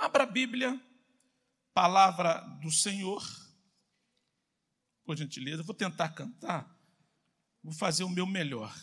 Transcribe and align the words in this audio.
Abra 0.00 0.22
a 0.22 0.26
Bíblia, 0.26 0.82
palavra 1.74 2.40
do 2.62 2.70
Senhor. 2.70 3.22
Por 5.04 5.14
gentileza, 5.14 5.62
vou 5.62 5.74
tentar 5.74 6.08
cantar, 6.14 6.74
vou 7.62 7.74
fazer 7.74 8.04
o 8.04 8.08
meu 8.08 8.26
melhor. 8.26 8.74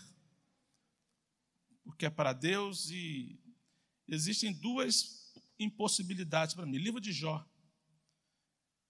Porque 1.84 2.06
é 2.06 2.10
para 2.12 2.34
Deus 2.34 2.92
e 2.92 3.42
existem 4.08 4.54
duas 4.54 5.34
impossibilidades 5.58 6.54
para 6.54 6.68
mim. 6.68 6.78
Livro 6.78 7.02
de 7.02 7.12
Jó. 7.12 7.44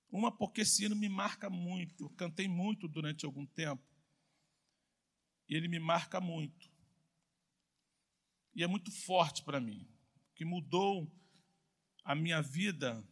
Uma 0.10 0.30
porque 0.30 0.62
esse 0.62 0.84
hino 0.84 0.98
me 0.98 1.08
marca 1.08 1.50
muito. 1.50 2.04
Eu 2.04 2.10
cantei 2.10 2.50
muito 2.50 2.90
durante 2.90 3.26
algum 3.26 3.46
tempo. 3.46 3.88
E 5.48 5.56
ele 5.56 5.70
me 5.70 5.80
marca 5.80 6.20
muito. 6.20 6.70
E 8.54 8.64
é 8.64 8.68
muito 8.68 8.92
forte 8.92 9.46
para 9.46 9.62
mim. 9.62 9.88
Que 10.36 10.44
mudou 10.44 11.10
a 12.08 12.16
minha 12.16 12.42
vida, 12.42 13.06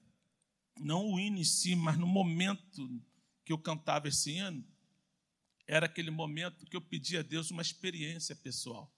não 0.80 1.12
o 1.12 1.20
hino 1.20 1.38
em 1.38 1.44
si, 1.44 1.76
mas 1.76 1.98
no 1.98 2.08
momento 2.08 2.90
que 3.44 3.52
eu 3.52 3.58
cantava 3.58 4.08
esse 4.08 4.31
hino, 4.31 4.66
era 5.68 5.85
aquele 5.85 6.09
momento 6.09 6.66
que 6.66 6.77
eu 6.77 6.81
pedia 6.81 7.20
a 7.20 7.23
Deus 7.23 7.52
uma 7.52 7.62
experiência 7.62 8.34
pessoal. 8.38 8.90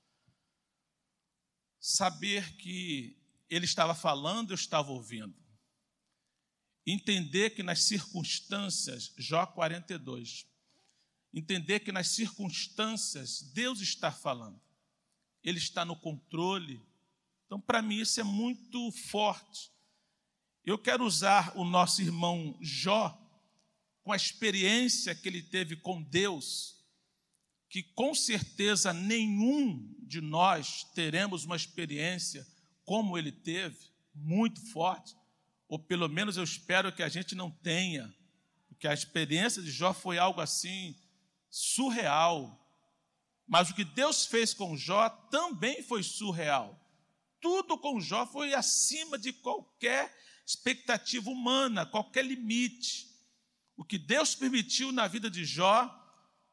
Saber 1.79 2.55
que 2.57 3.17
Ele 3.49 3.65
estava 3.65 3.95
falando, 3.95 4.51
eu 4.51 4.55
estava 4.55 4.91
ouvindo. 4.91 5.35
Entender 6.85 7.49
que 7.49 7.63
nas 7.63 7.81
circunstâncias, 7.81 9.11
Jó 9.17 9.47
42, 9.47 10.45
entender 11.33 11.79
que 11.79 11.91
nas 11.91 12.09
circunstâncias 12.09 13.41
Deus 13.51 13.81
está 13.81 14.11
falando, 14.11 14.61
Ele 15.43 15.57
está 15.57 15.83
no 15.83 15.95
controle. 15.95 16.85
Então, 17.47 17.59
para 17.59 17.81
mim, 17.81 17.95
isso 17.95 18.19
é 18.19 18.23
muito 18.23 18.91
forte. 18.91 19.75
Eu 20.67 20.77
quero 20.77 21.05
usar 21.05 21.53
o 21.55 21.63
nosso 21.63 22.01
irmão 22.01 22.57
Jó, 22.59 23.17
com 24.03 24.11
a 24.11 24.17
experiência 24.17 25.15
que 25.15 25.29
ele 25.29 25.41
teve 25.41 25.77
com 25.77 26.03
Deus, 26.03 26.83
que 27.69 27.81
com 27.81 28.13
certeza 28.13 28.91
nenhum 28.91 29.95
de 29.99 30.19
nós 30.19 30.83
teremos 30.93 31.45
uma 31.45 31.55
experiência 31.55 32.45
como 32.83 33.17
ele 33.17 33.31
teve, 33.31 33.77
muito 34.13 34.59
forte, 34.73 35.15
ou 35.69 35.79
pelo 35.79 36.09
menos 36.09 36.35
eu 36.35 36.43
espero 36.43 36.91
que 36.91 37.01
a 37.01 37.07
gente 37.07 37.33
não 37.33 37.49
tenha, 37.49 38.13
porque 38.67 38.89
a 38.89 38.93
experiência 38.93 39.61
de 39.61 39.71
Jó 39.71 39.93
foi 39.93 40.17
algo 40.17 40.41
assim 40.41 40.97
surreal. 41.49 42.61
Mas 43.47 43.69
o 43.69 43.73
que 43.73 43.85
Deus 43.85 44.25
fez 44.25 44.53
com 44.53 44.75
Jó 44.75 45.07
também 45.31 45.81
foi 45.81 46.03
surreal. 46.03 46.77
Tudo 47.39 47.77
com 47.77 48.01
Jó 48.01 48.25
foi 48.25 48.53
acima 48.53 49.17
de 49.17 49.31
qualquer 49.31 50.26
expectativa 50.47 51.29
humana, 51.29 51.85
qualquer 51.85 52.25
limite. 52.25 53.05
O 53.75 53.83
que 53.83 53.97
Deus 53.97 54.33
permitiu 54.33 54.93
na 54.93 55.05
vida 55.05 55.29
de 55.29 55.43
Jó, 55.43 55.93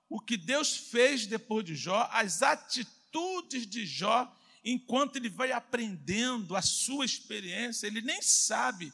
o 0.08 0.20
que 0.20 0.36
Deus 0.36 0.76
fez 0.76 1.26
depois 1.26 1.64
de 1.64 1.76
Jó, 1.76 2.08
as 2.12 2.42
atitudes 2.42 3.68
de 3.68 3.86
Jó, 3.86 4.36
enquanto 4.64 5.16
ele 5.16 5.28
vai 5.28 5.52
aprendendo 5.52 6.56
a 6.56 6.60
sua 6.60 7.04
experiência, 7.04 7.86
ele 7.86 8.02
nem 8.02 8.20
sabe 8.20 8.92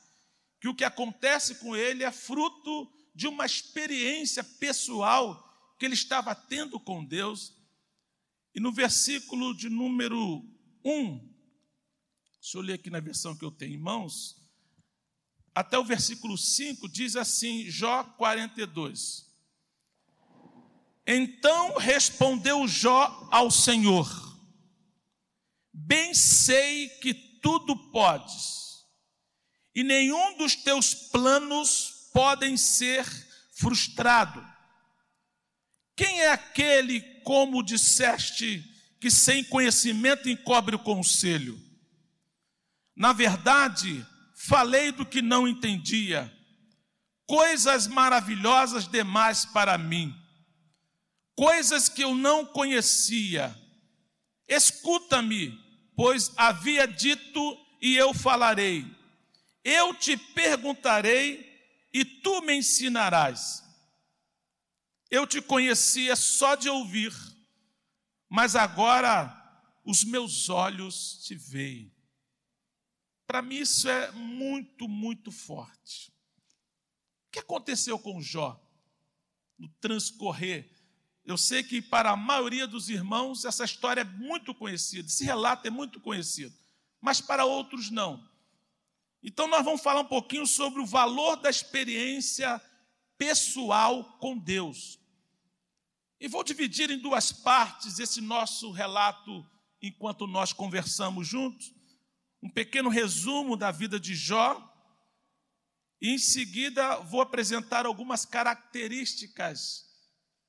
que 0.60 0.68
o 0.68 0.74
que 0.74 0.84
acontece 0.84 1.54
com 1.56 1.74
ele 1.74 2.04
é 2.04 2.12
fruto 2.12 2.92
de 3.14 3.26
uma 3.26 3.46
experiência 3.46 4.44
pessoal 4.44 5.46
que 5.78 5.86
ele 5.86 5.94
estava 5.94 6.34
tendo 6.34 6.78
com 6.78 7.02
Deus. 7.02 7.54
E 8.54 8.60
no 8.60 8.70
versículo 8.70 9.56
de 9.56 9.70
número 9.70 10.44
1, 10.84 11.18
deixa 12.40 12.58
eu 12.58 12.60
ler 12.60 12.74
aqui 12.74 12.90
na 12.90 13.00
versão 13.00 13.34
que 13.34 13.44
eu 13.44 13.50
tenho 13.50 13.74
em 13.74 13.78
mãos, 13.78 14.39
até 15.54 15.78
o 15.78 15.84
versículo 15.84 16.38
5 16.38 16.88
diz 16.88 17.16
assim, 17.16 17.68
Jó 17.68 18.04
42. 18.04 19.28
Então 21.06 21.76
respondeu 21.76 22.68
Jó 22.68 23.28
ao 23.30 23.50
Senhor: 23.50 24.08
Bem 25.72 26.14
sei 26.14 26.88
que 27.00 27.12
tudo 27.12 27.76
podes, 27.90 28.84
e 29.74 29.82
nenhum 29.82 30.36
dos 30.36 30.54
teus 30.54 30.94
planos 30.94 32.10
podem 32.12 32.56
ser 32.56 33.04
frustrado. 33.52 34.44
Quem 35.96 36.20
é 36.20 36.30
aquele, 36.30 37.00
como 37.22 37.62
disseste, 37.62 38.64
que 39.00 39.10
sem 39.10 39.44
conhecimento 39.44 40.28
encobre 40.28 40.76
o 40.76 40.78
conselho? 40.78 41.60
Na 42.94 43.12
verdade, 43.12 44.06
falei 44.42 44.90
do 44.90 45.04
que 45.04 45.20
não 45.20 45.46
entendia, 45.46 46.32
coisas 47.26 47.86
maravilhosas 47.86 48.88
demais 48.88 49.44
para 49.44 49.76
mim, 49.76 50.14
coisas 51.36 51.90
que 51.90 52.02
eu 52.02 52.14
não 52.14 52.46
conhecia. 52.46 53.54
Escuta-me, 54.48 55.52
pois 55.94 56.32
havia 56.38 56.88
dito 56.88 57.58
e 57.82 57.94
eu 57.94 58.14
falarei. 58.14 58.86
Eu 59.62 59.92
te 59.92 60.16
perguntarei 60.16 61.46
e 61.92 62.02
tu 62.02 62.40
me 62.40 62.54
ensinarás. 62.54 63.62
Eu 65.10 65.26
te 65.26 65.42
conhecia 65.42 66.16
só 66.16 66.54
de 66.54 66.68
ouvir, 66.70 67.12
mas 68.26 68.56
agora 68.56 69.36
os 69.84 70.02
meus 70.02 70.48
olhos 70.48 71.22
te 71.24 71.34
veem. 71.34 71.89
Para 73.30 73.42
mim 73.42 73.58
isso 73.58 73.88
é 73.88 74.10
muito, 74.10 74.88
muito 74.88 75.30
forte. 75.30 76.10
O 77.28 77.30
que 77.30 77.38
aconteceu 77.38 77.96
com 77.96 78.20
Jó 78.20 78.60
no 79.56 79.68
transcorrer? 79.80 80.68
Eu 81.24 81.38
sei 81.38 81.62
que 81.62 81.80
para 81.80 82.10
a 82.10 82.16
maioria 82.16 82.66
dos 82.66 82.88
irmãos 82.88 83.44
essa 83.44 83.64
história 83.64 84.00
é 84.00 84.04
muito 84.04 84.52
conhecida, 84.52 85.06
esse 85.06 85.22
relato 85.22 85.64
é 85.64 85.70
muito 85.70 86.00
conhecido, 86.00 86.52
mas 87.00 87.20
para 87.20 87.44
outros 87.44 87.88
não. 87.88 88.28
Então 89.22 89.46
nós 89.46 89.64
vamos 89.64 89.80
falar 89.80 90.00
um 90.00 90.08
pouquinho 90.08 90.44
sobre 90.44 90.80
o 90.80 90.86
valor 90.86 91.36
da 91.36 91.48
experiência 91.48 92.60
pessoal 93.16 94.18
com 94.18 94.36
Deus. 94.36 94.98
E 96.18 96.26
vou 96.26 96.42
dividir 96.42 96.90
em 96.90 96.98
duas 96.98 97.30
partes 97.30 98.00
esse 98.00 98.20
nosso 98.20 98.72
relato 98.72 99.48
enquanto 99.80 100.26
nós 100.26 100.52
conversamos 100.52 101.28
juntos 101.28 101.78
um 102.42 102.48
pequeno 102.48 102.88
resumo 102.88 103.56
da 103.56 103.70
vida 103.70 103.98
de 103.98 104.14
Jó, 104.14 104.66
e 106.00 106.08
em 106.14 106.18
seguida 106.18 106.96
vou 107.00 107.20
apresentar 107.20 107.84
algumas 107.84 108.24
características 108.24 109.86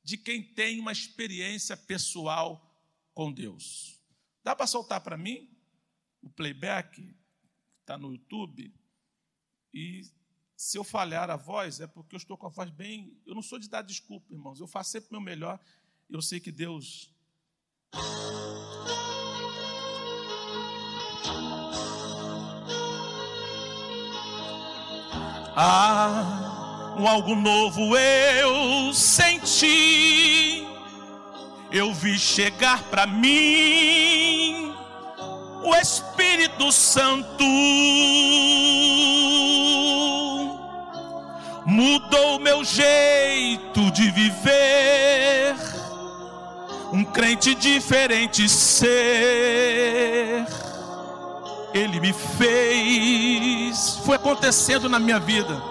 de 0.04 0.18
quem 0.18 0.42
tem 0.42 0.80
uma 0.80 0.92
experiência 0.92 1.76
pessoal 1.76 2.72
com 3.14 3.32
Deus. 3.32 4.00
Dá 4.44 4.56
para 4.56 4.66
soltar 4.66 5.02
para 5.02 5.18
mim 5.18 5.50
o 6.22 6.30
playback? 6.30 7.16
Está 7.82 7.98
no 7.98 8.14
YouTube. 8.14 8.74
E 9.74 10.02
se 10.56 10.78
eu 10.78 10.84
falhar 10.84 11.30
a 11.30 11.36
voz, 11.36 11.80
é 11.80 11.88
porque 11.88 12.16
eu 12.16 12.18
estou 12.18 12.38
com 12.38 12.48
a 12.48 12.50
voz 12.50 12.70
bem. 12.70 13.20
Eu 13.26 13.36
não 13.36 13.42
sou 13.42 13.60
de 13.60 13.70
dar 13.70 13.82
desculpa, 13.82 14.34
irmãos. 14.34 14.60
Eu 14.60 14.68
faço 14.68 14.92
sempre 14.92 15.10
o 15.10 15.14
meu 15.14 15.22
melhor. 15.22 15.60
Eu 16.10 16.22
sei 16.22 16.40
que 16.40 16.52
Deus 16.52 17.14
Ah, 25.64 26.96
um 26.98 27.08
algo 27.08 27.36
novo 27.36 27.96
eu 27.96 28.92
senti. 28.96 30.68
Eu 31.72 31.94
vi 31.94 32.18
chegar 32.18 32.82
para 32.86 33.06
mim 33.06 34.74
o 35.64 35.76
Espírito 35.76 36.72
Santo. 36.72 37.44
Mudou 41.64 42.40
meu 42.40 42.64
jeito 42.64 43.92
de 43.92 44.10
viver. 44.10 45.56
Um 46.92 47.04
crente 47.04 47.54
diferente 47.54 48.50
ser 48.50 50.31
ele 51.74 52.00
me 52.00 52.14
fez. 52.14 54.00
Foi 54.06 54.16
acontecendo 54.16 54.88
na 54.90 55.00
minha 55.00 55.20
vida. 55.20 55.62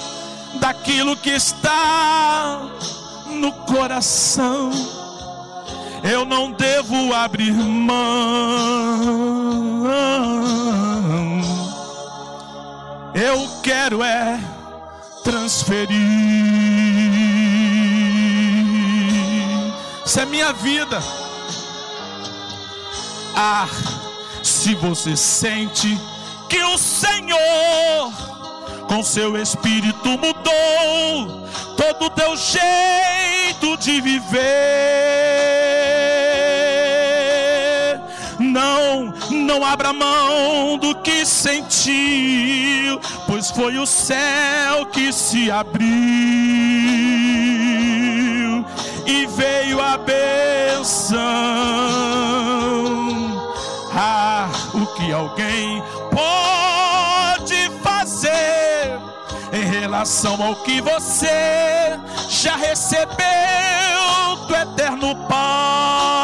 daquilo 0.54 1.18
que 1.18 1.32
está 1.32 2.62
no 3.26 3.52
coração. 3.66 4.97
Eu 6.10 6.24
não 6.24 6.50
devo 6.50 7.12
abrir 7.12 7.52
mão. 7.52 7.98
Eu 13.14 13.46
quero 13.62 14.02
é 14.02 14.40
transferir. 15.22 15.98
Isso 20.06 20.18
é 20.18 20.24
minha 20.24 20.50
vida. 20.54 20.98
Ah, 23.36 23.68
se 24.42 24.74
você 24.76 25.14
sente 25.14 25.94
que 26.48 26.62
o 26.62 26.78
Senhor 26.78 28.12
com 28.88 29.02
seu 29.02 29.36
espírito 29.36 30.08
mudou 30.08 31.46
todo 31.76 32.06
o 32.06 32.10
teu 32.10 32.34
jeito 32.34 33.76
de 33.76 34.00
viver. 34.00 35.67
Não, 39.58 39.66
abra 39.66 39.92
mão 39.92 40.78
do 40.78 40.94
que 40.94 41.26
sentiu, 41.26 43.00
pois 43.26 43.50
foi 43.50 43.76
o 43.76 43.84
céu 43.84 44.86
que 44.86 45.12
se 45.12 45.50
abriu 45.50 45.84
e 49.04 49.26
veio 49.26 49.80
a 49.80 49.98
benção. 49.98 51.18
Ah, 53.92 54.48
o 54.74 54.86
que 54.94 55.12
alguém 55.12 55.82
pode 56.12 57.68
fazer 57.82 58.96
em 59.52 59.64
relação 59.64 60.40
ao 60.40 60.54
que 60.62 60.80
você 60.80 61.98
já 62.28 62.54
recebeu 62.54 63.16
do 64.46 64.54
eterno 64.54 65.16
Pai. 65.26 66.17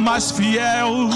Mais 0.00 0.30
fiel. 0.30 1.08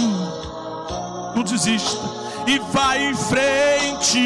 Não 1.34 1.42
desista 1.42 2.24
e 2.46 2.58
vai 2.58 3.10
em 3.10 3.14
frente. 3.14 4.18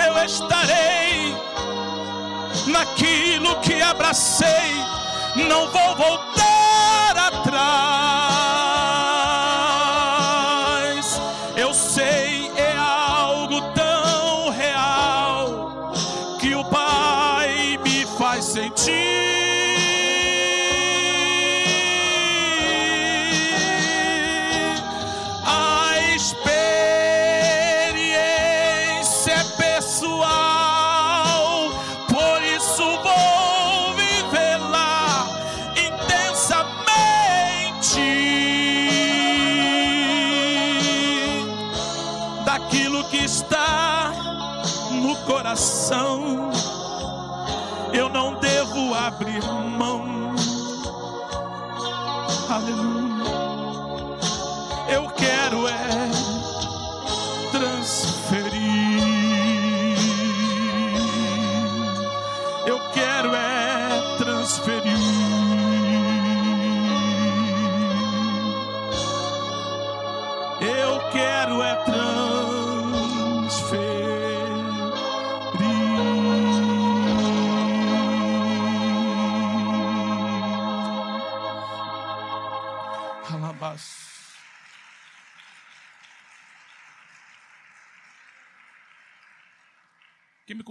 eu 0.07 0.25
estarei 0.25 1.35
naquilo 2.67 3.57
que 3.61 3.81
abracei, 3.83 4.85
não 5.49 5.69
vou 5.71 5.97
voltar 5.97 7.17
atrás. 7.17 8.40
Abrir 49.11 49.50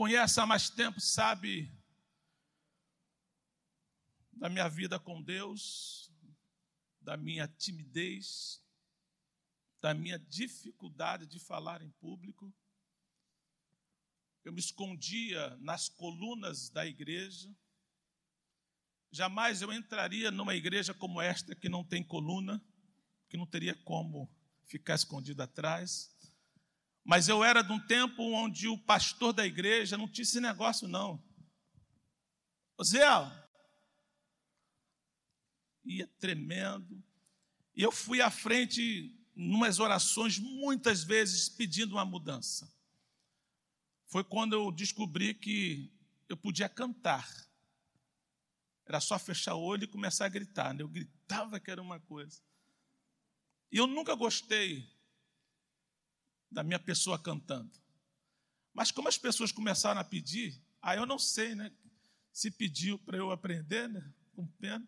conhece 0.10 0.40
há 0.40 0.46
mais 0.48 0.72
tempo 0.72 1.00
sabe 1.00 1.72
da 4.34 4.50
minha 4.50 4.68
vida 4.68 4.98
com 4.98 5.22
Deus, 5.22 6.12
da 7.00 7.16
minha 7.16 7.48
timidez, 7.48 8.60
da 9.80 9.94
minha 9.94 10.18
dificuldade 10.18 11.28
de 11.28 11.40
falar 11.40 11.84
em 11.84 11.92
público. 11.92 12.52
Eu 14.44 14.52
me 14.52 14.60
escondia 14.60 15.56
nas 15.58 15.88
colunas 15.90 16.72
da 16.72 16.88
igreja. 16.88 17.56
Jamais 19.12 19.62
eu 19.62 19.72
entraria 19.72 20.32
numa 20.32 20.56
igreja 20.56 20.92
como 20.92 21.22
esta 21.22 21.54
que 21.54 21.70
não 21.70 21.84
tem 21.84 22.04
coluna, 22.04 22.60
que 23.30 23.38
não 23.38 23.46
teria 23.46 23.76
como 23.84 24.28
ficar 24.66 24.96
escondido 24.96 25.44
atrás. 25.44 26.12
Mas 27.10 27.28
eu 27.28 27.44
era 27.44 27.64
de 27.64 27.72
um 27.72 27.80
tempo 27.80 28.22
onde 28.22 28.68
o 28.68 28.78
pastor 28.78 29.34
da 29.34 29.44
igreja 29.44 29.98
não 29.98 30.08
tinha 30.08 30.22
esse 30.22 30.40
negócio, 30.40 30.88
não. 30.88 31.20
Ô 32.78 32.84
Zé, 32.84 33.02
ia 35.84 36.06
tremendo. 36.20 37.04
E 37.76 37.82
eu 37.82 37.92
fui 37.92 38.22
à 38.22 38.30
frente, 38.30 39.20
numas 39.36 39.80
orações, 39.80 40.38
muitas 40.38 41.04
vezes 41.04 41.50
pedindo 41.50 41.94
uma 41.94 42.06
mudança. 42.06 42.72
Foi 44.06 44.24
quando 44.24 44.54
eu 44.54 44.72
descobri 44.72 45.34
que 45.34 45.92
eu 46.30 46.38
podia 46.38 46.70
cantar. 46.70 47.28
Era 48.86 49.00
só 49.00 49.18
fechar 49.18 49.56
o 49.56 49.64
olho 49.64 49.86
e 49.86 49.88
começar 49.88 50.28
a 50.28 50.30
gritar. 50.30 50.76
né? 50.76 50.84
Eu 50.84 50.88
gritava 50.88 51.60
que 51.60 51.72
era 51.72 51.82
uma 51.82 52.00
coisa. 52.00 52.40
E 53.72 53.78
eu 53.78 53.88
nunca 53.88 54.14
gostei 54.14 54.99
da 56.52 56.64
minha 56.64 56.80
pessoa 56.80 57.20
cantando. 57.20 57.72
Mas 58.74 58.92
como 58.92 59.08
as 59.08 59.18
pessoas 59.18 59.52
começaram 59.52 60.00
a 60.00 60.04
pedir, 60.04 60.62
aí 60.82 60.98
eu 60.98 61.06
não 61.06 61.20
sei, 61.20 61.56
né? 61.56 61.72
se 62.32 62.50
pediu 62.50 62.98
para 63.00 63.18
eu 63.18 63.32
aprender, 63.32 63.90
né, 63.90 64.14
com 64.34 64.48
pena, 64.48 64.88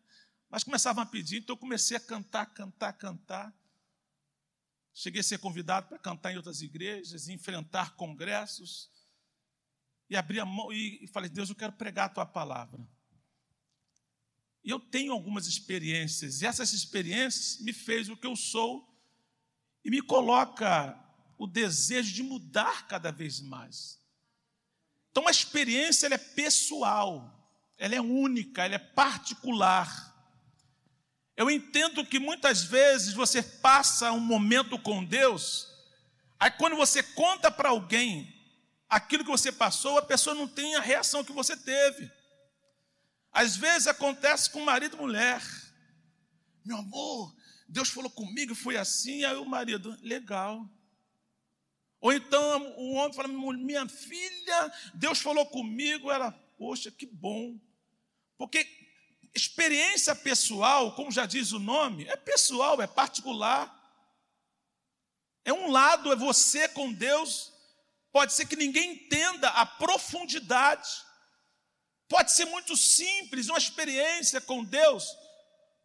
mas 0.50 0.64
começavam 0.64 1.04
a 1.04 1.06
pedir, 1.06 1.38
então 1.38 1.54
eu 1.54 1.60
comecei 1.60 1.98
a 1.98 2.00
cantar, 2.00 2.46
cantar, 2.48 2.94
cantar. 2.94 3.54
Cheguei 4.94 5.22
a 5.22 5.24
ser 5.24 5.38
convidado 5.38 5.88
para 5.88 5.98
cantar 5.98 6.34
em 6.34 6.38
outras 6.38 6.62
igrejas, 6.62 7.30
enfrentar 7.30 7.96
congressos, 7.96 8.90
e 10.10 10.18
abri 10.18 10.40
a 10.40 10.46
mão 10.46 10.72
e 10.74 11.08
falei: 11.08 11.30
Deus, 11.30 11.50
eu 11.50 11.56
quero 11.56 11.72
pregar 11.74 12.08
a 12.08 12.14
tua 12.14 12.26
palavra. 12.26 12.86
E 14.64 14.70
eu 14.70 14.80
tenho 14.80 15.14
algumas 15.14 15.48
experiências, 15.48 16.42
e 16.42 16.46
essas 16.46 16.74
experiências 16.74 17.60
me 17.62 17.72
fez 17.72 18.10
o 18.10 18.18
que 18.18 18.28
eu 18.28 18.36
sou 18.36 18.88
e 19.84 19.90
me 19.90 20.02
coloca 20.02 21.01
o 21.42 21.48
desejo 21.48 22.14
de 22.14 22.22
mudar 22.22 22.88
cada 22.88 23.12
vez 23.12 23.42
mais. 23.42 24.00
Então 25.10 25.28
a 25.28 25.32
experiência 25.32 26.06
é 26.06 26.16
pessoal, 26.16 27.52
ela 27.80 27.96
é 27.96 28.00
única, 28.00 28.64
ela 28.64 28.76
é 28.76 28.78
particular. 28.78 29.90
Eu 31.36 31.50
entendo 31.50 32.06
que 32.06 32.20
muitas 32.20 32.62
vezes 32.62 33.16
você 33.16 33.42
passa 33.42 34.12
um 34.12 34.20
momento 34.20 34.78
com 34.78 35.04
Deus, 35.04 35.68
aí 36.40 36.52
quando 36.52 36.76
você 36.76 37.02
conta 37.02 37.50
para 37.50 37.70
alguém 37.70 38.32
aquilo 38.88 39.24
que 39.24 39.32
você 39.32 39.52
passou, 39.52 39.98
a 39.98 40.04
pessoa 40.04 40.36
não 40.36 40.48
tem 40.48 40.76
a 40.76 40.80
reação 40.80 41.24
que 41.24 41.32
você 41.32 41.58
teve. 41.58 42.08
Às 43.32 43.58
vezes 43.58 43.88
acontece 43.88 44.48
com 44.52 44.64
marido 44.64 44.96
e 44.96 45.00
mulher. 45.00 45.42
Meu 46.64 46.78
amor, 46.78 47.36
Deus 47.68 47.90
falou 47.90 48.12
comigo, 48.12 48.54
foi 48.54 48.78
assim, 48.78 49.24
aí 49.24 49.38
o 49.38 49.46
marido, 49.46 49.98
legal. 50.04 50.70
Ou 52.02 52.12
então 52.12 52.74
o 52.78 52.94
homem 52.96 53.14
fala, 53.14 53.28
minha 53.28 53.88
filha, 53.88 54.74
Deus 54.96 55.20
falou 55.20 55.46
comigo, 55.46 56.12
ela, 56.12 56.32
poxa, 56.58 56.90
que 56.90 57.06
bom. 57.06 57.60
Porque 58.38 58.68
experiência 59.36 60.16
pessoal, 60.16 60.96
como 60.96 61.12
já 61.12 61.28
diz 61.28 61.52
o 61.52 61.60
nome, 61.60 62.08
é 62.08 62.16
pessoal, 62.16 62.82
é 62.82 62.88
particular. 62.88 63.78
É 65.46 65.54
um 65.54 65.70
lado, 65.70 66.12
é 66.12 66.16
você 66.16 66.68
com 66.70 66.92
Deus. 66.92 67.54
Pode 68.12 68.34
ser 68.34 68.48
que 68.48 68.56
ninguém 68.56 68.94
entenda 68.94 69.50
a 69.50 69.66
profundidade. 69.66 70.90
Pode 72.10 72.32
ser 72.32 72.46
muito 72.46 72.76
simples, 72.76 73.48
uma 73.48 73.60
experiência 73.60 74.42
com 74.42 74.64
Deus. 74.64 75.08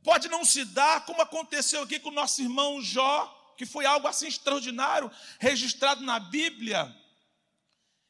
Pode 0.03 0.29
não 0.29 0.47
se 0.47 0.65
dar, 0.65 1.05
como 1.05 1.21
aconteceu 1.21 1.83
aqui 1.83 2.01
com 2.01 2.09
o 2.09 2.15
nosso 2.15 2.41
irmão 2.41 2.81
Jó, 2.81 3.36
que 3.57 3.67
foi 3.67 3.87
algo 3.87 4.07
assim 4.07 4.27
extraordinário, 4.27 5.11
registrado 5.39 6.03
na 6.03 6.19
Bíblia. 6.19 6.95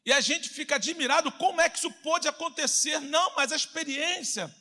E 0.05 0.13
a 0.13 0.21
gente 0.21 0.49
fica 0.49 0.77
admirado 0.77 1.33
como 1.33 1.61
é 1.61 1.69
que 1.69 1.79
isso 1.79 1.91
pode 2.03 2.29
acontecer. 2.29 3.01
Não, 3.01 3.35
mas 3.35 3.53
a 3.53 3.57
experiência, 3.57 4.55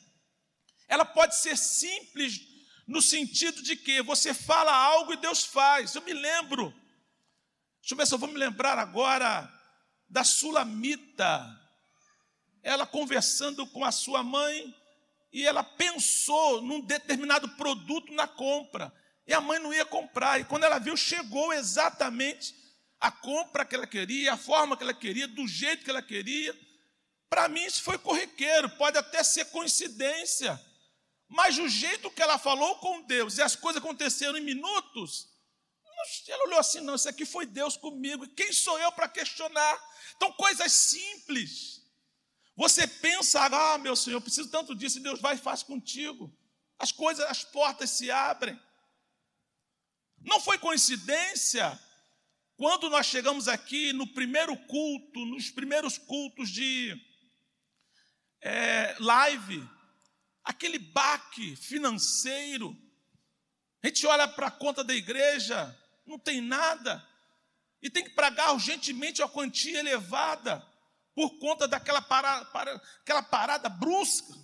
ela 0.88 1.04
pode 1.04 1.36
ser 1.36 1.56
simples 1.56 2.40
no 2.86 3.02
sentido 3.02 3.62
de 3.62 3.76
que 3.76 4.02
você 4.02 4.32
fala 4.32 4.72
algo 4.72 5.12
e 5.12 5.16
Deus 5.16 5.44
faz. 5.44 5.94
Eu 5.94 6.02
me 6.02 6.12
lembro, 6.12 6.70
deixa 7.80 7.94
eu 7.94 7.96
ver 7.96 8.06
se 8.06 8.14
eu 8.14 8.18
vou 8.18 8.28
me 8.28 8.38
lembrar 8.38 8.78
agora 8.78 9.52
da 10.08 10.24
Sulamita 10.24 11.66
ela 12.66 12.84
conversando 12.84 13.64
com 13.64 13.84
a 13.84 13.92
sua 13.92 14.24
mãe, 14.24 14.74
e 15.32 15.46
ela 15.46 15.62
pensou 15.62 16.60
num 16.62 16.80
determinado 16.80 17.48
produto 17.50 18.12
na 18.12 18.26
compra, 18.26 18.92
e 19.26 19.34
a 19.34 19.40
mãe 19.40 19.58
não 19.58 19.74
ia 19.74 19.84
comprar, 19.84 20.40
e 20.40 20.44
quando 20.44 20.64
ela 20.64 20.78
viu, 20.78 20.96
chegou 20.96 21.52
exatamente 21.52 22.54
a 23.00 23.10
compra 23.10 23.64
que 23.64 23.74
ela 23.74 23.86
queria, 23.86 24.34
a 24.34 24.36
forma 24.36 24.76
que 24.76 24.82
ela 24.82 24.94
queria, 24.94 25.26
do 25.28 25.46
jeito 25.46 25.84
que 25.84 25.90
ela 25.90 26.02
queria. 26.02 26.56
Para 27.28 27.48
mim, 27.48 27.64
isso 27.64 27.82
foi 27.82 27.98
corriqueiro, 27.98 28.70
pode 28.70 28.96
até 28.96 29.22
ser 29.22 29.46
coincidência, 29.46 30.60
mas 31.28 31.58
o 31.58 31.68
jeito 31.68 32.10
que 32.10 32.22
ela 32.22 32.38
falou 32.38 32.76
com 32.76 33.02
Deus 33.02 33.36
e 33.38 33.42
as 33.42 33.56
coisas 33.56 33.82
aconteceram 33.82 34.38
em 34.38 34.42
minutos, 34.42 35.28
ela 36.28 36.44
olhou 36.44 36.58
assim: 36.58 36.80
não, 36.80 36.94
isso 36.94 37.08
aqui 37.08 37.24
foi 37.24 37.46
Deus 37.46 37.76
comigo, 37.76 38.28
quem 38.28 38.52
sou 38.52 38.78
eu 38.78 38.92
para 38.92 39.08
questionar? 39.08 39.80
Então, 40.16 40.32
coisas 40.32 40.72
simples 40.72 41.76
você 42.56 42.86
pensa, 42.86 43.44
ah, 43.44 43.76
meu 43.76 43.94
Senhor, 43.94 44.16
eu 44.16 44.20
preciso 44.22 44.50
tanto 44.50 44.74
disso, 44.74 44.98
e 44.98 45.02
Deus 45.02 45.20
vai 45.20 45.34
e 45.34 45.38
faz 45.38 45.62
contigo. 45.62 46.34
As 46.78 46.90
coisas, 46.90 47.24
as 47.26 47.44
portas 47.44 47.90
se 47.90 48.10
abrem. 48.10 48.58
Não 50.26 50.40
foi 50.40 50.58
coincidência 50.58 51.80
quando 52.56 52.90
nós 52.90 53.06
chegamos 53.06 53.46
aqui 53.46 53.92
no 53.92 54.08
primeiro 54.08 54.56
culto, 54.66 55.24
nos 55.24 55.50
primeiros 55.50 55.96
cultos 55.96 56.50
de 56.50 57.00
é, 58.40 58.96
live, 58.98 59.66
aquele 60.42 60.80
baque 60.80 61.54
financeiro. 61.54 62.76
A 63.82 63.86
gente 63.86 64.04
olha 64.04 64.26
para 64.26 64.48
a 64.48 64.50
conta 64.50 64.82
da 64.82 64.92
igreja, 64.92 65.74
não 66.04 66.18
tem 66.18 66.40
nada, 66.40 67.06
e 67.80 67.88
tem 67.88 68.02
que 68.02 68.10
pagar 68.10 68.52
urgentemente 68.52 69.22
uma 69.22 69.28
quantia 69.28 69.78
elevada 69.78 70.60
por 71.14 71.38
conta 71.38 71.68
daquela 71.68 72.02
parada, 72.02 72.46
para, 72.46 72.74
aquela 73.00 73.22
parada 73.22 73.68
brusca. 73.68 74.34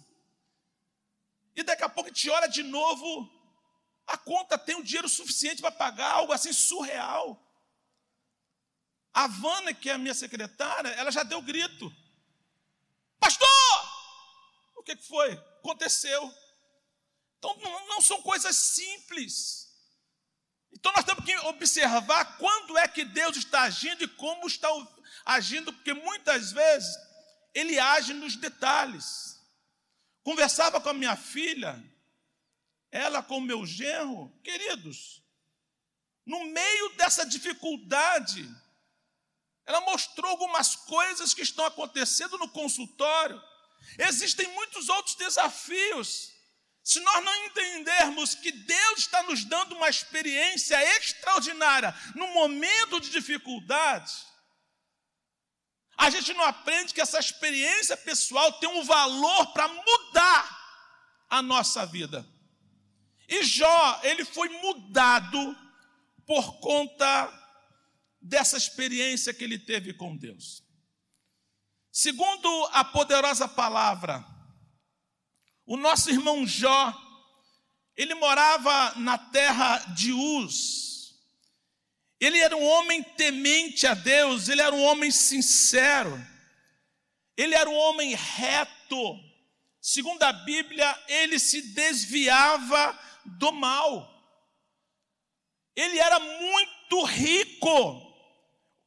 E 1.56 1.64
daqui 1.64 1.82
a 1.82 1.88
pouco 1.88 2.12
te 2.12 2.30
olha 2.30 2.46
de 2.46 2.62
novo, 2.62 3.41
a 4.06 4.16
conta 4.16 4.58
tem 4.58 4.76
o 4.76 4.82
dinheiro 4.82 5.08
suficiente 5.08 5.60
para 5.60 5.70
pagar, 5.70 6.12
algo 6.12 6.32
assim 6.32 6.52
surreal. 6.52 7.40
A 9.12 9.26
Vana, 9.26 9.74
que 9.74 9.90
é 9.90 9.92
a 9.92 9.98
minha 9.98 10.14
secretária, 10.14 10.88
ela 10.90 11.10
já 11.10 11.22
deu 11.22 11.40
grito. 11.42 11.94
Pastor! 13.20 13.48
O 14.76 14.82
que 14.82 14.96
foi? 14.96 15.32
Aconteceu. 15.32 16.32
Então 17.38 17.56
não 17.88 18.00
são 18.00 18.22
coisas 18.22 18.56
simples. 18.56 19.68
Então 20.72 20.92
nós 20.92 21.04
temos 21.04 21.24
que 21.24 21.36
observar 21.38 22.38
quando 22.38 22.78
é 22.78 22.88
que 22.88 23.04
Deus 23.04 23.36
está 23.36 23.62
agindo 23.62 24.02
e 24.04 24.08
como 24.08 24.46
está 24.46 24.68
agindo, 25.24 25.72
porque 25.72 25.92
muitas 25.92 26.50
vezes 26.52 26.96
ele 27.54 27.78
age 27.78 28.14
nos 28.14 28.36
detalhes. 28.36 29.40
Conversava 30.22 30.80
com 30.80 30.88
a 30.88 30.94
minha 30.94 31.16
filha, 31.16 31.82
ela 32.92 33.22
com 33.22 33.40
meu 33.40 33.64
genro, 33.64 34.30
queridos, 34.44 35.22
no 36.26 36.44
meio 36.44 36.90
dessa 36.90 37.24
dificuldade, 37.24 38.46
ela 39.64 39.80
mostrou 39.80 40.30
algumas 40.30 40.76
coisas 40.76 41.32
que 41.32 41.40
estão 41.40 41.64
acontecendo 41.64 42.36
no 42.36 42.48
consultório. 42.50 43.42
Existem 43.98 44.46
muitos 44.48 44.90
outros 44.90 45.16
desafios. 45.16 46.30
Se 46.84 47.00
nós 47.00 47.24
não 47.24 47.34
entendermos 47.46 48.34
que 48.34 48.52
Deus 48.52 48.98
está 48.98 49.22
nos 49.22 49.44
dando 49.44 49.74
uma 49.74 49.88
experiência 49.88 50.76
extraordinária 50.96 51.94
no 52.14 52.26
momento 52.28 53.00
de 53.00 53.08
dificuldade, 53.08 54.12
a 55.96 56.10
gente 56.10 56.34
não 56.34 56.44
aprende 56.44 56.92
que 56.92 57.00
essa 57.00 57.18
experiência 57.18 57.96
pessoal 57.96 58.52
tem 58.54 58.68
um 58.68 58.84
valor 58.84 59.52
para 59.52 59.68
mudar 59.68 60.62
a 61.30 61.40
nossa 61.40 61.86
vida. 61.86 62.26
E 63.32 63.42
Jó, 63.44 64.00
ele 64.02 64.26
foi 64.26 64.50
mudado 64.60 65.56
por 66.26 66.60
conta 66.60 67.32
dessa 68.20 68.58
experiência 68.58 69.32
que 69.32 69.42
ele 69.42 69.58
teve 69.58 69.94
com 69.94 70.14
Deus. 70.14 70.62
Segundo 71.90 72.68
a 72.72 72.84
poderosa 72.84 73.48
palavra, 73.48 74.22
o 75.64 75.78
nosso 75.78 76.10
irmão 76.10 76.46
Jó, 76.46 76.94
ele 77.96 78.14
morava 78.14 78.92
na 78.96 79.16
terra 79.16 79.78
de 79.94 80.12
Uz, 80.12 81.14
ele 82.20 82.38
era 82.38 82.54
um 82.54 82.62
homem 82.62 83.02
temente 83.02 83.86
a 83.86 83.94
Deus, 83.94 84.50
ele 84.50 84.60
era 84.60 84.76
um 84.76 84.82
homem 84.82 85.10
sincero, 85.10 86.22
ele 87.34 87.54
era 87.54 87.68
um 87.68 87.76
homem 87.76 88.14
reto. 88.14 89.18
Segundo 89.80 90.22
a 90.22 90.32
Bíblia, 90.34 91.02
ele 91.08 91.38
se 91.38 91.62
desviava 91.72 93.11
do 93.24 93.52
mal. 93.52 94.08
Ele 95.74 95.98
era 95.98 96.18
muito 96.18 97.04
rico. 97.04 98.12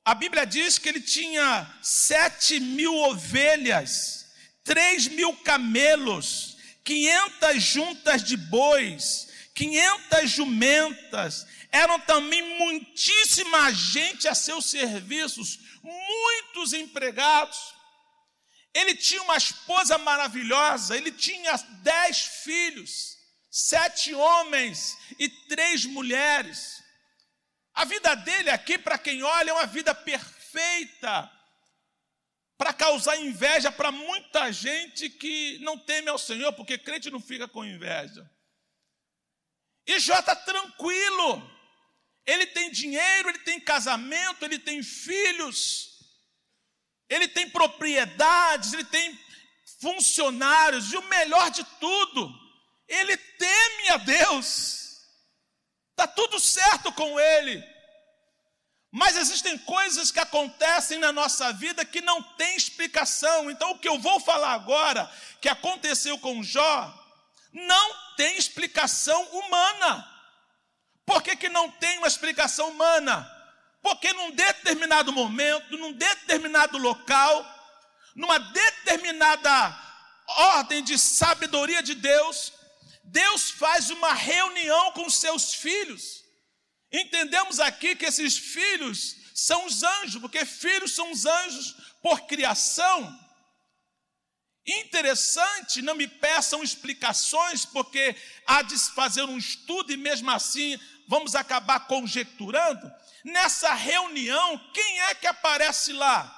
A 0.03 0.13
Bíblia 0.13 0.45
diz 0.45 0.77
que 0.77 0.89
ele 0.89 1.01
tinha 1.01 1.67
sete 1.81 2.59
mil 2.59 2.93
ovelhas, 2.95 4.27
três 4.63 5.07
mil 5.07 5.35
camelos, 5.37 6.57
quinhentas 6.83 7.63
juntas 7.63 8.23
de 8.23 8.37
bois, 8.37 9.27
quinhentas 9.55 10.29
jumentas, 10.29 11.47
eram 11.71 11.99
também 11.99 12.59
muitíssima 12.59 13.73
gente 13.73 14.27
a 14.27 14.35
seus 14.35 14.65
serviços, 14.67 15.59
muitos 15.81 16.71
empregados. 16.71 17.57
Ele 18.73 18.95
tinha 18.95 19.21
uma 19.23 19.37
esposa 19.37 19.97
maravilhosa, 19.97 20.95
ele 20.95 21.11
tinha 21.11 21.55
dez 21.81 22.19
filhos, 22.43 23.14
sete 23.57 24.13
homens 24.13 24.97
e 25.17 25.29
três 25.29 25.85
mulheres. 25.85 26.83
A 27.74 27.85
vida 27.85 28.13
dele 28.13 28.50
aqui, 28.50 28.77
para 28.77 28.97
quem 28.97 29.24
olha, 29.24 29.51
é 29.51 29.53
uma 29.53 29.65
vida 29.65 29.95
perfeita. 29.95 31.31
para 32.57 32.74
causar 32.74 33.17
inveja 33.17 33.71
para 33.71 33.91
muita 33.91 34.51
gente 34.51 35.09
que 35.09 35.57
não 35.59 35.77
teme 35.77 36.09
ao 36.09 36.17
Senhor, 36.17 36.53
porque 36.53 36.77
crente 36.77 37.12
não 37.12 37.19
fica 37.19 37.47
com 37.47 37.65
inveja. 37.65 38.29
E 39.85 40.00
Jó 40.00 40.17
está 40.17 40.35
tranquilo, 40.35 41.51
ele 42.25 42.47
tem 42.47 42.71
dinheiro, 42.71 43.29
ele 43.29 43.39
tem 43.39 43.59
casamento, 43.59 44.43
ele 44.43 44.57
tem 44.57 44.81
filhos, 44.81 46.00
ele 47.09 47.27
tem 47.27 47.50
propriedades, 47.50 48.74
ele 48.74 48.85
tem 48.85 49.19
funcionários, 49.81 50.91
e 50.91 50.97
o 50.97 51.03
melhor 51.03 51.51
de 51.51 51.63
tudo, 51.79 52.44
ele 52.87 53.17
teme 53.17 53.89
a 53.89 53.97
Deus, 53.97 55.01
está 55.91 56.07
tudo 56.07 56.39
certo 56.39 56.91
com 56.93 57.19
ele. 57.19 57.63
Mas 58.91 59.17
existem 59.17 59.57
coisas 59.57 60.09
que 60.09 60.21
acontecem 60.21 60.97
na 60.99 61.11
nossa 61.11 61.51
vida 61.51 61.83
que 61.83 61.99
não 61.99 62.23
tem 62.23 62.55
explicação. 62.55 63.51
Então, 63.51 63.71
o 63.71 63.79
que 63.79 63.89
eu 63.89 63.99
vou 63.99 64.21
falar 64.21 64.53
agora, 64.53 65.11
que 65.41 65.49
aconteceu 65.49 66.17
com 66.17 66.41
Jó, 66.41 66.93
não 67.51 68.15
tem 68.15 68.37
explicação 68.37 69.21
humana. 69.25 70.09
Por 71.05 71.21
que, 71.21 71.35
que 71.35 71.49
não 71.49 71.69
tem 71.71 71.97
uma 71.97 72.07
explicação 72.07 72.69
humana? 72.69 73.29
Porque 73.81 74.13
num 74.13 74.31
determinado 74.31 75.11
momento, 75.11 75.77
num 75.77 75.91
determinado 75.91 76.77
local, 76.77 77.45
numa 78.15 78.39
determinada 78.39 79.77
ordem 80.25 80.83
de 80.83 80.97
sabedoria 80.97 81.83
de 81.83 81.95
Deus, 81.95 82.53
Deus 83.05 83.51
faz 83.51 83.89
uma 83.89 84.13
reunião 84.13 84.91
com 84.91 85.09
seus 85.09 85.53
filhos. 85.53 86.24
Entendemos 86.91 87.59
aqui 87.59 87.95
que 87.95 88.05
esses 88.05 88.38
filhos 88.38 89.15
são 89.33 89.65
os 89.65 89.83
anjos, 89.83 90.21
porque 90.21 90.45
filhos 90.45 90.93
são 90.93 91.12
os 91.12 91.25
anjos 91.25 91.75
por 92.01 92.21
criação. 92.21 93.25
Interessante, 94.65 95.81
não 95.81 95.93
me 95.93 96.07
peçam 96.07 96.63
explicações, 96.63 97.65
porque 97.65 98.15
há 98.47 98.63
de 98.63 98.77
fazer 98.95 99.24
um 99.24 99.38
estudo 99.38 99.91
e 99.91 99.97
mesmo 99.97 100.31
assim 100.31 100.79
vamos 101.07 101.35
acabar 101.35 101.81
conjecturando. 101.81 102.91
Nessa 103.24 103.74
reunião, 103.74 104.57
quem 104.74 105.01
é 105.01 105.15
que 105.15 105.27
aparece 105.27 105.93
lá? 105.93 106.34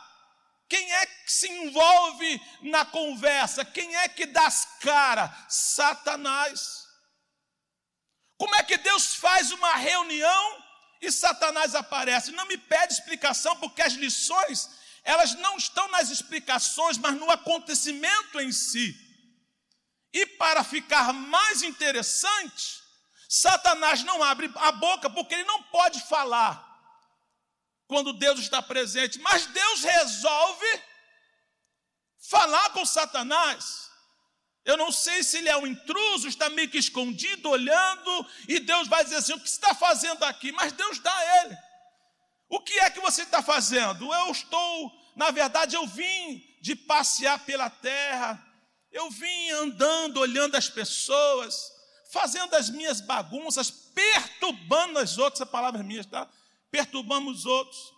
Quem 0.70 0.92
é 0.92 1.06
que 1.06 1.32
se 1.32 1.50
envolve 1.50 2.42
na 2.62 2.86
conversa? 2.86 3.64
Quem 3.64 3.96
é 3.96 4.10
que 4.10 4.26
dá 4.26 4.46
as 4.46 4.66
cara? 4.80 5.34
Satanás. 5.48 6.86
Como 8.38 8.54
é 8.56 8.64
que 8.64 8.78
Deus 8.78 9.16
faz 9.16 9.52
uma 9.52 9.76
reunião 9.76 10.64
e 11.02 11.12
Satanás 11.12 11.74
aparece? 11.74 12.32
Não 12.32 12.46
me 12.46 12.58
pede 12.58 12.94
explicação, 12.94 13.56
porque 13.58 13.82
as 13.82 13.94
lições 13.94 14.70
elas 15.08 15.36
não 15.36 15.56
estão 15.56 15.88
nas 15.88 16.10
explicações, 16.10 16.98
mas 16.98 17.16
no 17.16 17.32
acontecimento 17.32 18.42
em 18.42 18.52
si. 18.52 18.94
E 20.14 20.26
para 20.26 20.66
ficar 20.66 21.14
mais 21.14 21.62
interessante, 21.62 22.84
Satanás 23.30 24.04
não 24.04 24.22
abre 24.22 24.52
a 24.56 24.72
boca 24.74 25.10
porque 25.10 25.34
ele 25.34 25.46
não 25.46 25.64
pode 25.64 26.02
falar 26.02 26.67
quando 27.88 28.14
Deus 28.14 28.40
está 28.40 28.62
presente, 28.62 29.20
mas 29.20 29.46
Deus 29.46 29.84
resolve 29.84 30.82
falar 32.30 32.70
com 32.72 32.86
Satanás. 32.86 33.88
Eu 34.66 34.76
não 34.76 34.92
sei 34.92 35.24
se 35.24 35.38
ele 35.38 35.48
é 35.48 35.56
um 35.56 35.66
intruso, 35.66 36.28
está 36.28 36.50
meio 36.50 36.70
que 36.70 36.78
escondido, 36.78 37.50
olhando, 37.50 38.28
e 38.50 38.60
Deus 38.60 38.88
vai 38.90 39.04
dizer 39.04 39.16
assim: 39.16 39.34
o 39.34 39.40
que 39.40 39.48
está 39.48 39.74
fazendo 39.74 40.24
aqui? 40.24 40.52
Mas 40.52 40.74
Deus 40.74 41.00
dá 41.00 41.16
a 41.16 41.46
ele. 41.46 41.58
O 42.50 42.60
que 42.60 42.78
é 42.80 42.90
que 42.90 43.00
você 43.00 43.24
está 43.24 43.42
fazendo? 43.42 44.14
Eu 44.14 44.32
estou, 44.32 44.92
na 45.16 45.32
verdade, 45.32 45.76
eu 45.76 45.88
vim 45.88 46.44
de 46.62 46.76
passear 46.76 47.40
pela 47.46 47.70
terra, 47.70 48.46
eu 48.92 49.10
vim 49.10 49.50
andando, 49.52 50.18
olhando 50.18 50.56
as 50.56 50.70
pessoas, 50.70 51.72
fazendo 52.12 52.54
as 52.54 52.70
minhas 52.70 53.00
bagunças, 53.00 53.72
perturbando 53.72 55.00
as 55.00 55.18
outras, 55.18 55.42
a 55.42 55.46
palavra 55.46 55.80
é 55.80 55.84
minha, 55.84 56.04
tá? 56.04 56.30
Perturbamos 56.72 57.40
os 57.40 57.46
outros. 57.46 57.94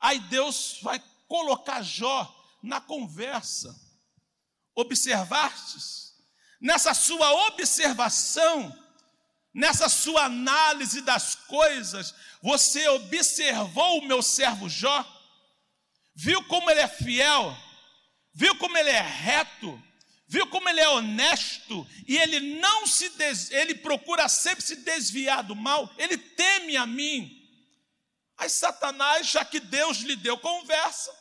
Aí 0.00 0.18
Deus 0.20 0.78
vai 0.82 1.02
colocar 1.28 1.82
Jó 1.82 2.32
na 2.62 2.80
conversa. 2.80 3.74
Observastes? 4.74 6.14
Nessa 6.60 6.94
sua 6.94 7.46
observação, 7.48 8.74
nessa 9.52 9.88
sua 9.88 10.24
análise 10.24 11.00
das 11.02 11.34
coisas, 11.34 12.14
você 12.42 12.88
observou 12.88 13.98
o 13.98 14.06
meu 14.06 14.22
servo 14.22 14.68
Jó? 14.68 15.04
Viu 16.14 16.42
como 16.44 16.70
ele 16.70 16.80
é 16.80 16.88
fiel? 16.88 17.56
Viu 18.32 18.56
como 18.56 18.76
ele 18.76 18.90
é 18.90 19.00
reto? 19.00 19.82
Viu 20.26 20.46
como 20.46 20.68
ele 20.68 20.80
é 20.80 20.88
honesto 20.88 21.86
e 22.08 22.16
ele 22.16 22.58
não 22.58 22.86
se 22.86 23.10
des... 23.10 23.50
ele 23.50 23.74
procura 23.74 24.28
sempre 24.28 24.64
se 24.64 24.76
desviar 24.76 25.44
do 25.44 25.54
mal, 25.54 25.92
ele 25.98 26.16
teme 26.16 26.76
a 26.76 26.86
mim. 26.86 27.43
Aí 28.36 28.48
Satanás, 28.48 29.28
já 29.28 29.44
que 29.44 29.60
Deus 29.60 29.98
lhe 29.98 30.16
deu 30.16 30.38
conversa, 30.38 31.12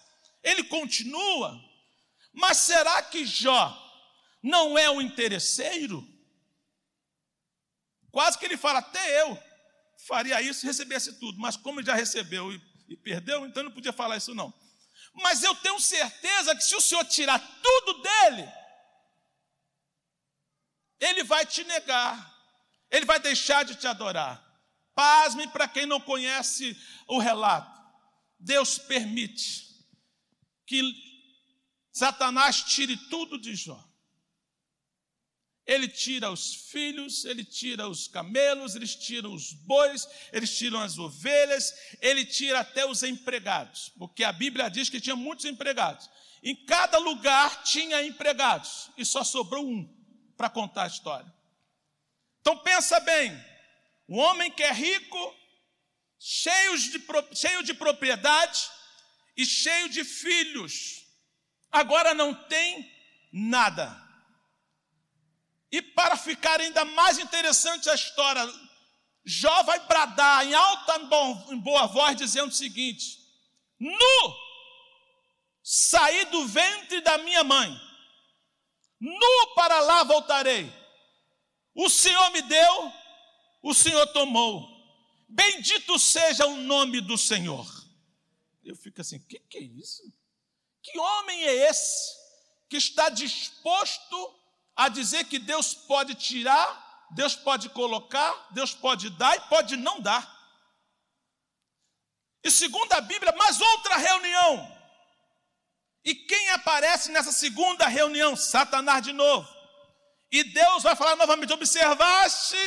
ele 0.42 0.64
continua. 0.64 1.60
Mas 2.34 2.58
será 2.58 3.02
que 3.04 3.26
Jó 3.26 3.80
não 4.42 4.78
é 4.78 4.90
um 4.90 5.02
interesseiro? 5.02 6.06
Quase 8.12 8.38
que 8.38 8.46
ele 8.46 8.58
fala, 8.58 8.80
até 8.80 9.22
eu 9.22 9.42
faria 10.08 10.42
isso 10.42 10.66
recebesse 10.66 11.20
tudo, 11.20 11.40
mas 11.40 11.56
como 11.56 11.84
já 11.84 11.96
recebeu 11.96 12.52
e, 12.52 12.62
e 12.90 12.98
perdeu, 12.98 13.46
então 13.46 13.64
não 13.64 13.72
podia 13.72 13.94
falar 13.94 14.18
isso 14.18 14.36
não. 14.36 14.54
Mas 15.14 15.44
eu 15.44 15.56
tenho 15.56 15.80
certeza 15.80 16.56
que 16.56 16.64
se 16.64 16.76
o 16.76 16.82
Senhor 16.82 17.06
tirar 17.06 17.40
tudo 17.62 18.02
dele, 18.02 18.52
ele 21.00 21.24
vai 21.24 21.46
te 21.46 21.64
negar, 21.64 22.34
ele 22.90 23.06
vai 23.06 23.20
deixar 23.20 23.64
de 23.64 23.76
te 23.76 23.88
adorar. 23.88 24.44
Pasme 24.96 25.48
para 25.48 25.68
quem 25.68 25.86
não 25.86 26.00
conhece 26.00 26.78
o 27.08 27.20
relato. 27.20 27.82
Deus 28.40 28.78
permite 28.78 29.74
que 30.66 30.82
Satanás 31.92 32.64
tire 32.64 32.98
tudo 33.10 33.38
de 33.38 33.56
Jó. 33.56 33.84
Ele 35.66 35.88
tira 35.88 36.30
os 36.30 36.54
filhos, 36.72 37.24
ele 37.24 37.46
tira 37.46 37.88
os 37.88 38.08
camelos, 38.08 38.76
eles 38.76 38.96
tiram 38.96 39.34
os 39.34 39.54
bois, 39.54 40.08
eles 40.34 40.58
tiram 40.58 40.82
as 40.82 40.98
ovelhas, 40.98 41.74
ele 42.02 42.26
tira 42.26 42.60
até 42.60 42.86
os 42.86 43.02
empregados, 43.02 43.90
porque 43.98 44.26
a 44.26 44.34
Bíblia 44.34 44.70
diz 44.70 44.90
que 44.90 45.00
tinha 45.00 45.16
muitos 45.16 45.46
empregados. 45.46 46.10
Em 46.44 46.54
cada 46.66 46.98
lugar 46.98 47.64
tinha 47.64 48.04
empregados 48.04 48.90
e 48.98 49.06
só 49.06 49.24
sobrou 49.24 49.66
um 49.66 49.88
para 50.36 50.50
contar 50.50 50.84
a 50.84 50.88
história. 50.88 51.34
Então 52.42 52.58
pensa 52.58 53.00
bem, 53.00 53.32
um 54.08 54.18
homem 54.20 54.52
que 54.52 54.64
é 54.64 54.72
rico, 54.72 55.36
cheio 56.20 56.78
de, 56.78 57.02
cheio 57.36 57.64
de 57.64 57.74
propriedade 57.74 58.70
e 59.36 59.46
cheio 59.46 59.90
de 59.90 60.04
filhos, 60.04 61.06
agora 61.72 62.14
não 62.14 62.34
tem 62.34 62.92
nada. 63.32 64.02
E 65.72 65.82
para 65.82 66.16
ficar 66.16 66.62
ainda 66.62 66.86
mais 66.86 67.18
interessante 67.18 67.90
a 67.90 67.96
história, 67.96 68.48
Jó 69.26 69.64
vai 69.64 69.80
bradar 69.88 70.46
em 70.46 70.54
alta 70.54 71.00
em 71.50 71.58
boa 71.58 71.88
voz, 71.88 72.16
dizendo 72.16 72.50
o 72.50 72.56
seguinte: 72.56 73.18
Nu 73.80 74.36
saí 75.64 76.26
do 76.26 76.46
ventre 76.46 77.00
da 77.02 77.18
minha 77.20 77.44
mãe, 77.44 77.76
nu 79.00 79.56
para 79.56 79.80
lá 79.80 80.04
voltarei. 80.04 80.72
O 81.74 81.90
Senhor 81.90 82.30
me 82.32 82.42
deu, 82.44 82.94
o 83.64 83.74
Senhor 83.74 84.06
tomou. 84.08 84.70
Bendito 85.28 85.98
seja 85.98 86.46
o 86.46 86.58
nome 86.58 87.00
do 87.00 87.18
Senhor. 87.18 87.66
Eu 88.64 88.76
fico 88.76 89.00
assim: 89.02 89.16
o 89.16 89.26
que, 89.26 89.40
que 89.40 89.58
é 89.58 89.62
isso? 89.62 90.04
Que 90.84 91.00
homem 91.00 91.44
é 91.46 91.70
esse 91.70 92.14
que 92.70 92.76
está 92.76 93.10
disposto 93.10 94.40
a 94.76 94.90
dizer 94.90 95.24
que 95.26 95.40
Deus 95.40 95.74
pode 95.74 96.14
tirar, 96.16 97.08
Deus 97.12 97.36
pode 97.36 97.70
colocar, 97.70 98.48
Deus 98.52 98.74
pode 98.74 99.10
dar 99.12 99.36
e 99.38 99.42
pode 99.48 99.78
não 99.78 100.02
dar. 100.02 100.32
E 102.44 102.52
segundo 102.52 102.92
a 102.92 103.00
Bíblia, 103.00 103.32
mais 103.32 103.62
outra 103.62 103.96
reunião. 103.96 104.78
E 106.04 106.14
quem 106.14 106.50
aparece 106.50 107.12
nessa 107.12 107.32
segunda 107.32 107.88
reunião? 107.88 108.36
Satanás 108.36 109.02
de 109.02 109.14
novo. 109.14 109.48
E 110.30 110.44
Deus 110.44 110.84
vai 110.84 110.98
falar 110.98 111.16
novamente: 111.16 111.54
observaste 111.54 112.58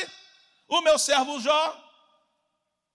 o 0.67 0.81
meu 0.81 0.99
servo 0.99 1.39
Jó. 1.39 1.83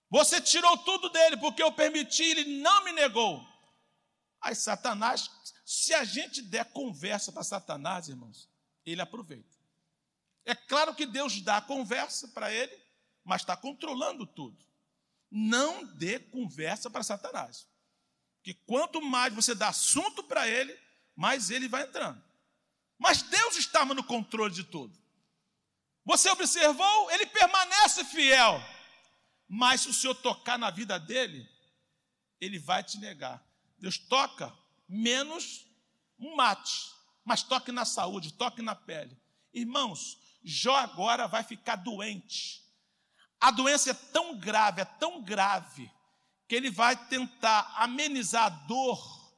Você 0.09 0.39
tirou 0.39 0.77
tudo 0.79 1.09
dele, 1.09 1.37
porque 1.37 1.63
eu 1.63 1.71
permiti, 1.71 2.23
ele 2.23 2.61
não 2.61 2.83
me 2.83 2.91
negou. 2.91 3.43
Aí 4.39 4.53
Satanás, 4.53 5.29
se 5.65 5.93
a 5.93 6.03
gente 6.03 6.41
der 6.41 6.65
conversa 6.71 7.31
para 7.31 7.43
Satanás, 7.43 8.09
irmãos, 8.09 8.49
ele 8.85 9.01
aproveita. 9.01 9.57
É 10.45 10.53
claro 10.53 10.93
que 10.93 11.05
Deus 11.05 11.41
dá 11.41 11.61
conversa 11.61 12.27
para 12.27 12.51
ele, 12.51 12.77
mas 13.23 13.41
está 13.41 13.55
controlando 13.55 14.25
tudo. 14.25 14.63
Não 15.31 15.83
dê 15.83 16.19
conversa 16.19 16.89
para 16.89 17.01
Satanás. 17.01 17.65
Que 18.43 18.53
quanto 18.53 19.01
mais 19.01 19.33
você 19.33 19.55
dá 19.55 19.69
assunto 19.69 20.23
para 20.23 20.47
ele, 20.47 20.77
mais 21.15 21.49
ele 21.49 21.67
vai 21.67 21.83
entrando. 21.83 22.21
Mas 22.99 23.21
Deus 23.21 23.55
estava 23.55 23.93
no 23.93 24.03
controle 24.03 24.53
de 24.53 24.63
tudo. 24.63 25.01
Você 26.05 26.29
observou? 26.29 27.11
Ele 27.11 27.25
permanece 27.25 28.03
fiel. 28.05 28.61
Mas 29.47 29.81
se 29.81 29.89
o 29.89 29.93
Senhor 29.93 30.15
tocar 30.15 30.57
na 30.57 30.69
vida 30.69 30.99
dele, 30.99 31.47
ele 32.39 32.59
vai 32.59 32.83
te 32.83 32.97
negar. 32.97 33.43
Deus 33.77 33.97
toca 33.97 34.53
menos 34.87 35.65
um 36.19 36.35
mate, 36.35 36.91
mas 37.23 37.43
toque 37.43 37.71
na 37.71 37.85
saúde, 37.85 38.33
toque 38.33 38.61
na 38.61 38.75
pele. 38.75 39.17
Irmãos, 39.53 40.17
Jó 40.43 40.75
agora 40.75 41.27
vai 41.27 41.43
ficar 41.43 41.77
doente. 41.77 42.63
A 43.39 43.51
doença 43.51 43.91
é 43.91 43.93
tão 43.93 44.37
grave, 44.37 44.81
é 44.81 44.85
tão 44.85 45.21
grave, 45.21 45.89
que 46.47 46.55
ele 46.55 46.69
vai 46.69 46.95
tentar 47.07 47.73
amenizar 47.77 48.45
a 48.45 48.49
dor 48.49 49.33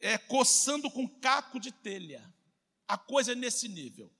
é, 0.00 0.16
coçando 0.16 0.90
com 0.90 1.08
caco 1.08 1.58
de 1.58 1.72
telha. 1.72 2.22
A 2.86 2.96
coisa 2.96 3.32
é 3.32 3.34
nesse 3.34 3.68
nível. 3.68 4.10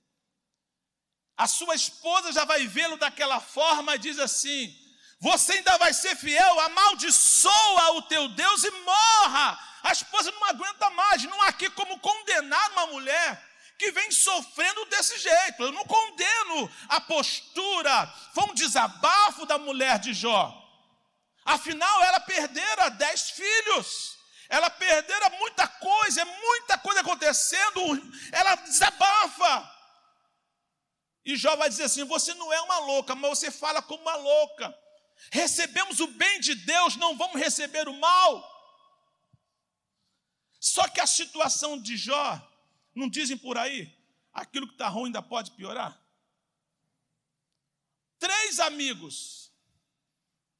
A 1.38 1.46
sua 1.46 1.76
esposa 1.76 2.32
já 2.32 2.44
vai 2.44 2.66
vê-lo 2.66 2.96
daquela 2.96 3.38
forma 3.38 3.94
e 3.94 3.98
diz 3.98 4.18
assim: 4.18 4.76
Você 5.20 5.52
ainda 5.52 5.78
vai 5.78 5.94
ser 5.94 6.16
fiel, 6.16 6.60
amaldiçoa 6.60 7.92
o 7.92 8.02
teu 8.02 8.28
Deus 8.30 8.64
e 8.64 8.70
morra. 8.72 9.56
A 9.84 9.92
esposa 9.92 10.32
não 10.32 10.44
aguenta 10.46 10.90
mais, 10.90 11.22
não 11.22 11.40
há 11.42 11.46
aqui 11.46 11.70
como 11.70 12.00
condenar 12.00 12.72
uma 12.72 12.88
mulher 12.88 13.48
que 13.78 13.92
vem 13.92 14.10
sofrendo 14.10 14.84
desse 14.86 15.16
jeito. 15.20 15.62
Eu 15.62 15.70
não 15.70 15.84
condeno 15.84 16.68
a 16.88 17.00
postura, 17.00 18.12
foi 18.34 18.44
um 18.44 18.54
desabafo 18.54 19.46
da 19.46 19.56
mulher 19.58 20.00
de 20.00 20.12
Jó. 20.12 20.52
Afinal, 21.44 22.02
ela 22.02 22.18
perdera 22.18 22.90
dez 22.90 23.30
filhos, 23.30 24.18
ela 24.48 24.68
perdera 24.68 25.30
muita 25.38 25.68
coisa, 25.68 26.22
é 26.22 26.24
muita 26.24 26.76
coisa 26.78 27.00
acontecendo, 27.00 27.80
ela 28.32 28.56
desabafa. 28.56 29.77
E 31.28 31.36
Jó 31.36 31.54
vai 31.56 31.68
dizer 31.68 31.82
assim: 31.82 32.04
Você 32.04 32.32
não 32.32 32.50
é 32.50 32.58
uma 32.62 32.78
louca, 32.78 33.14
mas 33.14 33.38
você 33.38 33.50
fala 33.50 33.82
como 33.82 34.00
uma 34.00 34.16
louca. 34.16 34.74
Recebemos 35.30 36.00
o 36.00 36.06
bem 36.06 36.40
de 36.40 36.54
Deus, 36.54 36.96
não 36.96 37.18
vamos 37.18 37.38
receber 37.38 37.86
o 37.86 37.92
mal. 37.92 38.32
Só 40.58 40.88
que 40.88 41.02
a 41.02 41.06
situação 41.06 41.78
de 41.78 41.98
Jó 41.98 42.40
não 42.94 43.10
dizem 43.10 43.36
por 43.36 43.58
aí? 43.58 43.94
Aquilo 44.32 44.66
que 44.66 44.72
está 44.72 44.88
ruim 44.88 45.06
ainda 45.06 45.20
pode 45.20 45.50
piorar? 45.50 46.02
Três 48.18 48.58
amigos 48.58 49.52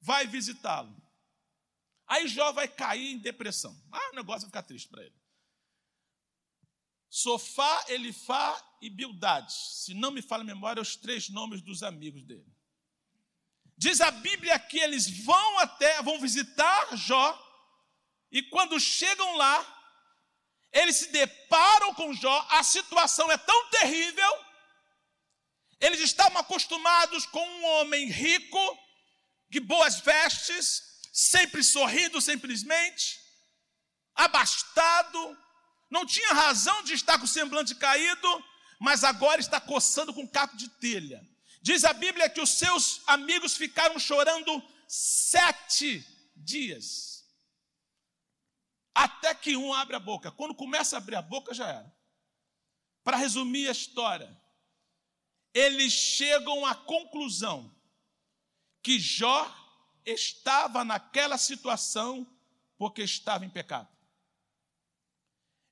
vai 0.03 0.27
visitá-lo. 0.27 0.95
Aí 2.07 2.29
Jó 2.29 2.53
vai 2.53 2.69
cair 2.69 3.13
em 3.13 3.19
depressão. 3.19 3.75
Ah, 3.91 4.11
o 4.13 4.17
negócio 4.17 4.43
vai 4.43 4.51
ficar 4.51 4.63
triste 4.65 4.89
para 4.89 5.03
ele. 5.03 5.17
Sofá, 7.11 7.87
Elifá 7.89 8.63
e 8.81 8.91
Bildade. 8.91 9.53
Se 9.53 9.95
não 9.95 10.11
me 10.11 10.23
fala 10.23 10.43
a 10.43 10.47
memória, 10.47 10.83
os 10.83 10.97
três 10.97 11.29
nomes 11.29 11.63
dos 11.63 11.83
amigos 11.83 12.23
dele. 12.23 12.47
Diz 13.77 14.01
a 14.01 14.11
Bíblia 14.11 14.59
que 14.59 14.79
eles 14.79 15.09
vão 15.25 15.59
até, 15.61 16.03
vão 16.03 16.21
visitar 16.21 16.97
Jó, 16.97 17.47
e 18.31 18.43
quando 18.43 18.79
chegam 18.79 19.37
lá, 19.37 19.77
eles 20.73 20.97
se 20.97 21.13
deparam 21.13 21.95
com 21.95 22.13
Jó, 22.13 22.47
a 22.51 22.63
situação 22.63 23.31
é 23.31 23.39
tão 23.39 23.71
terrível, 23.71 24.45
eles 25.81 26.01
estavam 26.01 26.39
acostumados 26.39 27.25
com 27.27 27.41
um 27.41 27.65
homem 27.67 28.11
rico, 28.11 28.79
de 29.49 29.61
boas 29.61 30.01
vestes, 30.01 30.83
sempre 31.13 31.63
sorrindo 31.63 32.21
simplesmente, 32.21 33.19
abastado, 34.15 35.39
não 35.91 36.05
tinha 36.05 36.35
razão 36.35 36.83
de 36.83 36.95
estar 36.95 37.19
com 37.19 37.25
o 37.25 37.29
semblante 37.29 37.75
caído, 37.75 38.45
mas 38.79 39.05
agora 39.05 39.41
está 39.41 39.61
coçando 39.61 40.13
com 40.13 40.27
caco 40.27 40.57
de 40.57 40.69
telha. 40.69 41.27
Diz 41.63 41.85
a 41.85 41.93
Bíblia 41.93 42.29
que 42.29 42.41
os 42.41 42.51
seus 42.51 43.03
amigos 43.07 43.57
ficaram 43.57 43.99
chorando 43.99 44.63
sete 44.87 46.07
dias. 46.37 47.25
Até 48.95 49.35
que 49.35 49.57
um 49.57 49.73
abre 49.73 49.97
a 49.97 50.01
boca. 50.01 50.31
Quando 50.31 50.55
começa 50.55 50.97
a 50.97 50.99
abrir 50.99 51.17
a 51.17 51.23
boca, 51.23 51.55
já 51.55 51.69
era. 51.69 51.97
Para 53.03 53.17
resumir 53.17 53.69
a 53.69 53.73
história, 53.73 54.37
eles 55.55 55.93
chegam 55.93 56.67
à 56.67 56.75
conclusão 56.75 57.75
que 58.83 58.99
Jó 58.99 59.55
estava 60.05 60.85
naquela 60.85 61.39
situação 61.39 62.27
porque 62.77 63.03
estava 63.03 63.45
em 63.45 63.51
pecado. 63.51 63.89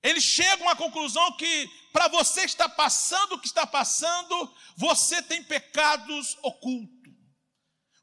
Eles 0.02 0.22
chegam 0.22 0.68
à 0.68 0.76
conclusão 0.76 1.36
que 1.36 1.68
para 1.92 2.08
você 2.08 2.44
estar 2.44 2.68
passando 2.68 3.32
o 3.32 3.40
que 3.40 3.46
está 3.46 3.66
passando, 3.66 4.54
você 4.76 5.22
tem 5.22 5.42
pecados 5.42 6.36
ocultos 6.42 6.96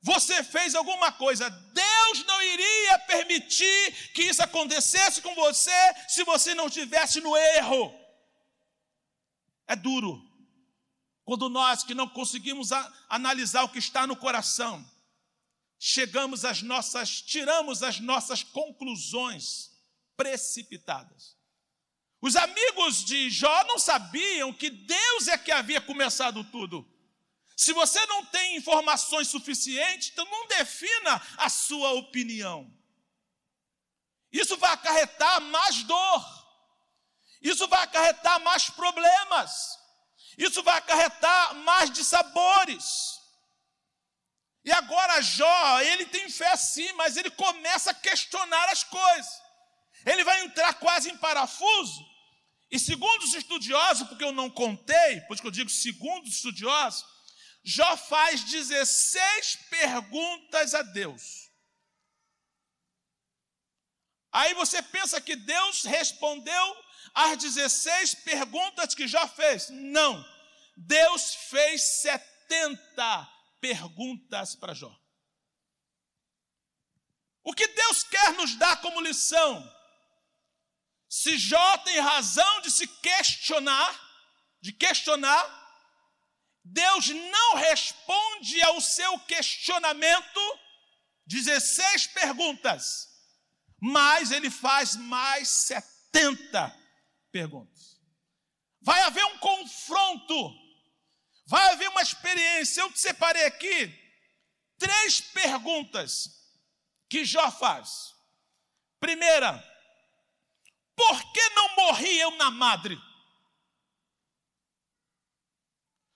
você 0.04 0.44
fez 0.44 0.76
alguma 0.76 1.14
coisa. 1.14 1.50
Deus 1.50 2.26
não 2.26 2.42
iria 2.42 3.00
permitir 3.00 4.12
que 4.14 4.24
isso 4.24 4.44
acontecesse 4.44 5.22
com 5.22 5.34
você 5.34 5.72
se 6.10 6.26
você 6.26 6.54
não 6.54 6.68
estivesse 6.68 7.22
no 7.22 7.36
erro. 7.38 7.98
É 9.66 9.78
duro. 9.78 10.22
Quando 11.24 11.48
nós 11.48 11.86
que 11.86 11.96
não 11.96 12.10
conseguimos 12.10 12.72
analisar 13.08 13.64
o 13.64 13.70
que 13.70 13.80
está 13.80 14.06
no 14.06 14.18
coração, 14.18 14.86
chegamos 15.80 16.44
às 16.44 16.62
nossas, 16.62 17.22
tiramos 17.22 17.82
as 17.82 18.02
nossas 18.02 18.44
conclusões 18.44 19.72
precipitadas. 20.18 21.38
Os 22.24 22.38
amigos 22.38 23.04
de 23.04 23.30
Jó 23.30 23.66
não 23.66 23.78
sabiam 23.78 24.54
que 24.54 24.70
Deus 24.70 25.28
é 25.28 25.38
que 25.38 25.52
havia 25.52 25.82
começado 25.82 26.42
tudo. 26.46 26.90
Se 27.58 27.74
você 27.74 28.00
não 28.06 28.24
tem 28.28 28.56
informações 28.56 29.28
suficientes, 29.28 30.08
então 30.08 30.24
não 30.32 30.48
defina 30.48 31.22
a 31.36 31.50
sua 31.50 31.92
opinião. 31.92 32.74
Isso 34.32 34.56
vai 34.56 34.72
acarretar 34.72 35.42
mais 35.42 35.84
dor. 35.84 36.48
Isso 37.42 37.68
vai 37.68 37.84
acarretar 37.84 38.40
mais 38.40 38.70
problemas. 38.70 39.78
Isso 40.38 40.64
vai 40.64 40.78
acarretar 40.78 41.56
mais 41.56 41.92
dissabores. 41.92 43.20
E 44.64 44.72
agora 44.72 45.22
Jó, 45.22 45.82
ele 45.82 46.06
tem 46.06 46.30
fé 46.30 46.56
sim, 46.56 46.94
mas 46.94 47.18
ele 47.18 47.32
começa 47.32 47.92
a 47.92 47.94
questionar 47.94 48.70
as 48.70 48.82
coisas. 48.86 49.42
Ele 50.06 50.24
vai 50.24 50.40
entrar 50.46 50.74
quase 50.76 51.12
em 51.12 51.18
parafuso. 51.18 52.13
E 52.74 52.80
segundo 52.80 53.22
os 53.22 53.36
estudiosos, 53.36 54.08
porque 54.08 54.24
eu 54.24 54.32
não 54.32 54.50
contei, 54.50 55.22
por 55.22 55.36
isso 55.36 55.44
que 55.44 55.48
eu 55.48 55.52
digo 55.52 55.70
segundo 55.70 56.26
os 56.26 56.38
estudiosos, 56.38 57.06
Jó 57.64 57.96
faz 57.96 58.44
16 58.46 59.58
perguntas 59.70 60.74
a 60.74 60.82
Deus. 60.82 61.52
Aí 64.32 64.56
você 64.56 64.82
pensa 64.82 65.22
que 65.22 65.36
Deus 65.36 65.84
respondeu 65.84 66.84
às 67.14 67.38
16 67.38 68.16
perguntas 68.16 68.96
que 68.96 69.08
Jó 69.08 69.28
fez. 69.28 69.70
Não. 69.70 70.26
Deus 70.76 71.36
fez 71.52 71.80
70 72.02 73.30
perguntas 73.62 74.56
para 74.56 74.74
Jó. 74.74 75.00
O 77.44 77.54
que 77.54 77.68
Deus 77.68 78.02
quer 78.02 78.34
nos 78.34 78.56
dar 78.56 78.82
como 78.82 79.00
lição? 79.00 79.73
Se 81.16 81.38
Jó 81.38 81.78
tem 81.78 82.00
razão 82.00 82.62
de 82.62 82.72
se 82.72 82.88
questionar, 82.88 83.94
de 84.60 84.74
questionar, 84.74 85.46
Deus 86.66 87.08
não 87.10 87.54
responde 87.58 88.60
ao 88.64 88.82
seu 88.82 89.20
questionamento, 89.20 90.40
16 91.28 92.08
perguntas, 92.08 93.10
mas 93.80 94.32
ele 94.32 94.50
faz 94.50 94.96
mais 94.96 95.50
70 95.50 96.76
perguntas. 97.32 98.02
Vai 98.82 99.00
haver 99.04 99.24
um 99.26 99.38
confronto, 99.38 100.52
vai 101.46 101.74
haver 101.74 101.90
uma 101.90 102.02
experiência. 102.02 102.82
Eu 102.82 102.92
te 102.92 103.00
separei 103.00 103.46
aqui 103.46 103.94
três 104.80 105.22
perguntas 105.22 106.28
que 107.08 107.24
Jó 107.24 107.52
faz. 107.52 108.16
Primeira, 109.00 109.73
por 111.08 111.34
que 111.34 111.50
não 111.50 111.76
morri 111.76 112.18
eu 112.18 112.32
na 112.38 112.50
madre? 112.50 112.98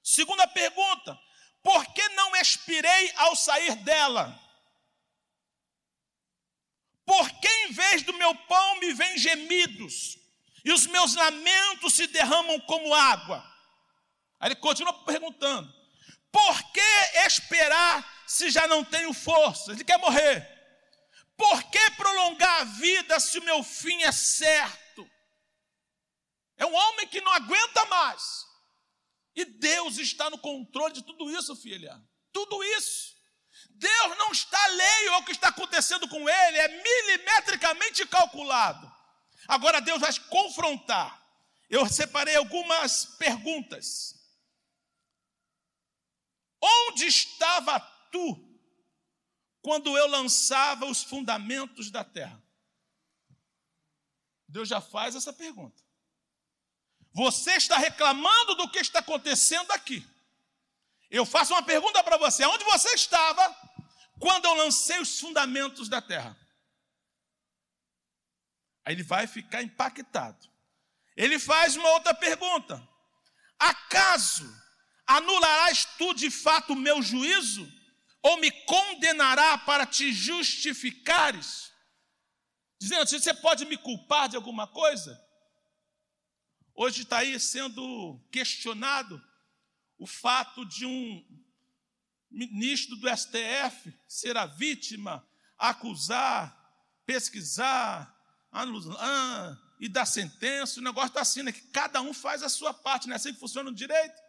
Segunda 0.01 0.47
pergunta: 0.47 1.19
por 1.61 1.85
que 1.93 2.07
não 2.09 2.33
expirei 2.37 3.11
ao 3.17 3.35
sair 3.35 3.75
dela? 3.83 4.39
Por 7.05 7.29
que 7.39 7.47
em 7.47 7.71
vez 7.73 8.03
do 8.03 8.13
meu 8.13 8.33
pão 8.33 8.79
me 8.79 8.93
vêm 8.93 9.17
gemidos 9.17 10.17
e 10.63 10.71
os 10.71 10.85
meus 10.87 11.15
lamentos 11.15 11.93
se 11.93 12.07
derramam 12.07 12.59
como 12.61 12.93
água? 12.93 13.43
Aí 14.39 14.49
ele 14.49 14.55
continua 14.55 14.93
perguntando: 15.03 15.73
por 16.31 16.71
que 16.71 16.79
esperar 17.25 18.23
se 18.25 18.49
já 18.49 18.67
não 18.67 18.85
tenho 18.85 19.13
força? 19.13 19.73
Ele 19.73 19.83
quer 19.83 19.99
morrer. 19.99 20.56
Por 21.37 21.63
que 21.69 21.91
prolongar 21.91 22.61
a 22.61 22.63
vida 22.63 23.19
se 23.19 23.37
o 23.37 23.43
meu 23.43 23.63
fim 23.63 24.01
é 24.03 24.11
certo? 24.11 25.07
É 26.57 26.65
um 26.65 26.73
homem 26.73 27.07
que 27.07 27.21
não 27.21 27.31
aguenta 27.31 27.85
mais. 27.85 28.45
E 29.35 29.45
Deus 29.45 29.99
está 29.99 30.31
no 30.31 30.39
controle 30.39 30.95
de 30.95 31.03
tudo 31.03 31.29
isso, 31.29 31.55
filha. 31.55 31.95
Tudo 32.33 32.63
isso. 32.63 33.15
Deus 33.69 34.17
não 34.17 34.31
está 34.31 34.61
alheio 34.63 35.13
ao 35.13 35.23
que 35.23 35.31
está 35.31 35.49
acontecendo 35.49 36.09
com 36.09 36.27
ele, 36.27 36.57
é 36.57 36.67
milimetricamente 36.83 38.03
calculado. 38.07 38.91
Agora 39.47 39.79
Deus 39.79 40.01
vai 40.01 40.11
confrontar. 40.29 41.23
Eu 41.69 41.87
separei 41.87 42.35
algumas 42.35 43.05
perguntas. 43.17 44.15
Onde 46.59 47.05
estava 47.05 47.79
tu 48.11 48.46
quando 49.67 49.97
eu 49.97 50.07
lançava 50.07 50.85
os 50.85 51.03
fundamentos 51.03 51.91
da 51.91 52.01
terra? 52.01 52.41
Deus 54.47 54.69
já 54.69 54.79
faz 54.79 55.13
essa 55.13 55.33
pergunta. 55.33 55.83
Você 57.11 57.51
está 57.51 57.77
reclamando 57.77 58.55
do 58.55 58.71
que 58.71 58.79
está 58.79 58.99
acontecendo 58.99 59.69
aqui. 59.73 60.07
Eu 61.11 61.25
faço 61.25 61.53
uma 61.53 61.61
pergunta 61.61 62.01
para 62.01 62.15
você: 62.15 62.45
onde 62.45 62.63
você 62.63 62.93
estava 62.93 63.43
quando 64.17 64.45
eu 64.45 64.53
lancei 64.53 65.01
os 65.01 65.19
fundamentos 65.19 65.89
da 65.89 66.01
terra? 66.01 66.33
Aí 68.85 68.93
ele 68.93 69.03
vai 69.03 69.27
ficar 69.27 69.61
impactado. 69.61 70.47
Ele 71.13 71.37
faz 71.37 71.75
uma 71.75 71.89
outra 71.89 72.13
pergunta: 72.13 72.81
acaso 73.59 74.49
anularás 75.05 75.83
tu 75.97 76.13
de 76.13 76.31
fato 76.31 76.71
o 76.71 76.77
meu 76.77 77.01
juízo? 77.01 77.76
Ou 78.21 78.37
me 78.37 78.51
condenará 78.65 79.57
para 79.57 79.85
te 79.85 80.11
justificares? 80.11 81.71
Dizendo 82.79 83.03
assim: 83.03 83.19
você 83.19 83.33
pode 83.33 83.65
me 83.65 83.77
culpar 83.77 84.29
de 84.29 84.35
alguma 84.35 84.67
coisa? 84.67 85.21
Hoje 86.75 87.03
está 87.03 87.19
aí 87.19 87.39
sendo 87.39 88.19
questionado 88.31 89.21
o 89.97 90.05
fato 90.05 90.63
de 90.65 90.85
um 90.85 91.25
ministro 92.29 92.95
do 92.97 93.09
STF 93.09 93.93
ser 94.07 94.37
a 94.37 94.45
vítima, 94.45 95.27
acusar, 95.57 96.55
pesquisar, 97.05 98.15
anular 98.51 99.59
e 99.79 99.89
dar 99.89 100.05
sentença. 100.05 100.79
O 100.79 100.83
negócio 100.83 101.07
está 101.07 101.21
assim, 101.21 101.41
né? 101.41 101.51
Que 101.51 101.61
cada 101.69 102.01
um 102.01 102.13
faz 102.13 102.43
a 102.43 102.49
sua 102.49 102.73
parte, 102.73 103.07
não 103.07 103.13
é 103.13 103.15
assim 103.15 103.33
que 103.33 103.39
funciona 103.39 103.69
o 103.69 103.73
direito? 103.73 104.26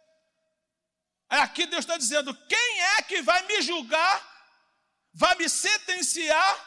Aqui 1.29 1.67
Deus 1.67 1.85
está 1.85 1.97
dizendo: 1.97 2.33
quem 2.47 2.81
é 2.97 3.01
que 3.03 3.21
vai 3.21 3.45
me 3.45 3.61
julgar, 3.61 4.27
vai 5.13 5.35
me 5.35 5.47
sentenciar 5.47 6.65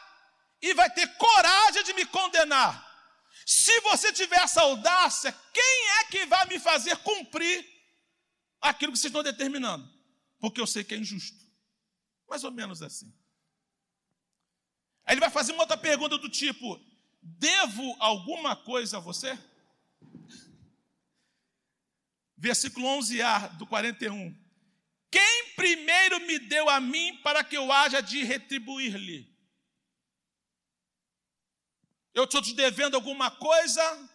e 0.60 0.72
vai 0.72 0.88
ter 0.90 1.08
coragem 1.16 1.82
de 1.82 1.92
me 1.94 2.06
condenar? 2.06 2.90
Se 3.44 3.80
você 3.80 4.12
tiver 4.12 4.38
essa 4.40 4.62
audácia, 4.62 5.32
quem 5.52 5.88
é 5.98 6.04
que 6.04 6.26
vai 6.26 6.46
me 6.46 6.60
fazer 6.60 6.96
cumprir 6.98 7.68
aquilo 8.60 8.92
que 8.92 8.98
vocês 8.98 9.10
estão 9.10 9.22
determinando? 9.22 9.90
Porque 10.38 10.60
eu 10.60 10.66
sei 10.66 10.84
que 10.84 10.94
é 10.94 10.98
injusto. 10.98 11.38
Mais 12.28 12.44
ou 12.44 12.52
menos 12.52 12.82
assim. 12.82 13.12
Aí 15.04 15.14
ele 15.14 15.20
vai 15.20 15.30
fazer 15.30 15.52
uma 15.52 15.64
outra 15.64 15.76
pergunta 15.76 16.16
do 16.18 16.28
tipo: 16.28 16.80
devo 17.20 17.96
alguma 17.98 18.54
coisa 18.54 18.98
a 18.98 19.00
você? 19.00 19.36
Versículo 22.36 22.86
11a 22.98 23.56
do 23.56 23.66
41. 23.66 24.41
Quem 25.12 25.52
primeiro 25.54 26.20
me 26.20 26.38
deu 26.38 26.70
a 26.70 26.80
mim 26.80 27.18
para 27.18 27.44
que 27.44 27.54
eu 27.54 27.70
haja 27.70 28.00
de 28.00 28.24
retribuir-lhe? 28.24 29.30
Eu 32.14 32.24
estou 32.24 32.40
te 32.40 32.54
devendo 32.54 32.94
alguma 32.94 33.30
coisa? 33.30 34.10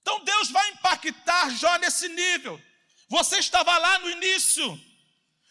Então 0.00 0.24
Deus 0.24 0.50
vai 0.50 0.70
impactar 0.70 1.50
Jó 1.50 1.76
nesse 1.76 2.08
nível. 2.08 2.58
Você 3.10 3.38
estava 3.38 3.76
lá 3.76 3.98
no 3.98 4.08
início. 4.08 4.66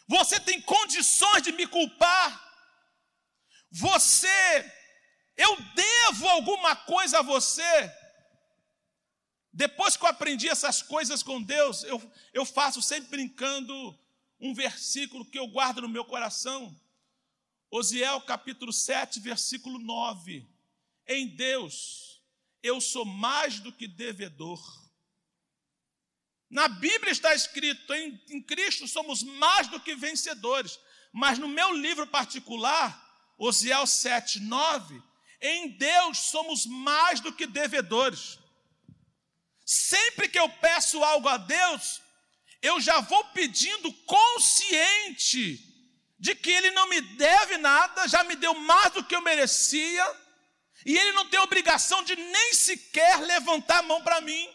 Você 0.08 0.40
tem 0.40 0.60
condições 0.62 1.44
de 1.44 1.52
me 1.52 1.68
culpar. 1.68 2.30
Você, 3.72 4.74
eu 5.38 5.56
devo 5.76 6.28
alguma 6.28 6.76
coisa 6.76 7.20
a 7.20 7.22
você. 7.22 8.01
Depois 9.54 9.98
que 9.98 10.04
eu 10.04 10.10
aprendi 10.10 10.48
essas 10.48 10.82
coisas 10.82 11.22
com 11.22 11.42
Deus, 11.42 11.84
eu, 11.84 12.02
eu 12.34 12.46
faço 12.46 12.82
sempre 12.82 13.10
brincando 13.10 13.98
um 14.40 14.54
versículo 14.54 15.26
que 15.26 15.38
eu 15.38 15.48
guardo 15.48 15.82
no 15.82 15.90
meu 15.90 16.06
coração. 16.06 16.80
Osiel 17.70 18.22
capítulo 18.22 18.72
7, 18.72 19.20
versículo 19.20 19.78
9. 19.78 20.48
Em 21.08 21.28
Deus 21.28 22.22
eu 22.64 22.80
sou 22.80 23.06
mais 23.06 23.60
do 23.60 23.72
que 23.72 23.88
devedor. 23.88 24.62
Na 26.50 26.68
Bíblia 26.68 27.12
está 27.12 27.34
escrito: 27.34 27.94
em, 27.94 28.22
em 28.30 28.42
Cristo 28.42 28.88
somos 28.88 29.24
mais 29.24 29.68
do 29.68 29.80
que 29.80 29.96
vencedores. 29.96 30.80
Mas 31.12 31.38
no 31.38 31.48
meu 31.48 31.74
livro 31.74 32.08
particular, 32.08 33.34
Osiel 33.38 33.86
7, 33.86 34.40
9, 34.40 35.02
em 35.42 35.70
Deus 35.70 36.18
somos 36.20 36.66
mais 36.66 37.20
do 37.20 37.34
que 37.34 37.46
devedores. 37.46 38.40
Sempre 40.12 40.28
que 40.28 40.39
eu 40.39 40.50
peço 40.50 41.02
algo 41.04 41.30
a 41.30 41.38
Deus, 41.38 42.02
eu 42.62 42.82
já 42.82 43.00
vou 43.00 43.24
pedindo 43.26 43.91
consciente 44.06 45.58
de 46.19 46.36
que 46.36 46.52
Ele 46.52 46.69
não 46.71 46.88
me 46.89 47.00
deve 47.00 47.58
nada, 47.58 48.08
já 48.10 48.21
me 48.26 48.36
deu 48.36 48.54
mais 48.54 48.91
do 48.91 49.04
que 49.06 49.15
eu 49.15 49.21
merecia, 49.21 50.06
e 50.86 50.97
ele 50.97 51.12
não 51.13 51.30
tem 51.30 51.39
obrigação 51.39 52.04
de 52.04 52.15
nem 52.15 52.54
sequer 52.54 53.21
levantar 53.21 53.80
a 53.80 53.84
mão 53.84 54.02
para 54.04 54.19
mim. 54.19 54.50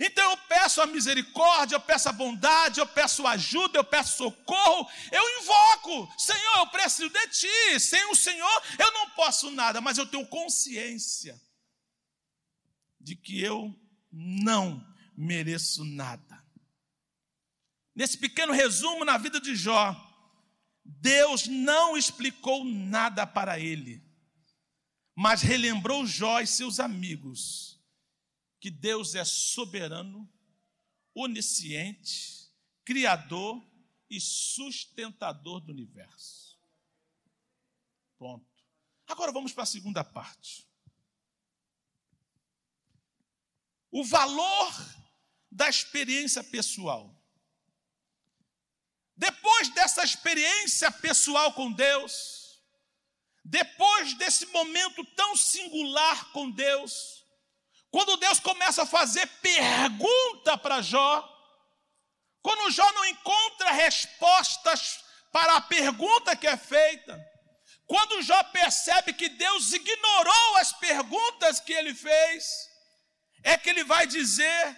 Então 0.00 0.30
eu 0.30 0.36
peço 0.48 0.80
a 0.80 0.86
misericórdia, 0.86 1.74
eu 1.74 1.80
peço 1.80 2.08
a 2.08 2.12
bondade, 2.12 2.78
eu 2.78 2.86
peço 2.86 3.26
ajuda, 3.26 3.78
eu 3.78 3.84
peço 3.84 4.16
socorro, 4.16 4.88
eu 5.10 5.40
invoco, 5.40 6.14
Senhor, 6.16 6.58
eu 6.58 6.66
preciso 6.68 7.10
de 7.10 7.26
Ti, 7.28 7.80
sem 7.80 8.04
o 8.06 8.14
Senhor 8.14 8.62
eu 8.78 8.92
não 8.92 9.10
posso 9.10 9.50
nada, 9.50 9.80
mas 9.80 9.98
eu 9.98 10.06
tenho 10.06 10.24
consciência 10.28 11.38
de 13.00 13.16
que 13.16 13.42
eu 13.42 13.74
não 14.10 14.84
mereço 15.16 15.84
nada. 15.84 16.44
Nesse 17.94 18.16
pequeno 18.16 18.52
resumo 18.52 19.04
na 19.04 19.18
vida 19.18 19.40
de 19.40 19.56
Jó, 19.56 19.94
Deus 20.84 21.46
não 21.46 21.96
explicou 21.96 22.64
nada 22.64 23.26
para 23.26 23.58
ele 23.58 24.08
mas 25.20 25.42
relembrou 25.42 26.06
Jó 26.06 26.38
e 26.38 26.46
seus 26.46 26.78
amigos 26.78 27.76
que 28.60 28.70
Deus 28.70 29.16
é 29.16 29.24
soberano, 29.24 30.32
onisciente, 31.12 32.48
criador 32.84 33.68
e 34.08 34.20
sustentador 34.20 35.58
do 35.58 35.72
universo. 35.72 36.56
Ponto. 38.16 38.46
Agora 39.08 39.32
vamos 39.32 39.52
para 39.52 39.64
a 39.64 39.66
segunda 39.66 40.04
parte. 40.04 40.67
O 43.90 44.04
valor 44.04 44.72
da 45.50 45.68
experiência 45.68 46.42
pessoal. 46.44 47.14
Depois 49.16 49.68
dessa 49.70 50.04
experiência 50.04 50.90
pessoal 50.92 51.52
com 51.52 51.72
Deus, 51.72 52.62
depois 53.44 54.14
desse 54.14 54.46
momento 54.46 55.04
tão 55.16 55.34
singular 55.36 56.30
com 56.32 56.50
Deus, 56.50 57.24
quando 57.90 58.16
Deus 58.18 58.38
começa 58.38 58.82
a 58.82 58.86
fazer 58.86 59.26
pergunta 59.40 60.56
para 60.58 60.82
Jó, 60.82 61.26
quando 62.42 62.70
Jó 62.70 62.92
não 62.92 63.06
encontra 63.06 63.72
respostas 63.72 65.02
para 65.32 65.56
a 65.56 65.60
pergunta 65.62 66.36
que 66.36 66.46
é 66.46 66.56
feita, 66.56 67.18
quando 67.86 68.22
Jó 68.22 68.40
percebe 68.44 69.14
que 69.14 69.30
Deus 69.30 69.72
ignorou 69.72 70.56
as 70.58 70.72
perguntas 70.74 71.58
que 71.58 71.72
ele 71.72 71.94
fez, 71.94 72.67
é 73.42 73.56
que 73.56 73.70
ele 73.70 73.84
vai 73.84 74.06
dizer, 74.06 74.76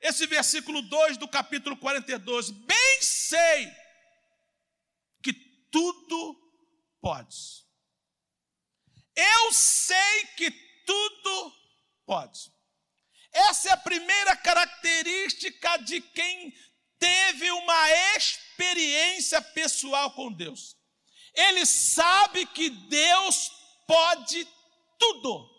esse 0.00 0.26
versículo 0.26 0.82
2 0.82 1.16
do 1.16 1.28
capítulo 1.28 1.76
42, 1.76 2.50
bem 2.50 2.98
sei 3.00 3.72
que 5.22 5.32
tudo 5.70 6.36
podes. 7.00 7.66
Eu 9.14 9.52
sei 9.52 10.26
que 10.36 10.50
tudo 10.86 11.52
pode. 12.06 12.52
Essa 13.32 13.70
é 13.70 13.72
a 13.72 13.76
primeira 13.76 14.36
característica 14.36 15.78
de 15.78 16.00
quem 16.00 16.52
teve 16.98 17.50
uma 17.50 17.90
experiência 18.16 19.40
pessoal 19.40 20.12
com 20.12 20.32
Deus. 20.32 20.76
Ele 21.34 21.64
sabe 21.64 22.44
que 22.46 22.68
Deus 22.68 23.50
pode 23.86 24.46
tudo. 24.98 25.51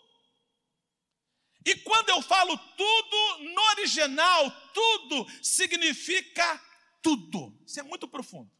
E 1.64 1.76
quando 1.76 2.10
eu 2.10 2.20
falo 2.20 2.56
tudo, 2.56 3.44
no 3.54 3.62
original, 3.76 4.50
tudo 4.72 5.26
significa 5.42 6.60
tudo. 7.02 7.58
Isso 7.66 7.80
é 7.80 7.82
muito 7.82 8.06
profundo. 8.06 8.50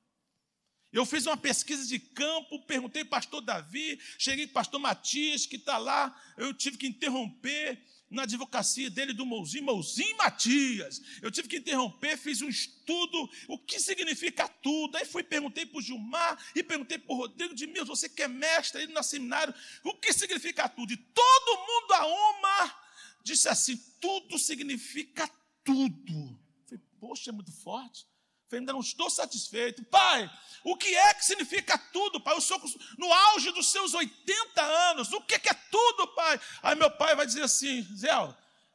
Eu 0.93 1.05
fiz 1.05 1.27
uma 1.27 1.37
pesquisa 1.37 1.85
de 1.87 1.99
campo, 1.99 2.65
perguntei 2.67 3.05
pastor 3.05 3.41
Davi, 3.41 3.99
cheguei 4.17 4.47
pastor 4.47 4.79
Matias, 4.79 5.45
que 5.45 5.57
está 5.57 5.77
lá, 5.77 6.15
eu 6.37 6.55
tive 6.55 6.79
que 6.79 6.87
interromper 6.87 7.83
na 8.09 8.23
advocacia 8.23 8.89
dele 8.89 9.13
do 9.13 9.27
Mouzinho, 9.27 9.65
Mouzinho 9.65 10.17
Matias. 10.17 11.03
Eu 11.21 11.33
tive 11.33 11.49
que 11.49 11.57
interromper, 11.57 12.17
fiz 12.17 12.43
um 12.43 12.49
estudo, 12.49 13.29
o 13.49 13.59
que 13.59 13.81
significa 13.81 14.47
tudo. 14.47 14.97
Aí 14.97 15.05
fui, 15.05 15.25
perguntei 15.25 15.67
para 15.67 15.79
o 15.79 15.83
Gilmar 15.83 16.39
e 16.55 16.63
perguntei 16.63 16.97
para 16.97 17.13
o 17.13 17.19
Rodrigo 17.19 17.55
de 17.55 17.67
Milos, 17.67 17.89
você 17.89 18.09
que 18.09 18.23
é 18.23 18.29
mestre 18.29 18.83
aí 18.83 18.87
no 18.87 19.03
seminário, 19.03 19.53
o 19.83 19.95
que 19.95 20.13
significa 20.13 20.69
tudo? 20.69 20.93
E 20.93 20.97
todo 20.97 21.59
mundo 21.59 21.93
a 21.93 22.07
uma 22.07 22.84
disse 23.25 23.49
assim: 23.49 23.77
tudo 24.01 24.39
significa 24.39 25.29
tudo. 25.65 26.13
Eu 26.13 26.39
falei, 26.67 26.85
poxa, 27.01 27.31
é 27.31 27.33
muito 27.33 27.51
forte. 27.51 28.07
Falei, 28.47 28.61
ainda 28.61 28.75
não 28.75 28.81
estou 28.81 29.09
satisfeito. 29.09 29.83
Pai, 29.87 30.31
o 30.63 30.77
que 30.77 30.95
é 30.95 31.15
que 31.15 31.25
significa 31.25 31.77
tudo, 31.77 32.21
pai? 32.21 32.35
Eu 32.35 32.41
sou 32.41 32.63
no 32.99 33.11
auge 33.13 33.51
dos 33.53 33.73
seus 33.73 33.95
80 33.95 34.63
anos. 34.63 35.13
O 35.13 35.23
que 35.23 35.35
é 35.35 35.55
tudo, 35.71 36.07
pai? 36.15 36.41
Aí 36.63 36.77
meu 36.77 36.91
pai 36.91 37.17
vai 37.17 37.27
dizer 37.27 37.43
assim: 37.43 37.83
Zé, 37.97 38.11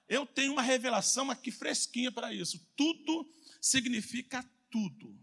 eu 0.09 0.25
tenho 0.25 0.51
uma 0.51 0.63
revelação 0.63 1.29
aqui 1.29 1.51
fresquinha 1.51 2.11
para 2.11 2.33
isso. 2.33 2.59
Tudo 2.75 3.31
significa 3.61 4.43
tudo. 4.71 5.15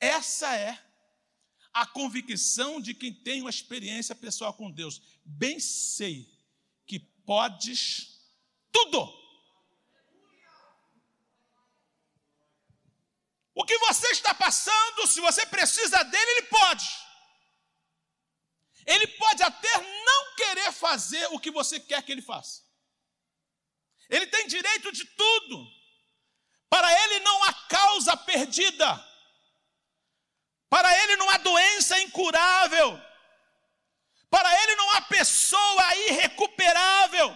Essa 0.00 0.54
é 0.56 0.78
a 1.72 1.86
convicção 1.86 2.80
de 2.80 2.94
quem 2.94 3.12
tem 3.12 3.40
uma 3.40 3.50
experiência 3.50 4.14
pessoal 4.14 4.52
com 4.52 4.70
Deus. 4.70 5.00
Bem 5.24 5.58
sei 5.60 6.24
que 6.24 6.33
podes 7.24 8.20
tudo 8.72 9.24
O 13.54 13.64
que 13.64 13.78
você 13.78 14.08
está 14.08 14.34
passando, 14.34 15.06
se 15.06 15.20
você 15.20 15.46
precisa 15.46 16.02
dele, 16.02 16.30
ele 16.32 16.42
pode. 16.42 16.88
Ele 18.84 19.06
pode 19.06 19.42
até 19.42 19.80
não 20.04 20.34
querer 20.34 20.72
fazer 20.72 21.24
o 21.30 21.38
que 21.38 21.50
você 21.50 21.78
quer 21.78 22.02
que 22.02 22.10
ele 22.10 22.20
faça. 22.20 22.62
Ele 24.10 24.26
tem 24.26 24.48
direito 24.48 24.90
de 24.90 25.04
tudo. 25.04 25.66
Para 26.68 26.92
ele 27.04 27.20
não 27.20 27.44
há 27.44 27.54
causa 27.68 28.16
perdida. 28.16 28.88
Para 30.68 31.02
ele 31.04 31.16
não 31.16 31.30
há 31.30 31.38
doença 31.38 31.98
incurável. 32.00 33.00
Para 34.34 34.50
ele 34.62 34.74
não 34.76 34.90
há 34.92 35.00
pessoa 35.02 35.96
irrecuperável. 36.08 37.28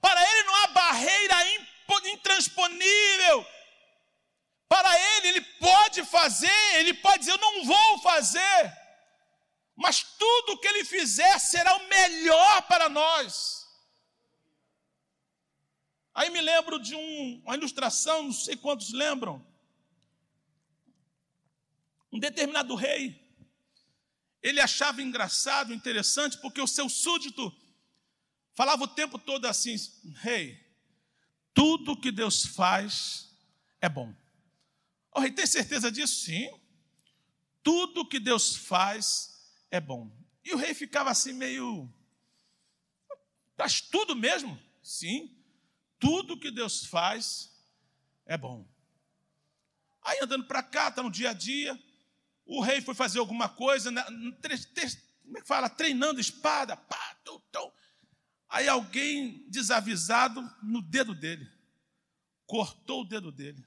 Para 0.00 0.20
ele 0.30 0.42
não 0.44 0.54
há 0.56 0.66
barreira 0.68 1.36
intransponível 2.04 3.46
para 4.68 5.16
ele, 5.16 5.28
ele 5.28 5.40
pode 5.40 6.04
fazer, 6.04 6.74
ele 6.74 6.92
pode 6.94 7.20
dizer: 7.20 7.32
Eu 7.32 7.38
não 7.38 7.64
vou 7.64 7.98
fazer, 8.00 8.72
mas 9.74 10.02
tudo 10.02 10.58
que 10.60 10.68
ele 10.68 10.84
fizer 10.84 11.38
será 11.38 11.74
o 11.74 11.88
melhor 11.88 12.62
para 12.62 12.88
nós. 12.88 13.66
Aí 16.14 16.30
me 16.30 16.40
lembro 16.40 16.78
de 16.78 16.94
um, 16.94 17.42
uma 17.44 17.56
ilustração, 17.56 18.24
não 18.24 18.32
sei 18.32 18.56
quantos 18.56 18.92
lembram. 18.92 19.44
Um 22.12 22.18
determinado 22.18 22.74
rei, 22.74 23.27
ele 24.42 24.60
achava 24.60 25.02
engraçado, 25.02 25.72
interessante, 25.72 26.38
porque 26.38 26.60
o 26.60 26.66
seu 26.66 26.88
súdito 26.88 27.54
falava 28.54 28.84
o 28.84 28.88
tempo 28.88 29.18
todo 29.18 29.46
assim: 29.46 29.76
Rei, 30.16 30.58
tudo 31.52 31.96
que 31.96 32.12
Deus 32.12 32.46
faz 32.46 33.36
é 33.80 33.88
bom. 33.88 34.14
O 35.14 35.20
rei 35.20 35.32
tem 35.32 35.46
certeza 35.46 35.90
disso? 35.90 36.24
Sim. 36.24 36.48
Tudo 37.62 38.06
que 38.06 38.20
Deus 38.20 38.54
faz 38.54 39.52
é 39.70 39.80
bom. 39.80 40.10
E 40.44 40.54
o 40.54 40.56
rei 40.56 40.74
ficava 40.74 41.10
assim 41.10 41.32
meio. 41.32 41.92
Faz 43.56 43.80
tudo 43.80 44.14
mesmo? 44.14 44.56
Sim. 44.82 45.36
Tudo 45.98 46.38
que 46.38 46.50
Deus 46.50 46.86
faz 46.86 47.52
é 48.24 48.38
bom. 48.38 48.64
Aí 50.02 50.18
andando 50.22 50.46
para 50.46 50.62
cá, 50.62 50.88
está 50.88 51.02
no 51.02 51.10
dia 51.10 51.30
a 51.30 51.34
dia, 51.34 51.78
o 52.48 52.62
rei 52.62 52.80
foi 52.80 52.94
fazer 52.94 53.18
alguma 53.18 53.46
coisa, 53.46 53.90
né, 53.90 54.02
como 54.02 55.36
é 55.36 55.40
que 55.42 55.46
fala? 55.46 55.68
Treinando 55.68 56.18
espada, 56.18 56.74
pá, 56.74 57.14
tum, 57.22 57.38
tum. 57.52 57.70
Aí 58.48 58.66
alguém 58.66 59.46
desavisado 59.50 60.40
no 60.62 60.80
dedo 60.80 61.14
dele, 61.14 61.46
cortou 62.46 63.02
o 63.02 63.04
dedo 63.04 63.30
dele. 63.30 63.62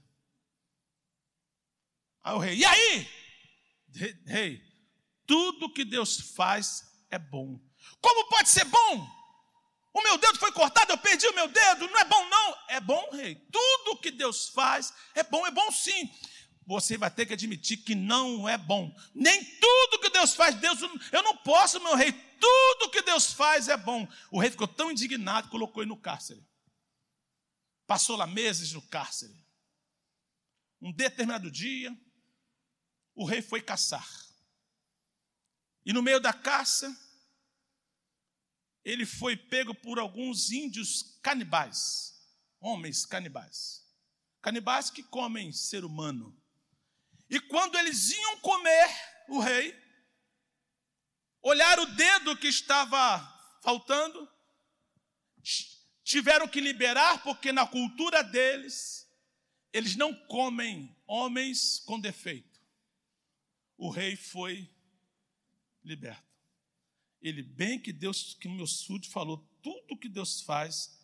Aí 2.23 2.33
o 2.33 2.39
rei, 2.39 2.57
e 2.57 2.65
aí? 2.65 3.09
Rei, 4.25 4.63
tudo 5.27 5.71
que 5.71 5.85
Deus 5.85 6.33
faz 6.35 7.05
é 7.11 7.19
bom. 7.19 7.59
Como 8.01 8.29
pode 8.29 8.49
ser 8.49 8.65
bom? 8.65 9.21
O 9.93 10.01
meu 10.01 10.17
dedo 10.17 10.39
foi 10.39 10.51
cortado, 10.51 10.91
eu 10.91 10.97
perdi 10.97 11.27
o 11.27 11.35
meu 11.35 11.47
dedo, 11.47 11.87
não 11.87 11.99
é 11.99 12.05
bom 12.05 12.29
não. 12.29 12.57
É 12.69 12.79
bom, 12.79 13.09
rei. 13.11 13.35
Tudo 13.51 13.99
que 13.99 14.09
Deus 14.09 14.49
faz 14.49 14.91
é 15.13 15.21
bom, 15.21 15.45
é 15.45 15.51
bom 15.51 15.69
sim. 15.71 16.09
Você 16.71 16.97
vai 16.97 17.11
ter 17.11 17.25
que 17.25 17.33
admitir 17.33 17.83
que 17.83 17.93
não 17.93 18.47
é 18.47 18.57
bom. 18.57 18.95
Nem 19.13 19.43
tudo 19.59 19.99
que 19.99 20.09
Deus 20.09 20.33
faz, 20.33 20.55
Deus, 20.55 20.79
eu 21.11 21.21
não 21.21 21.35
posso, 21.35 21.81
meu 21.81 21.95
rei. 21.95 22.13
Tudo 22.13 22.89
que 22.89 23.01
Deus 23.01 23.33
faz 23.33 23.67
é 23.67 23.75
bom. 23.75 24.07
O 24.31 24.39
rei 24.39 24.49
ficou 24.49 24.69
tão 24.69 24.89
indignado 24.89 25.47
que 25.47 25.51
colocou 25.51 25.83
ele 25.83 25.89
no 25.89 25.97
cárcere. 25.97 26.41
Passou 27.85 28.15
lá 28.15 28.25
meses 28.25 28.71
no 28.71 28.81
cárcere. 28.83 29.35
Um 30.81 30.93
determinado 30.93 31.51
dia, 31.51 31.93
o 33.13 33.25
rei 33.25 33.41
foi 33.41 33.61
caçar. 33.61 34.07
E 35.85 35.91
no 35.91 36.01
meio 36.01 36.21
da 36.21 36.31
caça, 36.31 36.89
ele 38.81 39.05
foi 39.05 39.35
pego 39.35 39.75
por 39.75 39.99
alguns 39.99 40.51
índios 40.53 41.19
canibais, 41.21 42.17
homens 42.61 43.05
canibais. 43.05 43.85
Canibais 44.41 44.89
que 44.89 45.03
comem 45.03 45.51
ser 45.51 45.83
humano. 45.83 46.40
E 47.31 47.39
quando 47.39 47.75
eles 47.79 48.11
iam 48.11 48.39
comer 48.41 48.89
o 49.29 49.39
rei, 49.39 49.75
olharam 51.41 51.83
o 51.83 51.95
dedo 51.95 52.37
que 52.37 52.47
estava 52.47 53.19
faltando, 53.63 54.29
tiveram 56.03 56.47
que 56.47 56.59
liberar, 56.59 57.23
porque 57.23 57.51
na 57.51 57.65
cultura 57.65 58.23
deles, 58.23 59.09
eles 59.73 59.95
não 59.95 60.13
comem 60.27 60.95
homens 61.07 61.79
com 61.79 61.99
defeito 61.99 62.51
o 63.81 63.89
rei 63.89 64.15
foi 64.15 64.69
liberto. 65.83 66.23
Ele, 67.19 67.41
bem 67.41 67.79
que 67.79 67.91
Deus, 67.91 68.35
que 68.35 68.47
o 68.47 68.51
meu 68.51 68.67
súdito 68.67 69.11
falou, 69.11 69.39
tudo 69.59 69.97
que 69.97 70.07
Deus 70.07 70.41
faz 70.41 70.99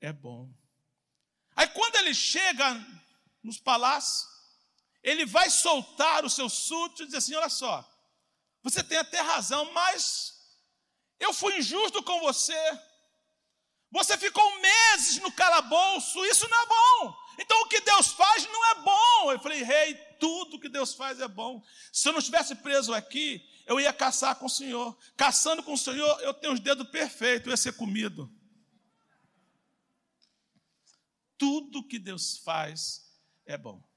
é 0.00 0.12
bom. 0.12 0.52
Aí 1.54 1.68
quando 1.68 1.94
ele 1.94 2.12
chega 2.12 2.84
nos 3.40 3.60
palácios, 3.60 4.28
ele 5.08 5.24
vai 5.24 5.48
soltar 5.50 6.24
o 6.24 6.30
seu 6.30 6.48
súdito 6.48 7.02
e 7.02 7.06
diz 7.06 7.14
assim: 7.14 7.34
olha 7.34 7.48
só, 7.48 7.88
você 8.62 8.82
tem 8.82 8.98
até 8.98 9.20
razão, 9.20 9.72
mas 9.72 10.38
eu 11.18 11.32
fui 11.32 11.58
injusto 11.58 12.02
com 12.02 12.20
você. 12.20 12.80
Você 13.90 14.18
ficou 14.18 14.60
meses 14.60 15.18
no 15.18 15.32
calabouço, 15.32 16.24
isso 16.26 16.46
não 16.48 16.62
é 16.62 16.66
bom. 16.66 17.16
Então 17.38 17.58
o 17.62 17.68
que 17.68 17.80
Deus 17.80 18.08
faz 18.08 18.46
não 18.46 18.70
é 18.70 18.74
bom. 18.82 19.32
Eu 19.32 19.40
falei, 19.40 19.62
rei, 19.62 19.94
tudo 20.20 20.60
que 20.60 20.68
Deus 20.68 20.94
faz 20.94 21.20
é 21.20 21.28
bom. 21.28 21.62
Se 21.90 22.08
eu 22.08 22.12
não 22.12 22.18
estivesse 22.18 22.54
preso 22.56 22.92
aqui, 22.92 23.42
eu 23.66 23.80
ia 23.80 23.92
caçar 23.92 24.36
com 24.36 24.44
o 24.46 24.50
Senhor. 24.50 24.96
Caçando 25.16 25.62
com 25.62 25.72
o 25.72 25.78
Senhor, 25.78 26.20
eu 26.20 26.34
tenho 26.34 26.52
os 26.52 26.60
dedos 26.60 26.88
perfeitos, 26.90 27.46
eu 27.46 27.52
ia 27.52 27.56
ser 27.56 27.72
comido. 27.76 28.30
Tudo 31.38 31.86
que 31.86 31.98
Deus 31.98 32.38
faz 32.38 33.06
é 33.46 33.56
bom. 33.56 33.87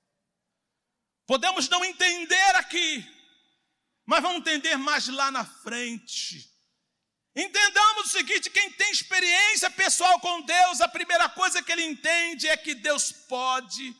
Podemos 1.31 1.69
não 1.69 1.85
entender 1.85 2.55
aqui, 2.57 3.09
mas 4.05 4.21
vamos 4.21 4.39
entender 4.39 4.75
mais 4.75 5.07
lá 5.07 5.31
na 5.31 5.45
frente. 5.45 6.45
Entendamos 7.33 8.07
o 8.07 8.09
seguinte: 8.09 8.49
quem 8.49 8.69
tem 8.71 8.91
experiência 8.91 9.71
pessoal 9.71 10.19
com 10.19 10.41
Deus, 10.41 10.81
a 10.81 10.89
primeira 10.89 11.29
coisa 11.29 11.63
que 11.63 11.71
ele 11.71 11.85
entende 11.85 12.49
é 12.49 12.57
que 12.57 12.75
Deus 12.75 13.13
pode 13.13 13.95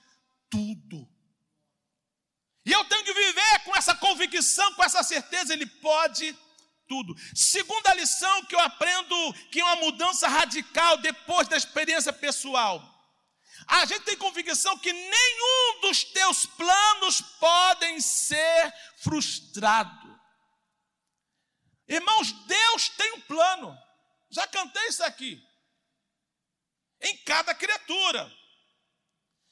tudo. 0.49 1.07
E 2.65 2.73
eu 2.73 2.83
tenho 2.83 3.05
que 3.05 3.13
viver 3.13 3.59
com 3.63 3.77
essa 3.77 3.95
convicção, 3.95 4.73
com 4.73 4.83
essa 4.83 5.01
certeza, 5.01 5.53
ele 5.53 5.65
pode 5.65 6.37
tudo. 6.85 7.15
Segunda 7.33 7.93
lição 7.93 8.43
que 8.43 8.55
eu 8.55 8.59
aprendo, 8.59 9.33
que 9.49 9.61
é 9.61 9.63
uma 9.63 9.77
mudança 9.77 10.27
radical 10.27 10.97
depois 10.97 11.47
da 11.47 11.55
experiência 11.55 12.11
pessoal. 12.11 12.90
A 13.67 13.85
gente 13.85 14.03
tem 14.03 14.17
convicção 14.17 14.77
que 14.77 14.91
nenhum 14.91 15.81
dos 15.81 16.03
teus 16.03 16.45
planos 16.45 17.21
podem 17.39 17.99
ser 18.01 18.73
frustrado. 18.97 20.19
Irmãos, 21.87 22.31
Deus 22.31 22.89
tem 22.89 23.11
um 23.13 23.21
plano. 23.21 23.77
Já 24.29 24.47
cantei 24.47 24.87
isso 24.87 25.03
aqui. 25.03 25.41
Em 27.01 27.17
cada 27.17 27.53
criatura. 27.53 28.31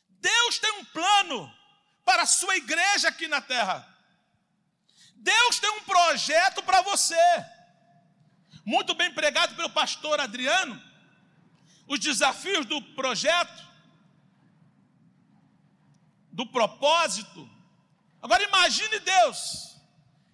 Deus 0.08 0.60
tem 0.60 0.72
um 0.74 0.86
plano 0.86 1.54
para 2.04 2.24
a 2.24 2.28
sua 2.28 2.56
igreja 2.58 3.10
aqui 3.10 3.28
na 3.28 3.42
terra. 3.42 3.88
Deus 5.16 5.60
tem 5.60 5.70
um 5.72 5.84
projeto 5.84 6.64
para 6.64 6.82
você. 6.82 7.16
Muito 8.66 8.94
bem 8.94 9.14
pregado 9.14 9.56
pelo 9.56 9.70
pastor 9.70 10.20
Adriano, 10.20 10.82
os 11.88 12.00
desafios 12.00 12.66
do 12.66 12.82
projeto, 12.94 13.69
do 16.40 16.46
propósito. 16.46 17.50
Agora 18.22 18.42
imagine 18.42 18.98
Deus, 19.00 19.76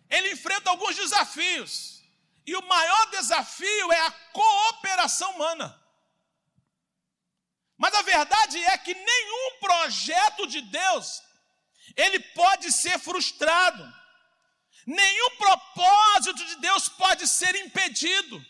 ele 0.07 0.33
enfrenta 0.33 0.69
alguns 0.69 0.95
desafios, 0.95 2.03
e 2.45 2.55
o 2.55 2.67
maior 2.67 3.09
desafio 3.09 3.91
é 3.91 4.01
a 4.01 4.11
cooperação 4.11 5.31
humana. 5.31 5.67
Mas 7.75 7.95
a 7.95 8.03
verdade 8.03 8.63
é 8.65 8.77
que 8.77 8.93
nenhum 8.93 9.59
projeto 9.59 10.45
de 10.45 10.61
Deus 10.61 11.23
ele 11.95 12.19
pode 12.19 12.71
ser 12.71 12.99
frustrado. 12.99 13.83
Nenhum 14.85 15.31
propósito 15.37 16.45
de 16.45 16.55
Deus 16.57 16.87
pode 16.87 17.27
ser 17.27 17.55
impedido. 17.55 18.45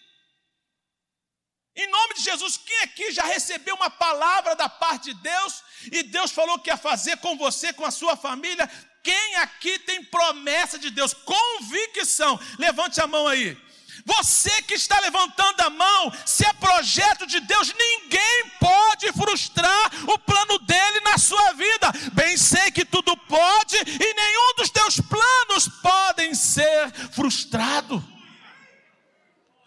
Em 1.76 1.88
nome 1.88 2.13
de 2.13 2.23
Jesus, 2.23 2.57
quem 2.57 2.80
aqui 2.84 3.11
já 3.11 3.23
recebeu 3.23 3.76
uma 3.76 3.89
palavra 3.89 4.55
da 4.55 4.69
parte 4.69 5.13
de 5.13 5.21
Deus 5.21 5.61
e 5.91 6.03
Deus 6.03 6.32
falou 6.32 6.57
que 6.59 6.69
ia 6.69 6.78
fazer 6.78 7.17
com 7.17 7.38
você, 7.38 7.73
com 7.73 7.86
a 7.86 7.91
sua 7.91 8.15
família? 8.15 8.69
Quem 9.03 9.36
aqui 9.36 9.78
tem 9.80 10.03
promessa 10.05 10.80
de 10.80 10.89
Deus? 10.89 11.13
Convicção. 11.13 12.39
Levante 12.57 13.01
a 13.01 13.07
mão 13.07 13.28
aí. 13.28 13.57
Você 14.05 14.61
que 14.61 14.73
está 14.73 14.99
levantando 14.99 15.61
a 15.61 15.69
mão, 15.69 16.13
se 16.26 16.45
é 16.45 16.53
projeto 16.53 17.28
de 17.28 17.39
Deus, 17.41 17.73
ninguém 17.73 18.51
pode 18.59 19.11
frustrar 19.11 19.91
o 20.09 20.17
plano 20.19 20.59
dele 20.59 21.01
na 21.01 21.17
sua 21.17 21.53
vida. 21.53 21.91
Bem 22.13 22.38
sei 22.38 22.71
que 22.71 22.86
tudo 22.86 23.17
pode 23.17 23.76
e 23.76 24.13
nenhum 24.13 24.53
dos 24.57 24.69
teus 24.69 24.99
planos 24.99 25.67
podem 25.82 26.34
ser 26.34 26.91
frustrado. 27.11 28.14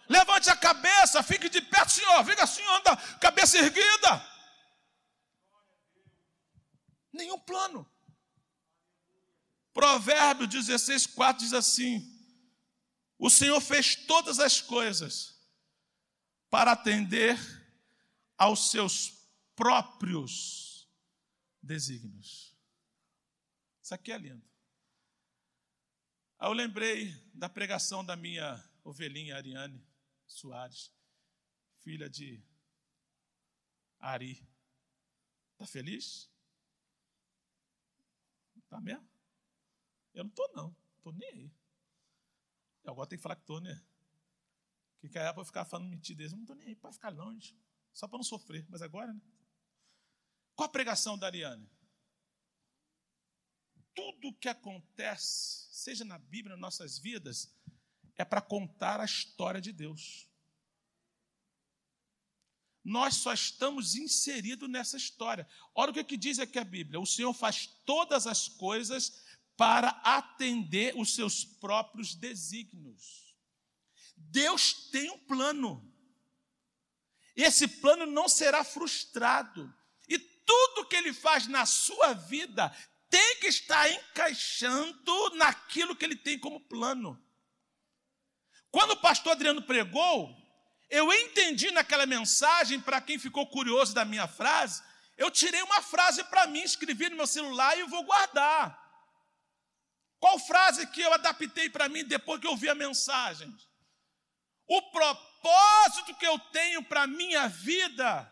Levante 0.09 0.49
a 0.49 0.55
cabeça, 0.55 1.21
fique 1.21 1.47
de 1.47 1.61
pé, 1.61 1.87
Senhor. 1.87 2.25
Fica 2.25 2.43
assim, 2.43 2.63
anda, 2.63 2.97
cabeça 3.19 3.59
erguida. 3.59 4.27
Nenhum 7.13 7.39
plano. 7.39 7.87
Provérbio 9.71 10.47
16, 10.47 11.05
4 11.05 11.43
diz 11.43 11.53
assim: 11.53 12.19
o 13.19 13.29
Senhor 13.29 13.61
fez 13.61 13.95
todas 13.95 14.39
as 14.39 14.59
coisas 14.59 15.39
para 16.49 16.71
atender 16.71 17.37
aos 18.35 18.71
seus 18.71 19.29
próprios 19.55 20.89
desígnios. 21.61 22.57
Isso 23.83 23.93
aqui 23.93 24.11
é 24.11 24.17
lindo. 24.17 24.49
Aí 26.39 26.49
eu 26.49 26.53
lembrei 26.53 27.13
da 27.31 27.47
pregação 27.47 28.03
da 28.03 28.15
minha 28.15 28.63
ovelhinha 28.83 29.35
Ariane 29.35 29.88
Soares, 30.29 30.93
filha 31.79 32.09
de 32.09 32.41
Ari. 33.99 34.47
Está 35.53 35.65
feliz? 35.65 36.31
Está 38.55 38.79
mesmo? 38.79 39.09
Eu 40.13 40.23
não 40.23 40.29
estou, 40.29 40.49
não. 40.53 40.75
Estou 40.97 41.11
nem 41.13 41.29
aí. 41.29 41.51
Eu 42.83 42.91
agora 42.91 43.09
tenho 43.09 43.19
que 43.19 43.23
falar 43.23 43.35
que 43.35 43.41
estou, 43.41 43.59
né? 43.59 43.83
Que 44.99 45.09
quer 45.09 45.33
para 45.33 45.43
ficar 45.43 45.65
falando 45.65 45.89
mentira 45.89 46.29
não 46.29 46.41
estou 46.41 46.55
nem 46.55 46.67
aí 46.67 46.75
para 46.75 46.93
ficar 46.93 47.09
longe. 47.09 47.57
Só 47.91 48.07
para 48.07 48.17
não 48.17 48.23
sofrer. 48.23 48.65
Mas 48.69 48.81
agora, 48.81 49.11
né? 49.11 49.21
Qual 50.55 50.67
a 50.67 50.71
pregação 50.71 51.17
da 51.17 51.25
Ariane? 51.25 51.69
Tudo 53.95 54.33
que 54.35 54.47
acontece, 54.47 55.67
seja 55.71 56.05
na 56.05 56.19
Bíblia, 56.19 56.55
nas 56.55 56.61
nossas 56.61 56.99
vidas, 56.99 57.51
é 58.19 58.25
para 58.25 58.41
contar 58.41 58.99
a 58.99 59.05
história 59.05 59.61
de 59.61 59.71
Deus. 59.71 60.27
Nós 62.83 63.15
só 63.15 63.33
estamos 63.33 63.95
inseridos 63.95 64.69
nessa 64.69 64.97
história. 64.97 65.47
Olha 65.73 65.91
o 65.91 65.93
que, 65.93 66.03
que 66.03 66.17
diz 66.17 66.37
aqui 66.37 66.59
a 66.59 66.65
Bíblia: 66.65 66.99
o 66.99 67.05
Senhor 67.05 67.33
faz 67.33 67.67
todas 67.85 68.27
as 68.27 68.49
coisas 68.49 69.23
para 69.55 69.89
atender 70.03 70.93
os 70.97 71.15
seus 71.15 71.45
próprios 71.45 72.13
desígnios. 72.13 73.33
Deus 74.17 74.89
tem 74.91 75.09
um 75.09 75.19
plano. 75.19 75.89
Esse 77.37 77.69
plano 77.69 78.05
não 78.05 78.27
será 78.27 78.65
frustrado. 78.65 79.73
E 80.09 80.19
tudo 80.19 80.87
que 80.87 80.95
ele 80.97 81.13
faz 81.13 81.47
na 81.47 81.65
sua 81.65 82.11
vida 82.11 82.75
tem 83.09 83.39
que 83.39 83.47
estar 83.47 83.89
encaixando 83.89 85.35
naquilo 85.35 85.95
que 85.95 86.03
ele 86.03 86.17
tem 86.17 86.37
como 86.37 86.59
plano. 86.59 87.17
Quando 88.71 88.91
o 88.91 88.97
pastor 88.97 89.33
Adriano 89.33 89.61
pregou, 89.61 90.35
eu 90.89 91.11
entendi 91.13 91.71
naquela 91.71 92.05
mensagem, 92.05 92.79
para 92.79 93.01
quem 93.01 93.17
ficou 93.17 93.45
curioso 93.47 93.93
da 93.93 94.05
minha 94.05 94.27
frase, 94.27 94.81
eu 95.17 95.29
tirei 95.29 95.61
uma 95.61 95.81
frase 95.81 96.23
para 96.25 96.47
mim, 96.47 96.61
escrevi 96.61 97.09
no 97.09 97.17
meu 97.17 97.27
celular 97.27 97.77
e 97.77 97.83
vou 97.83 98.03
guardar. 98.03 98.77
Qual 100.19 100.37
frase 100.39 100.85
que 100.87 101.01
eu 101.01 101.13
adaptei 101.13 101.69
para 101.69 101.87
mim 101.87 102.03
depois 102.03 102.39
que 102.39 102.47
eu 102.47 102.51
ouvi 102.51 102.69
a 102.69 102.75
mensagem? 102.75 103.53
O 104.67 104.81
propósito 104.91 106.15
que 106.15 106.25
eu 106.25 106.37
tenho 106.51 106.83
para 106.83 107.03
a 107.03 107.07
minha 107.07 107.47
vida, 107.47 108.31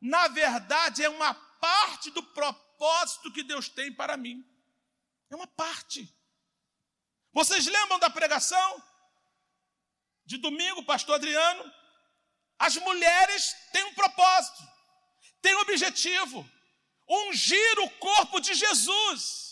na 0.00 0.28
verdade, 0.28 1.02
é 1.02 1.08
uma 1.08 1.34
parte 1.34 2.10
do 2.10 2.22
propósito 2.22 3.32
que 3.32 3.42
Deus 3.42 3.68
tem 3.68 3.92
para 3.92 4.16
mim. 4.16 4.44
É 5.30 5.36
uma 5.36 5.46
parte. 5.46 6.08
Vocês 7.32 7.66
lembram 7.66 7.98
da 7.98 8.10
pregação 8.10 8.82
de 10.24 10.36
domingo, 10.38 10.84
pastor 10.84 11.16
Adriano? 11.16 11.72
As 12.58 12.76
mulheres 12.76 13.54
têm 13.72 13.84
um 13.84 13.94
propósito, 13.94 14.62
têm 15.42 15.54
um 15.56 15.60
objetivo: 15.60 16.48
ungir 17.08 17.78
o 17.80 17.90
corpo 17.90 18.40
de 18.40 18.54
Jesus. 18.54 19.44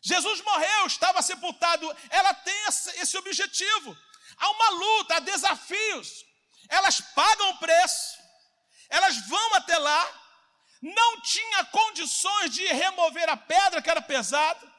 Jesus 0.00 0.40
morreu, 0.42 0.86
estava 0.86 1.20
sepultado. 1.22 1.96
Ela 2.08 2.32
tem 2.32 2.54
esse 2.96 3.18
objetivo. 3.18 3.96
Há 4.36 4.50
uma 4.50 4.68
luta, 4.70 5.16
há 5.16 5.20
desafios. 5.20 6.24
Elas 6.68 7.00
pagam 7.00 7.50
o 7.50 7.58
preço, 7.58 8.18
elas 8.88 9.16
vão 9.26 9.54
até 9.54 9.76
lá. 9.78 10.24
Não 10.80 11.20
tinha 11.22 11.64
condições 11.64 12.54
de 12.54 12.64
remover 12.66 13.28
a 13.28 13.36
pedra, 13.36 13.82
que 13.82 13.90
era 13.90 14.00
pesada, 14.00 14.72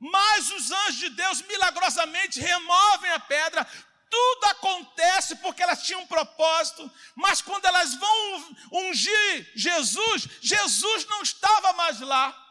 mas 0.00 0.50
os 0.50 0.70
anjos 0.70 0.96
de 0.96 1.10
Deus 1.10 1.42
milagrosamente 1.42 2.40
removem 2.40 3.10
a 3.10 3.20
pedra. 3.20 3.68
Tudo 4.10 4.44
acontece 4.46 5.36
porque 5.36 5.62
elas 5.62 5.82
tinham 5.82 6.02
um 6.02 6.06
propósito, 6.06 6.90
mas 7.14 7.40
quando 7.40 7.64
elas 7.64 7.94
vão 7.94 8.56
ungir 8.72 9.52
Jesus, 9.54 10.28
Jesus 10.40 11.06
não 11.06 11.22
estava 11.22 11.72
mais 11.72 12.00
lá. 12.00 12.43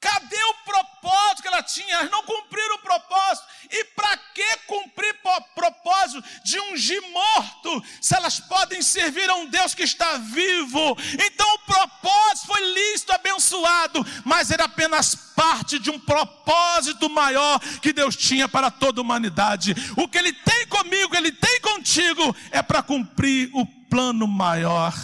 Cadê 0.00 0.42
o 0.44 0.54
propósito 0.64 1.42
que 1.42 1.48
ela 1.48 1.62
tinha? 1.62 1.96
Elas 1.96 2.10
não 2.10 2.22
cumpriram 2.22 2.76
o 2.76 2.78
propósito. 2.78 3.46
E 3.70 3.84
para 3.84 4.16
que 4.16 4.56
cumprir 4.66 5.16
o 5.24 5.40
propósito 5.54 6.22
de 6.44 6.58
ungir 6.60 7.02
morto, 7.10 7.82
se 8.00 8.14
elas 8.14 8.38
podem 8.38 8.80
servir 8.80 9.28
a 9.28 9.34
um 9.34 9.46
Deus 9.46 9.74
que 9.74 9.82
está 9.82 10.16
vivo? 10.18 10.96
Então 11.14 11.54
o 11.54 11.58
propósito 11.60 12.46
foi 12.46 12.72
lícito, 12.72 13.12
abençoado, 13.12 14.06
mas 14.24 14.52
era 14.52 14.64
apenas 14.64 15.14
parte 15.14 15.78
de 15.78 15.90
um 15.90 15.98
propósito 15.98 17.08
maior 17.10 17.58
que 17.80 17.92
Deus 17.92 18.16
tinha 18.16 18.48
para 18.48 18.70
toda 18.70 19.00
a 19.00 19.02
humanidade. 19.02 19.74
O 19.96 20.08
que 20.08 20.18
Ele 20.18 20.32
tem 20.32 20.66
comigo, 20.68 21.16
Ele 21.16 21.32
tem 21.32 21.60
contigo, 21.60 22.34
é 22.52 22.62
para 22.62 22.82
cumprir 22.82 23.50
o 23.52 23.66
plano 23.66 24.28
maior 24.28 24.94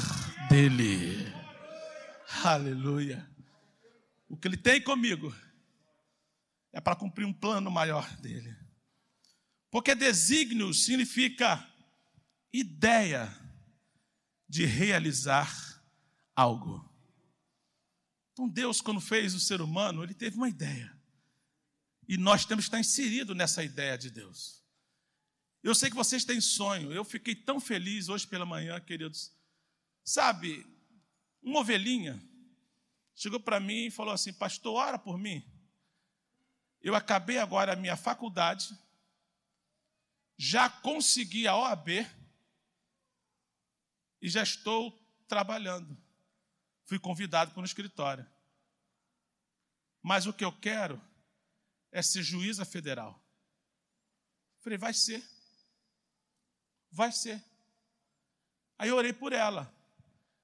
dele. 0.49 1.33
Aleluia. 2.45 3.34
Que 4.45 4.49
ele 4.49 4.59
tem 4.59 4.79
comigo 4.79 5.35
é 6.71 6.79
para 6.79 6.95
cumprir 6.95 7.25
um 7.25 7.33
plano 7.33 7.71
maior 7.71 8.07
dele. 8.19 8.55
Porque 9.71 9.95
desígnio 9.95 10.75
significa 10.75 11.67
ideia 12.53 13.35
de 14.47 14.67
realizar 14.67 15.51
algo. 16.37 16.87
Então 18.33 18.47
Deus, 18.47 18.83
quando 18.83 19.01
fez 19.01 19.33
o 19.33 19.41
ser 19.41 19.63
humano, 19.63 20.03
ele 20.03 20.13
teve 20.13 20.37
uma 20.37 20.51
ideia. 20.51 20.95
E 22.07 22.19
nós 22.19 22.45
temos 22.45 22.67
que 22.67 22.69
estar 22.69 22.81
inseridos 22.81 23.35
nessa 23.35 23.65
ideia 23.65 23.97
de 23.97 24.11
Deus. 24.11 24.63
Eu 25.63 25.75
sei 25.75 25.89
que 25.89 25.97
vocês 25.97 26.23
têm 26.23 26.39
sonho. 26.39 26.93
Eu 26.93 27.03
fiquei 27.03 27.35
tão 27.35 27.59
feliz 27.59 28.11
hoje 28.11 28.27
pela 28.27 28.45
manhã, 28.45 28.79
queridos. 28.79 29.33
Sabe, 30.05 30.67
uma 31.43 31.61
ovelhinha 31.61 32.23
chegou 33.15 33.41
para 33.41 33.61
mim 33.61 33.87
e 33.87 33.91
falou 33.91 34.13
assim: 34.13 34.33
Pastor, 34.33 34.75
ora 34.75 34.99
por 34.99 35.19
mim. 35.19 35.43
Eu 36.81 36.95
acabei 36.95 37.39
agora 37.39 37.73
a 37.73 37.77
minha 37.77 37.97
faculdade, 37.97 38.79
já 40.37 40.69
consegui 40.69 41.49
a 41.49 41.57
OAB 41.57 41.89
e 44.21 44.29
já 44.29 44.43
estou 44.43 44.93
trabalhando. 45.27 45.97
Fui 46.85 46.99
convidado 46.99 47.53
para 47.53 47.63
um 47.63 47.65
escritório. 47.65 48.27
mas 50.03 50.27
o 50.27 50.35
que 50.35 50.45
eu 50.45 50.53
quero 50.53 51.01
é 51.91 52.03
ser 52.03 52.23
juíza 52.23 52.65
federal. 52.67 53.19
Falei, 54.61 54.77
vai 54.77 54.93
ser. 54.93 55.25
Vai 56.91 57.11
ser. 57.11 57.43
Aí 58.79 58.91
eu 58.91 58.97
orei 58.97 59.13
por 59.13 59.33
ela. 59.33 59.73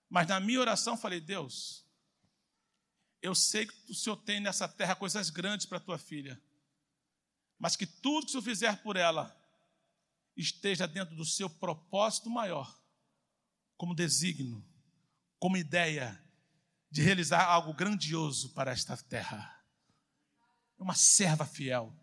Mas 0.09 0.29
na 0.29 0.41
minha 0.41 0.61
oração 0.61 0.97
falei, 0.97 1.21
Deus, 1.21 1.85
eu 3.23 3.35
sei 3.35 3.67
que 3.67 3.93
o 3.93 3.95
Senhor 3.95 4.17
tem 4.17 4.41
nessa 4.41 4.67
terra 4.69 4.95
coisas 4.95 5.31
grandes 5.31 5.67
para 5.67 5.81
tua 5.81 5.99
filha. 5.99 6.41
Mas 7.59 7.77
que 7.77 7.87
tudo 7.87 8.25
que 8.25 8.29
o 8.29 8.31
Senhor 8.31 8.43
fizer 8.43 8.83
por 8.83 8.97
ela 8.97 9.37
esteja 10.37 10.87
dentro 10.87 11.15
do 11.15 11.25
seu 11.25 11.51
propósito 11.51 12.31
maior, 12.31 12.81
como 13.77 13.95
desígnio, 13.95 14.65
como 15.39 15.57
ideia 15.57 16.23
de 16.91 17.03
realizar 17.03 17.45
algo 17.45 17.75
grandioso 17.75 18.51
para 18.51 18.73
esta 18.73 18.97
terra. 18.97 19.63
É 20.79 20.83
uma 20.83 20.95
serva 20.95 21.47
fiel. 21.47 21.95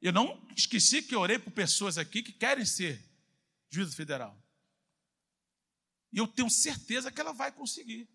Eu 0.00 0.12
não 0.12 0.46
esqueci 0.56 1.02
que 1.02 1.16
orei 1.16 1.38
por 1.38 1.50
pessoas 1.50 1.98
aqui 1.98 2.22
que 2.22 2.32
querem 2.32 2.64
ser 2.64 3.04
juízo 3.68 3.96
federal. 3.96 4.40
E 6.12 6.18
eu 6.18 6.28
tenho 6.28 6.48
certeza 6.48 7.10
que 7.10 7.20
ela 7.20 7.32
vai 7.32 7.50
conseguir. 7.50 8.08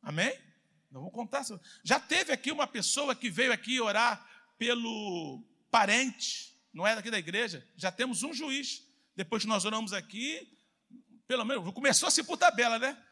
Amém? 0.00 0.45
Não 0.90 1.02
vou 1.02 1.10
contar. 1.10 1.44
Já 1.82 2.00
teve 2.00 2.32
aqui 2.32 2.50
uma 2.50 2.66
pessoa 2.66 3.14
que 3.14 3.30
veio 3.30 3.52
aqui 3.52 3.80
orar 3.80 4.26
pelo 4.58 5.42
parente, 5.70 6.56
não 6.72 6.86
é 6.86 6.94
daqui 6.94 7.10
da 7.10 7.18
igreja. 7.18 7.66
Já 7.76 7.90
temos 7.90 8.22
um 8.22 8.32
juiz. 8.32 8.82
Depois 9.14 9.42
que 9.42 9.48
nós 9.48 9.64
oramos 9.64 9.92
aqui, 9.92 10.56
pelo 11.26 11.44
menos, 11.44 11.72
começou 11.72 12.06
assim 12.06 12.22
por 12.22 12.36
tabela, 12.36 12.78
né? 12.78 13.02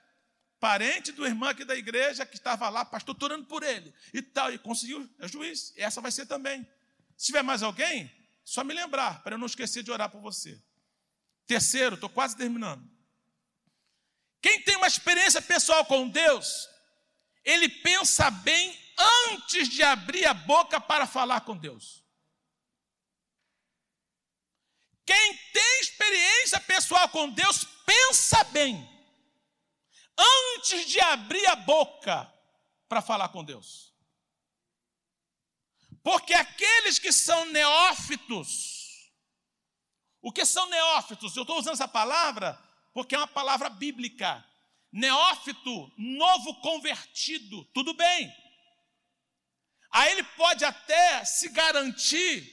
Parente 0.61 1.13
do 1.13 1.27
irmão 1.27 1.49
aqui 1.49 1.65
da 1.65 1.75
igreja 1.75 2.25
que 2.25 2.37
estava 2.37 2.69
lá, 2.69 2.85
pastor, 2.85 3.17
orando 3.23 3.47
por 3.47 3.63
ele 3.63 3.93
e 4.13 4.23
tal, 4.23 4.53
e 4.53 4.59
conseguiu, 4.59 5.09
é 5.19 5.29
juiz. 5.29 5.73
Essa 5.77 6.01
vai 6.01 6.13
ser 6.13 6.27
também. 6.27 6.67
Se 7.17 7.27
tiver 7.27 7.43
mais 7.43 7.63
alguém, 7.63 8.11
só 8.45 8.63
me 8.63 8.75
lembrar, 8.75 9.23
para 9.23 9.35
eu 9.35 9.39
não 9.39 9.47
esquecer 9.47 9.83
de 9.83 9.91
orar 9.91 10.11
por 10.11 10.21
você. 10.21 10.61
Terceiro, 11.47 11.95
estou 11.95 12.09
quase 12.09 12.37
terminando. 12.37 12.89
Quem 14.41 14.61
tem 14.63 14.77
uma 14.77 14.87
experiência 14.87 15.41
pessoal 15.41 15.85
com 15.87 16.09
Deus, 16.09 16.69
ele 17.45 17.69
pensa 17.69 18.31
bem 18.31 18.79
antes 19.29 19.69
de 19.69 19.83
abrir 19.83 20.27
a 20.27 20.35
boca 20.35 20.81
para 20.81 21.07
falar 21.07 21.43
com 21.43 21.57
Deus. 21.57 22.03
Quem 25.05 25.37
tem 25.53 25.81
experiência 25.81 26.61
pessoal 26.61 27.09
com 27.11 27.29
Deus, 27.29 27.65
pensa 27.85 28.43
bem 28.45 28.89
antes 30.17 30.87
de 30.87 31.01
abrir 31.01 31.45
a 31.47 31.57
boca 31.57 32.33
para 32.89 33.03
falar 33.03 33.29
com 33.29 33.45
Deus. 33.45 33.93
Porque 36.03 36.35
aqueles 36.35 36.99
que 36.99 37.13
são 37.13 37.47
neófitos, 37.47 39.11
o 40.21 40.33
que 40.33 40.45
são 40.45 40.69
neófitos? 40.69 41.37
Eu 41.37 41.43
estou 41.43 41.59
usando 41.59 41.75
essa 41.75 41.89
palavra 41.89 42.59
porque 42.93 43.15
é 43.15 43.19
uma 43.19 43.27
palavra 43.27 43.69
bíblica. 43.69 44.43
Neófito, 44.95 45.93
novo 45.99 46.55
convertido, 46.61 47.65
tudo 47.75 47.95
bem. 47.95 48.33
Aí 49.91 50.13
ele 50.13 50.23
pode 50.23 50.65
até 50.65 51.25
se 51.25 51.49
garantir 51.49 52.49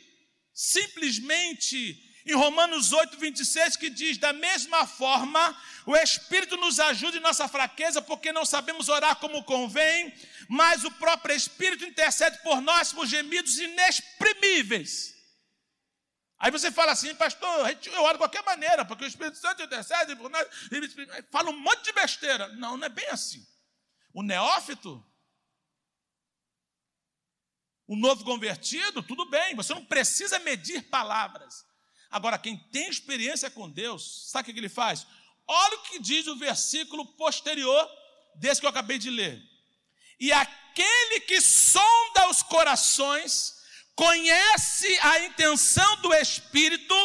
simplesmente 0.51 1.95
em 2.25 2.33
Romanos 2.33 2.93
8, 2.93 3.15
26, 3.17 3.77
que 3.77 3.91
diz: 3.91 4.17
Da 4.17 4.33
mesma 4.33 4.87
forma, 4.87 5.55
o 5.85 5.95
Espírito 5.95 6.57
nos 6.57 6.79
ajuda 6.79 7.17
em 7.17 7.21
nossa 7.21 7.47
fraqueza, 7.47 8.01
porque 8.01 8.31
não 8.31 8.43
sabemos 8.43 8.89
orar 8.89 9.17
como 9.17 9.43
convém, 9.43 10.11
mas 10.49 10.83
o 10.83 10.89
próprio 10.89 11.35
Espírito 11.35 11.85
intercede 11.85 12.39
por 12.41 12.59
nós 12.59 12.91
por 12.91 13.05
gemidos 13.05 13.59
inexprimíveis. 13.59 15.13
Aí 16.41 16.49
você 16.49 16.71
fala 16.71 16.91
assim, 16.91 17.13
pastor, 17.13 17.69
eu 17.85 18.01
oro 18.01 18.13
de 18.13 18.17
qualquer 18.17 18.43
maneira, 18.43 18.83
porque 18.83 19.05
o 19.05 19.07
Espírito 19.07 19.37
Santo 19.37 19.61
intercede 19.61 20.15
por 20.15 20.27
nós. 20.27 20.47
Fala 21.29 21.51
um 21.51 21.59
monte 21.59 21.83
de 21.83 21.93
besteira. 21.93 22.47
Não, 22.55 22.75
não 22.75 22.85
é 22.87 22.89
bem 22.89 23.07
assim. 23.09 23.47
O 24.11 24.23
neófito, 24.23 25.05
o 27.85 27.95
novo 27.95 28.23
convertido, 28.23 29.03
tudo 29.03 29.29
bem, 29.29 29.55
você 29.55 29.71
não 29.75 29.85
precisa 29.85 30.39
medir 30.39 30.89
palavras. 30.89 31.63
Agora, 32.09 32.39
quem 32.39 32.57
tem 32.57 32.89
experiência 32.89 33.51
com 33.51 33.69
Deus, 33.69 34.31
sabe 34.31 34.49
o 34.49 34.53
que 34.53 34.59
ele 34.59 34.67
faz? 34.67 35.05
Olha 35.47 35.77
o 35.77 35.83
que 35.83 35.99
diz 35.99 36.25
o 36.25 36.35
versículo 36.37 37.05
posterior 37.17 37.87
desse 38.33 38.59
que 38.59 38.65
eu 38.65 38.71
acabei 38.71 38.97
de 38.97 39.11
ler. 39.11 39.39
E 40.19 40.31
aquele 40.31 41.19
que 41.21 41.39
sonda 41.39 42.29
os 42.31 42.41
corações, 42.41 43.60
conhece 43.95 44.87
a 45.01 45.19
intenção 45.25 46.01
do 46.01 46.13
Espírito, 46.13 46.95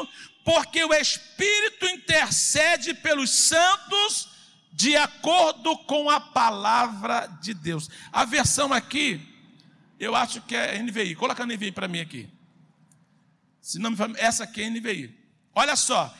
porque 0.44 0.84
o 0.84 0.94
Espírito 0.94 1.86
intercede 1.86 2.94
pelos 2.94 3.30
santos 3.30 4.28
de 4.72 4.96
acordo 4.96 5.76
com 5.78 6.10
a 6.10 6.20
palavra 6.20 7.26
de 7.40 7.54
Deus. 7.54 7.88
A 8.12 8.24
versão 8.24 8.72
aqui, 8.72 9.20
eu 9.98 10.14
acho 10.14 10.42
que 10.42 10.54
é 10.54 10.78
NVI. 10.78 11.14
Coloca 11.14 11.42
a 11.42 11.46
NVI 11.46 11.72
para 11.72 11.88
mim 11.88 12.00
aqui. 12.00 12.28
Se 13.60 13.78
não 13.78 13.90
me 13.90 13.96
fala, 13.96 14.14
essa 14.18 14.44
aqui 14.44 14.62
é 14.62 14.70
NVI. 14.70 15.18
Olha 15.54 15.74
só. 15.74 16.14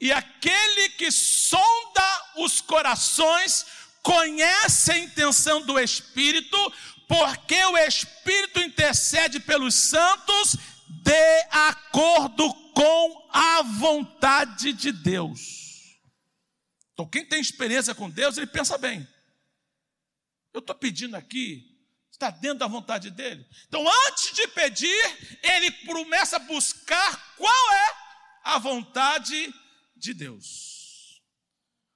E 0.00 0.12
aquele 0.12 0.88
que 0.90 1.12
sonda 1.12 2.24
os 2.38 2.60
corações 2.60 3.64
conhece 4.02 4.90
a 4.90 4.98
intenção 4.98 5.62
do 5.62 5.78
Espírito, 5.78 6.72
porque 7.12 7.62
o 7.62 7.76
Espírito 7.76 8.58
intercede 8.60 9.38
pelos 9.38 9.74
santos 9.74 10.56
de 10.88 11.46
acordo 11.50 12.54
com 12.72 13.28
a 13.30 13.60
vontade 13.60 14.72
de 14.72 14.90
Deus. 14.90 15.98
Então, 16.94 17.06
quem 17.06 17.22
tem 17.22 17.38
experiência 17.38 17.94
com 17.94 18.08
Deus, 18.08 18.38
ele 18.38 18.46
pensa 18.46 18.78
bem. 18.78 19.06
Eu 20.54 20.60
estou 20.60 20.74
pedindo 20.74 21.14
aqui 21.14 21.68
está 22.10 22.30
dentro 22.30 22.58
da 22.60 22.68
vontade 22.68 23.10
dele. 23.10 23.44
Então, 23.66 23.84
antes 24.06 24.32
de 24.32 24.46
pedir, 24.48 25.38
ele 25.42 25.72
começa 25.84 26.36
a 26.36 26.38
buscar 26.38 27.34
qual 27.36 27.72
é 27.72 27.94
a 28.44 28.58
vontade 28.58 29.52
de 29.96 30.14
Deus. 30.14 31.20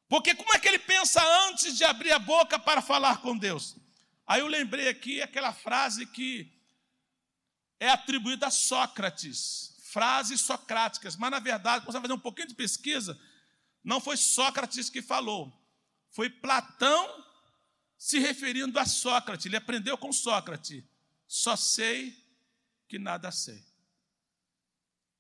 Porque 0.09 0.35
como 0.35 0.53
é 0.53 0.59
que 0.59 0.67
ele 0.67 0.81
pensa 0.81 1.23
antes 1.49 1.77
de 1.79 1.85
abrir 1.85 2.11
a 2.11 2.19
boca 2.19 2.59
para 2.59 2.83
falar 2.83 3.19
com 3.19 3.39
Deus? 3.39 3.77
Aí 4.27 4.41
eu 4.41 4.47
lembrei 4.49 4.89
aqui 4.89 5.23
aquela 5.23 5.53
frase 5.53 6.05
que 6.07 6.53
é 7.79 7.89
atribuída 7.89 8.49
a 8.49 8.51
Sócrates, 8.51 9.77
frases 9.85 10.41
socráticas, 10.41 11.17
mas 11.17 11.31
na 11.31 11.39
verdade, 11.39 11.85
quando 11.85 11.93
você 11.93 12.01
fazer 12.01 12.13
um 12.13 12.19
pouquinho 12.19 12.49
de 12.49 12.55
pesquisa, 12.55 13.19
não 13.85 14.01
foi 14.01 14.17
Sócrates 14.17 14.91
que 14.91 15.01
falou, 15.01 15.53
foi 16.11 16.29
Platão 16.29 17.25
se 17.97 18.19
referindo 18.19 18.79
a 18.79 18.85
Sócrates. 18.85 19.47
Ele 19.47 19.57
aprendeu 19.57 19.97
com 19.97 20.13
Sócrates: 20.13 20.83
só 21.29 21.55
sei 21.57 22.17
que 22.89 22.99
nada 22.99 23.31
sei. 23.31 23.65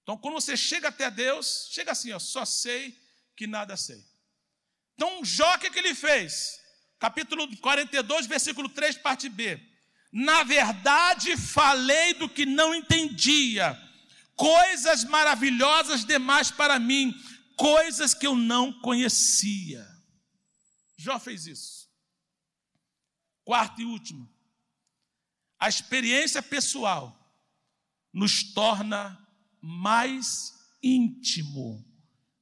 Então, 0.02 0.16
quando 0.16 0.34
você 0.34 0.57
chega 0.57 0.88
até 0.88 1.11
Deus, 1.11 1.68
chega 1.70 1.92
assim: 1.92 2.12
ó, 2.12 2.18
só 2.18 2.44
sei 2.44 3.00
que 3.36 3.46
nada 3.46 3.76
sei. 3.76 4.04
Então, 4.94 5.24
Jó, 5.24 5.54
o 5.54 5.59
que, 5.59 5.70
que 5.70 5.78
ele 5.78 5.94
fez? 5.94 6.61
Capítulo 6.99 7.55
42, 7.59 8.26
versículo 8.26 8.68
3, 8.68 8.99
parte 8.99 9.28
B. 9.28 9.61
Na 10.12 10.42
verdade, 10.44 11.36
falei 11.36 12.14
do 12.14 12.28
que 12.28 12.47
não 12.47 12.74
entendia, 12.74 13.78
coisas 14.34 15.05
maravilhosas 15.05 16.05
demais 16.05 16.51
para 16.51 16.78
mim, 16.78 17.14
coisas 17.57 18.14
que 18.14 18.26
eu 18.26 18.34
não 18.34 18.72
conhecia. 18.80 19.86
Jó 20.97 21.18
fez 21.18 21.47
isso. 21.47 21.86
Quarto 23.44 23.80
e 23.80 23.84
último, 23.84 24.28
a 25.59 25.68
experiência 25.68 26.42
pessoal 26.42 27.14
nos 28.12 28.42
torna 28.55 29.22
mais 29.61 30.53
íntimo 30.82 31.84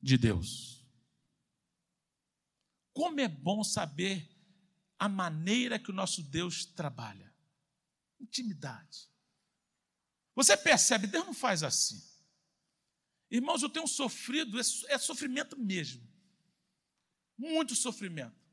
de 0.00 0.16
Deus. 0.16 0.82
Como 2.92 3.20
é 3.20 3.28
bom 3.28 3.64
saber 3.64 4.33
a 4.98 5.08
maneira 5.08 5.78
que 5.78 5.90
o 5.90 5.94
nosso 5.94 6.22
Deus 6.22 6.64
trabalha. 6.64 7.32
Intimidade. 8.20 9.08
Você 10.34 10.56
percebe, 10.56 11.06
Deus 11.06 11.26
não 11.26 11.34
faz 11.34 11.62
assim. 11.62 12.02
Irmãos, 13.30 13.62
eu 13.62 13.68
tenho 13.68 13.86
sofrido, 13.86 14.58
é 14.58 14.98
sofrimento 14.98 15.58
mesmo. 15.58 16.06
Muito 17.36 17.74
sofrimento. 17.74 18.44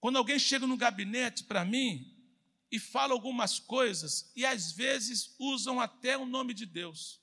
Quando 0.00 0.16
alguém 0.16 0.38
chega 0.38 0.66
no 0.66 0.76
gabinete 0.76 1.44
para 1.44 1.64
mim 1.64 2.12
e 2.70 2.78
fala 2.78 3.12
algumas 3.12 3.58
coisas, 3.58 4.30
e 4.34 4.44
às 4.44 4.72
vezes 4.72 5.34
usam 5.38 5.80
até 5.80 6.16
o 6.16 6.26
nome 6.26 6.52
de 6.52 6.66
Deus. 6.66 7.20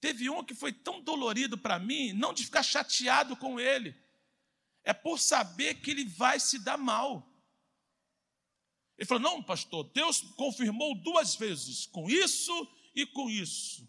Teve 0.00 0.28
um 0.30 0.44
que 0.44 0.54
foi 0.54 0.72
tão 0.72 1.00
dolorido 1.00 1.56
para 1.56 1.78
mim, 1.78 2.12
não 2.12 2.32
de 2.32 2.44
ficar 2.44 2.62
chateado 2.62 3.36
com 3.36 3.58
ele, 3.58 3.96
é 4.88 4.94
por 4.94 5.18
saber 5.18 5.82
que 5.82 5.90
ele 5.90 6.06
vai 6.06 6.40
se 6.40 6.58
dar 6.58 6.78
mal. 6.78 7.30
Ele 8.96 9.06
falou: 9.06 9.22
Não, 9.22 9.42
pastor, 9.42 9.84
Deus 9.92 10.22
confirmou 10.34 10.98
duas 11.02 11.36
vezes, 11.36 11.84
com 11.84 12.08
isso 12.08 12.50
e 12.94 13.04
com 13.04 13.28
isso. 13.28 13.86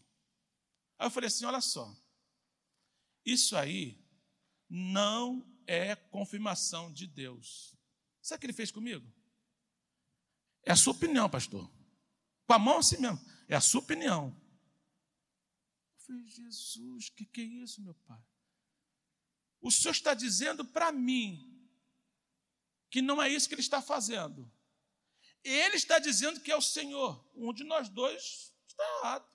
Aí 0.98 1.08
eu 1.08 1.12
falei 1.12 1.30
assim: 1.30 1.46
Olha 1.46 1.62
só, 1.62 1.90
isso 3.26 3.56
aí 3.56 3.98
não 4.68 5.50
é 5.66 5.96
confirmação 5.96 6.92
de 6.92 7.08
Deus. 7.08 7.74
Sabe 8.22 8.36
o 8.36 8.42
que 8.42 8.46
ele 8.48 8.54
fez 8.54 8.70
comigo? 8.70 9.10
É 10.64 10.74
a 10.74 10.76
sua 10.76 10.92
opinião, 10.92 11.30
pastor. 11.30 11.72
Com 12.46 12.54
a 12.54 12.60
mão 12.60 12.80
assim 12.80 12.98
mesmo. 12.98 13.20
É 13.48 13.56
a 13.56 13.62
sua 13.62 13.80
opinião. 13.80 14.36
Eu 15.96 16.06
falei, 16.06 16.28
Jesus, 16.28 17.08
o 17.08 17.14
que, 17.14 17.26
que 17.26 17.40
é 17.40 17.46
isso, 17.46 17.82
meu 17.82 17.96
pai? 17.96 18.22
O 19.62 19.72
senhor 19.72 19.92
está 19.92 20.14
dizendo 20.14 20.64
para 20.64 20.92
mim 20.92 21.46
que 22.90 23.02
não 23.02 23.22
é 23.22 23.30
isso 23.30 23.48
que 23.48 23.54
ele 23.54 23.62
está 23.62 23.82
fazendo. 23.82 24.52
Ele 25.44 25.76
está 25.76 26.00
dizendo 26.00 26.42
que 26.42 26.52
é 26.52 26.56
o 26.56 26.62
Senhor. 26.62 27.26
Um 27.36 27.54
de 27.54 27.64
nós 27.64 27.88
dois 27.90 28.54
está 28.68 28.84
errado. 28.98 29.30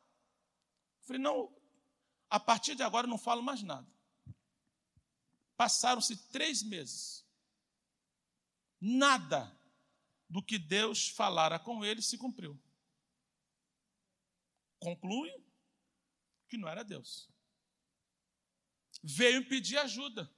Eu 1.00 1.06
falei, 1.06 1.22
não, 1.22 1.56
a 2.28 2.38
partir 2.40 2.74
de 2.74 2.82
agora 2.82 3.06
eu 3.06 3.10
não 3.10 3.18
falo 3.18 3.42
mais 3.42 3.62
nada. 3.62 3.86
Passaram-se 5.56 6.16
três 6.30 6.62
meses. 6.62 7.24
Nada 8.80 9.56
do 10.28 10.42
que 10.42 10.58
Deus 10.58 11.08
falara 11.08 11.58
com 11.58 11.84
ele 11.84 12.02
se 12.02 12.18
cumpriu. 12.18 12.60
Conclui 14.78 15.32
que 16.48 16.58
não 16.58 16.68
era 16.68 16.82
Deus. 16.82 17.30
Veio 19.06 19.46
pedir 19.46 19.76
ajuda. 19.76 20.30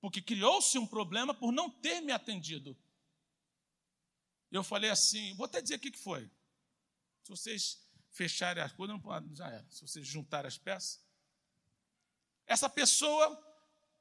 Porque 0.00 0.22
criou-se 0.22 0.78
um 0.78 0.86
problema 0.86 1.34
por 1.34 1.52
não 1.52 1.68
ter 1.68 2.00
me 2.00 2.12
atendido. 2.12 2.74
Eu 4.50 4.64
falei 4.64 4.88
assim, 4.88 5.34
vou 5.34 5.44
até 5.44 5.60
dizer 5.60 5.74
o 5.74 5.78
que 5.78 5.92
foi. 5.92 6.28
Se 7.22 7.28
vocês 7.28 7.78
fecharem 8.10 8.62
as 8.62 8.72
coisas, 8.72 8.96
já 9.34 9.48
era. 9.48 9.70
Se 9.70 9.82
vocês 9.82 10.06
juntarem 10.06 10.48
as 10.48 10.56
peças. 10.56 11.04
Essa 12.46 12.70
pessoa 12.70 13.38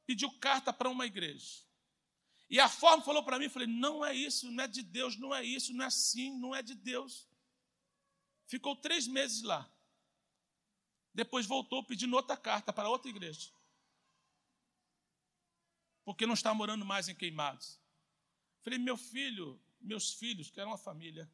pediu 0.06 0.32
carta 0.40 0.72
para 0.72 0.90
uma 0.90 1.06
igreja. 1.06 1.62
E 2.50 2.58
a 2.58 2.70
forma 2.70 3.04
falou 3.04 3.24
para 3.24 3.38
mim, 3.38 3.50
falei, 3.50 3.68
não 3.68 4.04
é 4.04 4.16
isso, 4.16 4.50
não 4.50 4.64
é 4.64 4.68
de 4.68 4.82
Deus, 4.82 5.18
não 5.18 5.36
é 5.36 5.44
isso, 5.44 5.74
não 5.74 5.84
é 5.84 5.88
assim, 5.88 6.40
não 6.40 6.56
é 6.56 6.64
de 6.64 6.74
Deus. 6.74 7.28
Ficou 8.48 8.78
três 8.78 9.06
meses 9.06 9.44
lá. 9.44 9.70
Depois 11.14 11.45
voltou 11.45 11.84
pedindo 11.84 12.16
outra 12.16 12.38
carta 12.38 12.72
para 12.72 12.89
outra 12.89 13.10
igreja. 13.10 13.49
Porque 16.03 16.26
não 16.26 16.34
está 16.34 16.53
morando 16.53 16.86
mais 16.86 17.07
em 17.07 17.16
Queimados. 17.16 17.80
Falei, 18.62 18.80
meu 18.80 18.97
filho, 18.97 19.60
meus 19.80 20.14
filhos, 20.14 20.49
que 20.49 20.60
eram 20.60 20.72
uma 20.72 20.78
família, 20.78 21.30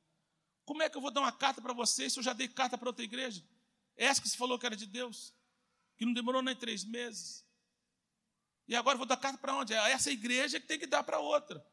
como 0.65 0.82
é 0.82 0.89
que 0.89 0.97
eu 0.97 1.01
vou 1.01 1.11
dar 1.11 1.21
uma 1.21 1.32
carta 1.32 1.61
para 1.61 1.73
vocês 1.73 2.13
se 2.13 2.19
eu 2.19 2.23
já 2.23 2.34
dei 2.34 2.47
carta 2.47 2.78
para 2.78 2.89
outra 2.89 3.03
igreja? 3.03 3.43
Essa 3.95 4.21
que 4.21 4.30
se 4.30 4.36
falou 4.36 4.57
que 4.59 4.65
era 4.65 4.76
de 4.76 4.86
Deus, 4.86 5.34
que 5.95 6.05
não 6.05 6.13
demorou 6.13 6.41
nem 6.41 6.55
três 6.55 6.84
meses. 6.84 7.45
E 8.67 8.76
agora 8.76 8.97
vou 8.97 9.05
dar 9.05 9.17
carta 9.17 9.38
para 9.38 9.55
onde? 9.55 9.73
É 9.73 9.91
essa 9.91 10.11
igreja 10.11 10.59
que 10.59 10.67
tem 10.67 10.80
que 10.80 10.88
dar 10.88 11.03
para 11.03 11.19
outra. 11.19 11.65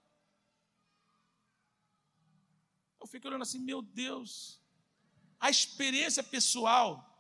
Eu 3.01 3.07
fico 3.07 3.27
olhando 3.27 3.43
assim, 3.43 3.59
meu 3.59 3.83
Deus. 3.83 4.61
A 5.41 5.51
experiência 5.51 6.23
pessoal 6.23 7.12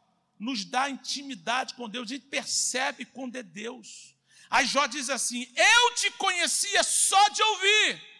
nos 0.42 0.64
dá 0.64 0.90
intimidade 0.90 1.74
com 1.74 1.88
Deus, 1.88 2.10
a 2.10 2.14
gente 2.14 2.26
percebe 2.26 3.04
quando 3.04 3.36
é 3.36 3.42
Deus. 3.42 4.14
Aí 4.50 4.66
Jó 4.66 4.86
diz 4.86 5.08
assim: 5.08 5.50
Eu 5.56 5.94
te 5.94 6.10
conhecia 6.12 6.82
só 6.82 7.28
de 7.30 7.42
ouvir 7.42 8.12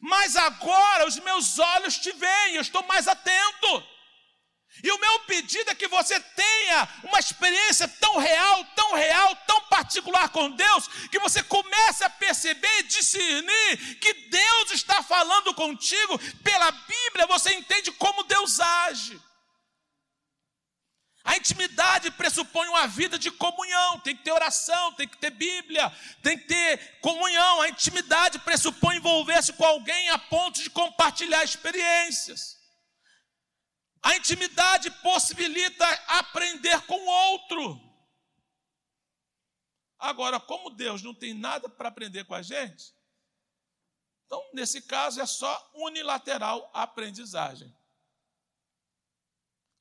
mas 0.00 0.36
agora 0.36 1.06
os 1.06 1.16
meus 1.20 1.58
olhos 1.58 1.98
te 1.98 2.12
veem, 2.12 2.54
eu 2.54 2.60
estou 2.60 2.82
mais 2.84 3.08
atento. 3.08 3.94
E 4.82 4.90
o 4.90 4.98
meu 4.98 5.20
pedido 5.20 5.70
é 5.70 5.74
que 5.74 5.86
você 5.86 6.18
tenha 6.18 6.88
uma 7.04 7.20
experiência 7.20 7.86
tão 7.86 8.18
real, 8.18 8.64
tão 8.74 8.92
real, 8.94 9.36
tão 9.46 9.60
particular 9.62 10.28
com 10.30 10.50
Deus, 10.50 10.88
que 11.12 11.18
você 11.20 11.42
comece 11.44 12.02
a 12.02 12.10
perceber 12.10 12.80
e 12.80 12.82
discernir 12.82 13.98
que 14.00 14.12
Deus 14.28 14.72
está 14.72 15.00
falando 15.02 15.54
contigo. 15.54 16.18
Pela 16.42 16.72
Bíblia 16.72 17.26
você 17.28 17.54
entende 17.54 17.92
como 17.92 18.24
Deus 18.24 18.58
age. 18.58 19.20
A 21.24 21.38
intimidade 21.38 22.10
pressupõe 22.10 22.68
uma 22.68 22.86
vida 22.86 23.18
de 23.18 23.30
comunhão, 23.30 23.98
tem 24.00 24.14
que 24.14 24.22
ter 24.22 24.30
oração, 24.30 24.92
tem 24.92 25.08
que 25.08 25.16
ter 25.16 25.30
Bíblia, 25.30 25.90
tem 26.22 26.38
que 26.38 26.44
ter 26.44 27.00
comunhão. 27.00 27.62
A 27.62 27.70
intimidade 27.70 28.38
pressupõe 28.40 28.96
envolver-se 28.96 29.54
com 29.54 29.64
alguém 29.64 30.10
a 30.10 30.18
ponto 30.18 30.62
de 30.62 30.68
compartilhar 30.68 31.42
experiências. 31.42 32.62
A 34.02 34.14
intimidade 34.16 34.90
possibilita 35.02 35.86
aprender 36.08 36.82
com 36.82 37.00
o 37.00 37.06
outro. 37.06 37.80
Agora, 39.98 40.38
como 40.38 40.68
Deus 40.68 41.02
não 41.02 41.14
tem 41.14 41.32
nada 41.32 41.70
para 41.70 41.88
aprender 41.88 42.24
com 42.24 42.34
a 42.34 42.42
gente, 42.42 42.94
então, 44.26 44.42
nesse 44.52 44.82
caso, 44.82 45.22
é 45.22 45.26
só 45.26 45.70
unilateral 45.74 46.70
aprendizagem. 46.74 47.74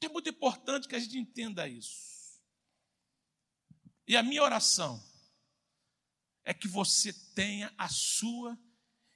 É 0.05 0.09
muito 0.09 0.29
importante 0.29 0.87
que 0.87 0.95
a 0.95 0.99
gente 0.99 1.17
entenda 1.17 1.67
isso. 1.67 2.41
E 4.07 4.17
a 4.17 4.23
minha 4.23 4.43
oração 4.43 5.01
é 6.43 6.53
que 6.53 6.67
você 6.67 7.13
tenha 7.33 7.73
a 7.77 7.87
sua 7.87 8.59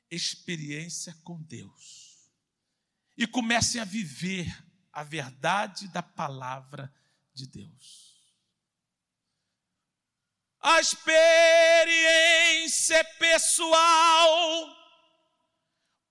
experiência 0.09 1.13
com 1.23 1.43
Deus 1.43 2.31
e 3.17 3.27
comece 3.27 3.79
a 3.79 3.83
viver 3.83 4.47
a 4.93 5.03
verdade 5.03 5.89
da 5.89 6.01
palavra 6.01 6.89
de 7.33 7.45
Deus. 7.47 8.07
A 10.61 10.79
experiência 10.79 11.25
é 12.95 13.03
pessoal, 13.03 14.75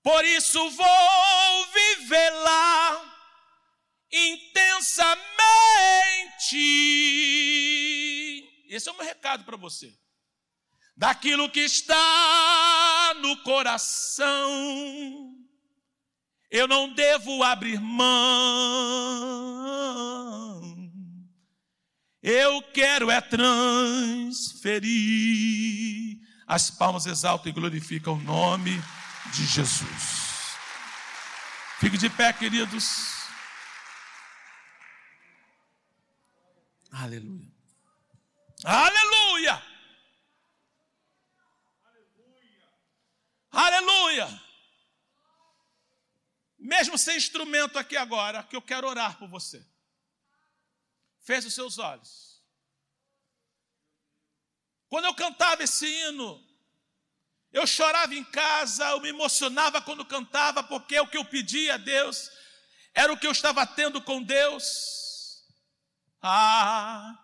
por 0.03 0.23
isso 0.23 0.69
vou 0.69 1.67
viver 1.73 2.29
lá 2.29 3.16
intensamente. 4.97 6.55
Esse 8.69 8.89
é 8.89 8.91
o 8.91 8.97
meu 8.97 9.05
recado 9.05 9.45
para 9.45 9.55
você. 9.55 9.93
Daquilo 10.95 11.49
que 11.49 11.59
está 11.59 13.13
no 13.21 13.37
coração, 13.43 15.35
eu 16.49 16.67
não 16.67 16.91
devo 16.93 17.43
abrir 17.43 17.79
mão. 17.79 18.07
Eu 22.21 22.63
quero 22.73 23.11
é 23.11 23.21
transferir. 23.21 24.57
As 26.47 26.71
palmas 26.71 27.05
exaltam 27.05 27.49
e 27.49 27.53
glorificam 27.53 28.13
o 28.15 28.21
nome 28.21 28.81
de 29.33 29.45
Jesus. 29.45 30.27
Fique 31.79 31.97
de 31.97 32.09
pé, 32.09 32.33
queridos. 32.33 33.16
Aleluia. 36.99 37.51
Aleluia. 38.63 39.63
Aleluia. 43.51 44.43
Mesmo 46.57 46.97
sem 46.97 47.15
instrumento 47.15 47.77
aqui 47.77 47.95
agora, 47.95 48.41
que 48.43 48.55
eu 48.55 48.61
quero 48.61 48.87
orar 48.87 49.17
por 49.19 49.29
você. 49.29 49.63
Feche 51.21 51.47
os 51.47 51.53
seus 51.53 51.77
olhos. 51.77 52.41
Quando 54.89 55.05
eu 55.05 55.13
cantava 55.13 55.61
esse 55.61 55.85
hino, 55.85 56.43
eu 57.51 57.67
chorava 57.67 58.15
em 58.15 58.23
casa, 58.23 58.89
eu 58.89 59.01
me 59.01 59.09
emocionava 59.09 59.81
quando 59.81 60.03
cantava, 60.03 60.63
porque 60.63 60.99
o 60.99 61.07
que 61.07 61.17
eu 61.17 61.25
pedia 61.25 61.75
a 61.75 61.77
Deus 61.77 62.31
era 62.91 63.13
o 63.13 63.19
que 63.19 63.27
eu 63.27 63.31
estava 63.31 63.67
tendo 63.67 64.01
com 64.01 64.23
Deus. 64.23 65.06
Ah, 66.29 67.17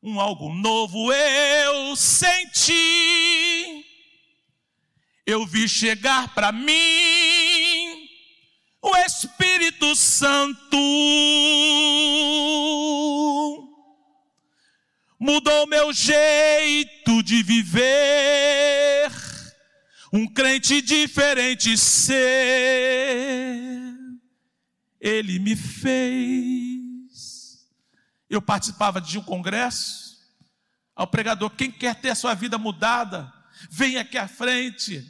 um 0.00 0.20
algo 0.20 0.54
novo 0.54 1.12
eu 1.12 1.96
senti. 1.96 3.84
Eu 5.26 5.44
vi 5.44 5.68
chegar 5.68 6.32
para 6.32 6.52
mim 6.52 8.08
o 8.80 8.96
Espírito 8.98 9.96
Santo. 9.96 10.76
Mudou 15.18 15.66
meu 15.66 15.92
jeito 15.92 17.24
de 17.24 17.42
viver. 17.42 19.10
Um 20.12 20.32
crente 20.32 20.80
diferente 20.80 21.76
ser. 21.76 22.20
Ele 25.00 25.40
me 25.40 25.56
fez 25.56 26.69
eu 28.30 28.40
participava 28.40 29.00
de 29.00 29.18
um 29.18 29.22
congresso, 29.22 30.16
ao 30.94 31.06
pregador, 31.06 31.50
quem 31.50 31.70
quer 31.70 31.96
ter 31.96 32.10
a 32.10 32.14
sua 32.14 32.34
vida 32.34 32.58
mudada, 32.58 33.32
vem 33.70 33.96
aqui 33.96 34.16
à 34.16 34.28
frente. 34.28 35.04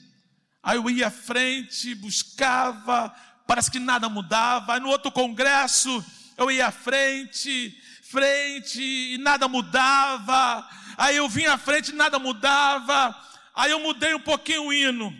Aí 0.62 0.76
eu 0.76 0.88
ia 0.88 1.08
à 1.08 1.10
frente, 1.10 1.94
buscava, 1.96 3.14
parece 3.46 3.70
que 3.70 3.78
nada 3.78 4.08
mudava. 4.08 4.74
Aí 4.74 4.80
no 4.80 4.88
outro 4.88 5.10
congresso, 5.10 6.04
eu 6.36 6.50
ia 6.50 6.68
à 6.68 6.70
frente, 6.70 7.76
frente, 8.10 8.80
e 8.80 9.18
nada 9.18 9.48
mudava. 9.48 10.68
Aí 10.96 11.16
eu 11.16 11.28
vinha 11.28 11.54
à 11.54 11.58
frente, 11.58 11.92
nada 11.92 12.18
mudava. 12.18 13.16
Aí 13.54 13.72
eu 13.72 13.80
mudei 13.80 14.14
um 14.14 14.20
pouquinho 14.20 14.66
o 14.66 14.72
hino. 14.72 15.12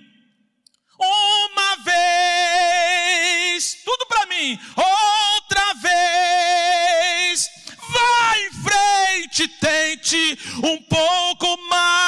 Uma 0.98 1.76
vez, 1.82 3.82
tudo 3.84 4.06
para 4.06 4.26
mim. 4.26 4.58
Outra 4.76 5.74
vez, 5.74 6.99
tente 9.48 10.38
um 10.62 10.78
pouco 10.82 11.56
mais. 11.68 11.99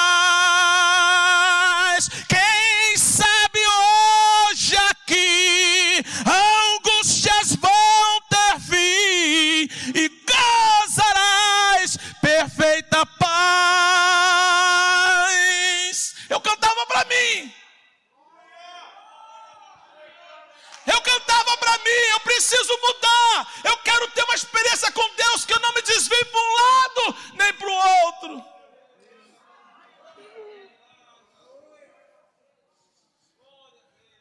Preciso 22.52 22.78
mudar. 22.78 23.52
Eu 23.64 23.76
quero 23.78 24.10
ter 24.10 24.22
uma 24.24 24.34
experiência 24.34 24.92
com 24.92 25.14
Deus 25.16 25.44
que 25.44 25.52
eu 25.52 25.60
não 25.60 25.72
me 25.74 25.82
desvie 25.82 26.24
para 26.26 26.40
um 26.40 26.54
lado 26.54 27.16
nem 27.34 27.52
para 27.54 27.68
o 27.68 28.06
outro. 28.06 28.52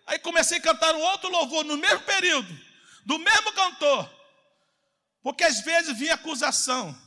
Aí 0.08 0.20
comecei 0.20 0.58
a 0.58 0.62
cantar 0.62 0.96
um 0.96 1.02
outro 1.02 1.30
louvor 1.30 1.64
no 1.64 1.78
mesmo 1.78 2.02
período, 2.02 2.60
do 3.06 3.20
mesmo 3.20 3.52
cantor. 3.54 4.10
Porque 5.22 5.44
às 5.44 5.62
vezes 5.62 5.98
vinha 5.98 6.16
acusação 6.16 6.98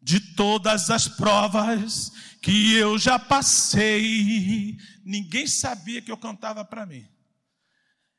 de 0.00 0.20
todas 0.34 0.90
as 0.90 1.06
provas 1.06 2.10
que 2.40 2.74
eu 2.74 2.98
já 2.98 3.18
passei. 3.18 4.76
Ninguém 5.04 5.46
sabia 5.46 6.00
que 6.00 6.10
eu 6.10 6.16
cantava 6.16 6.64
para 6.64 6.86
mim. 6.86 7.17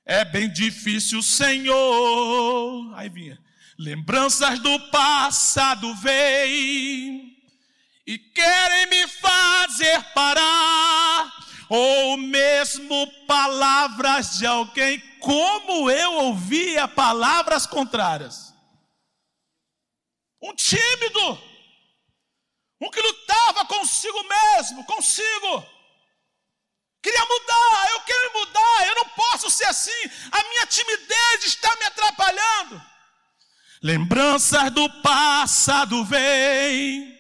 É 0.10 0.26
bem 0.26 0.52
difícil, 0.52 1.22
Senhor. 1.22 2.92
Aí 2.96 3.08
vinha. 3.10 3.38
Lembranças 3.78 4.58
do 4.58 4.80
passado 4.90 5.94
vêm 5.98 7.38
e 8.08 8.18
querem 8.18 8.88
me 8.88 9.08
fazer 9.08 10.02
parar, 10.16 11.32
ou 11.70 12.18
mesmo 12.18 13.06
palavras 13.28 14.40
de 14.40 14.48
alguém, 14.48 15.00
como 15.20 15.92
eu 15.92 16.14
ouvia 16.14 16.88
palavras 16.88 17.68
contrárias. 17.68 18.52
Um 20.42 20.56
tímido, 20.56 21.40
um 22.82 22.90
que 22.90 23.00
lutava 23.00 23.64
consigo 23.66 24.24
mesmo, 24.28 24.84
consigo. 24.86 25.79
Queria 27.02 27.26
mudar, 27.26 27.88
eu 27.92 28.02
quero 28.02 28.34
mudar, 28.34 28.88
eu 28.88 28.96
não 28.96 29.06
posso 29.10 29.50
ser 29.50 29.66
assim, 29.66 30.12
a 30.32 30.44
minha 30.44 30.66
timidez 30.66 31.46
está 31.46 31.74
me 31.78 31.86
atrapalhando. 31.86 32.82
Lembranças 33.82 34.70
do 34.72 34.90
passado 35.02 36.04
vêm 36.04 37.18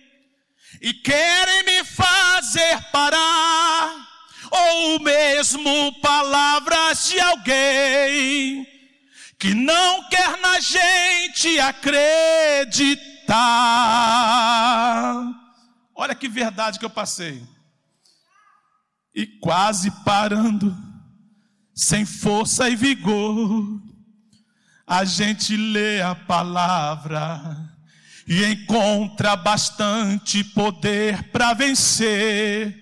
e 0.81 0.93
querem 0.93 1.63
me 1.63 1.85
fazer 1.85 2.81
parar, 2.91 3.95
ou 4.51 4.99
mesmo 4.99 5.93
palavras 6.01 7.07
de 7.07 7.17
alguém 7.21 8.67
que 9.37 9.53
não 9.53 10.09
quer 10.09 10.37
na 10.39 10.59
gente 10.59 11.57
acreditar. 11.61 12.83
Olha 15.95 16.13
que 16.13 16.27
verdade 16.27 16.77
que 16.77 16.83
eu 16.83 16.89
passei 16.89 17.41
e 19.19 19.27
quase 19.27 19.91
parando, 20.05 20.73
sem 21.75 22.05
força 22.05 22.69
e 22.69 22.75
vigor, 22.77 23.81
a 24.87 25.03
gente 25.03 25.57
lê 25.57 26.01
a 26.01 26.15
palavra 26.15 27.69
e 28.25 28.45
encontra 28.45 29.35
bastante 29.35 30.41
poder 30.41 31.21
para 31.31 31.53
vencer 31.53 32.78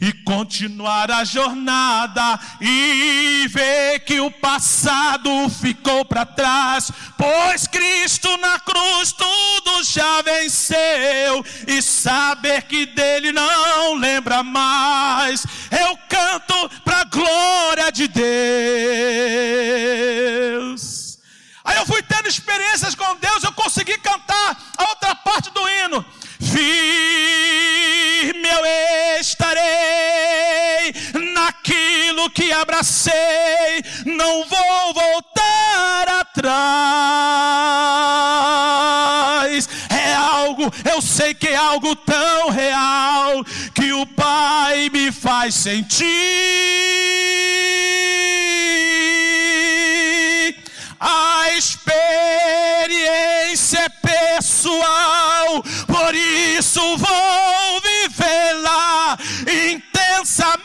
e 0.00 0.12
continuar 0.12 1.10
a 1.10 1.24
jornada 1.24 2.38
e 2.60 3.48
ver 3.48 3.98
que 4.00 4.20
o 4.20 4.30
passado 4.30 5.48
ficou 5.50 6.04
para 6.04 6.24
trás, 6.24 6.92
pois 7.16 7.66
Cristo 7.66 8.28
na 8.36 8.60
cruz 8.60 9.10
tudo 9.12 9.82
já 9.82 10.22
venceu 10.22 11.44
e 11.66 11.82
saber 11.82 12.62
que 12.62 12.86
dele 12.86 13.32
não 13.32 13.96
lembra 13.96 14.44
mais. 14.44 15.44
Eu 15.70 15.98
canto 16.08 16.70
para 16.84 17.00
a 17.00 17.04
glória 17.04 17.90
de 17.90 18.06
Deus. 20.68 20.97
Aí 21.68 21.76
eu 21.76 21.84
fui 21.84 22.02
tendo 22.02 22.26
experiências 22.26 22.94
com 22.94 23.14
Deus, 23.16 23.44
eu 23.44 23.52
consegui 23.52 23.98
cantar 23.98 24.56
a 24.78 24.88
outra 24.88 25.14
parte 25.16 25.50
do 25.50 25.60
hino. 25.68 26.02
Firme 26.40 28.48
eu 28.48 28.64
estarei 29.20 30.94
naquilo 31.34 32.30
que 32.30 32.50
abracei, 32.52 33.84
não 34.06 34.46
vou 34.46 34.94
voltar 34.94 36.08
atrás. 36.20 36.48
É 39.90 40.14
algo, 40.14 40.72
eu 40.90 41.02
sei 41.02 41.34
que 41.34 41.48
é 41.48 41.56
algo 41.56 41.94
tão 41.96 42.48
real 42.48 43.44
que 43.74 43.92
o 43.92 44.06
Pai 44.06 44.88
me 44.88 45.12
faz 45.12 45.54
sentir. 45.54 46.08
A 51.00 51.50
experiência 51.56 51.88
é 53.78 53.88
pessoal, 53.88 55.62
por 55.86 56.14
isso 56.14 56.80
vou 56.96 57.80
vivê-la 57.80 59.16
intensamente. 59.46 60.58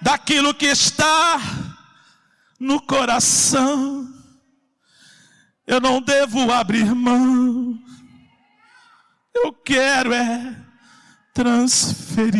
Daquilo 0.00 0.54
que 0.54 0.66
está 0.66 1.38
no 2.58 2.80
coração, 2.80 4.08
eu 5.66 5.80
não 5.80 6.00
devo 6.00 6.50
abrir 6.50 6.94
mão. 6.94 7.78
Eu 9.34 9.52
quero 9.52 10.14
é 10.14 10.56
transferir. 11.34 12.38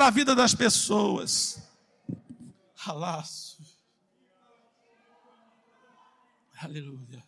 Para 0.00 0.08
a 0.08 0.10
vida 0.10 0.34
das 0.34 0.54
pessoas. 0.54 1.62
Alaço. 2.86 3.58
Aleluia. 6.58 7.22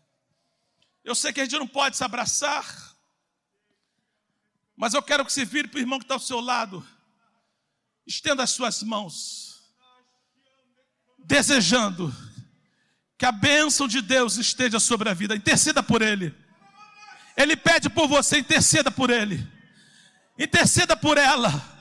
Eu 1.04 1.14
sei 1.14 1.34
que 1.34 1.42
a 1.42 1.44
gente 1.44 1.58
não 1.58 1.68
pode 1.68 1.98
se 1.98 2.02
abraçar, 2.02 2.96
Mas 4.74 4.94
eu 4.94 5.02
quero 5.02 5.22
que 5.22 5.30
você 5.30 5.44
vire 5.44 5.68
para 5.68 5.76
o 5.76 5.80
irmão 5.80 5.98
que 5.98 6.06
está 6.06 6.14
ao 6.14 6.20
seu 6.20 6.40
lado. 6.40 6.82
Estenda 8.06 8.42
as 8.42 8.50
suas 8.50 8.82
mãos, 8.82 9.62
desejando 11.18 12.10
que 13.18 13.26
a 13.26 13.32
bênção 13.32 13.86
de 13.86 14.00
Deus 14.00 14.38
esteja 14.38 14.80
sobre 14.80 15.10
a 15.10 15.14
vida. 15.14 15.36
Interceda 15.36 15.82
por 15.82 16.00
ele. 16.00 16.34
Ele 17.36 17.54
pede 17.54 17.90
por 17.90 18.08
você, 18.08 18.38
interceda 18.38 18.90
por 18.90 19.10
ele. 19.10 19.46
Interceda 20.38 20.96
por 20.96 21.18
ela. 21.18 21.71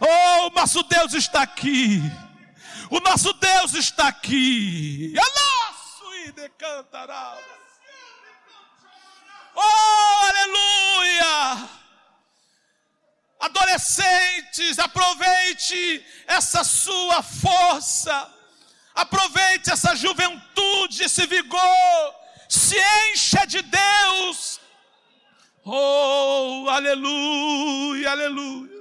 Oh, 0.00 0.50
nosso 0.50 0.82
Deus 0.84 1.12
está 1.14 1.42
aqui. 1.42 2.00
O 2.90 3.00
nosso 3.00 3.32
Deus 3.34 3.74
está 3.74 4.08
aqui. 4.08 5.12
É 5.16 5.20
nosso 5.20 6.14
e 6.26 6.32
decantará. 6.32 7.36
Oh, 9.54 10.26
aleluia! 10.28 11.68
Adolescentes, 13.40 14.78
aproveite 14.78 16.04
essa 16.26 16.64
sua 16.64 17.22
força, 17.22 18.32
aproveite 18.94 19.70
essa 19.70 19.94
juventude, 19.94 21.04
esse 21.04 21.26
vigor, 21.26 22.14
se 22.48 22.76
encha 23.10 23.46
de 23.46 23.62
Deus. 23.62 24.60
Oh, 25.64 26.66
aleluia, 26.68 28.10
aleluia. 28.10 28.77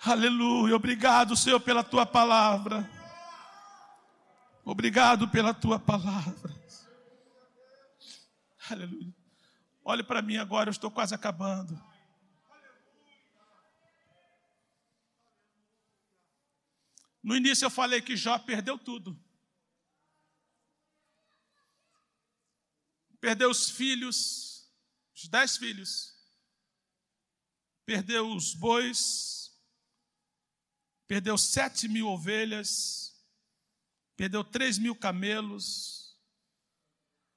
Aleluia, 0.00 0.76
obrigado, 0.76 1.34
Senhor, 1.34 1.58
pela 1.58 1.82
tua 1.82 2.06
palavra. 2.06 2.88
Obrigado 4.64 5.28
pela 5.28 5.52
tua 5.52 5.76
palavra. 5.76 6.54
Aleluia. 8.70 9.12
Olhe 9.84 10.04
para 10.04 10.22
mim 10.22 10.36
agora, 10.36 10.68
eu 10.68 10.72
estou 10.72 10.88
quase 10.88 11.12
acabando. 11.12 11.76
No 17.20 17.34
início 17.34 17.66
eu 17.66 17.70
falei 17.70 18.00
que 18.00 18.16
Jó 18.16 18.38
perdeu 18.38 18.78
tudo. 18.78 19.18
Perdeu 23.20 23.50
os 23.50 23.70
filhos, 23.70 24.68
os 25.14 25.28
dez 25.28 25.56
filhos. 25.56 26.14
Perdeu 27.84 28.34
os 28.34 28.54
bois. 28.54 29.54
Perdeu 31.06 31.36
sete 31.36 31.86
mil 31.88 32.08
ovelhas. 32.08 33.14
Perdeu 34.16 34.42
três 34.42 34.78
mil 34.78 34.96
camelos. 34.96 36.18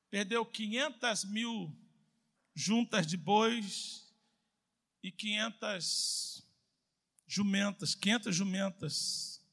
Perdeu 0.10 0.46
quinhentas 0.46 1.26
mil 1.26 1.76
juntas 2.56 3.08
de 3.08 3.18
bois 3.18 4.14
e 5.02 5.12
quinhentas 5.12 6.48
jumentas, 7.28 7.96
quinhentas 7.96 8.36
jumentas. 8.36 9.44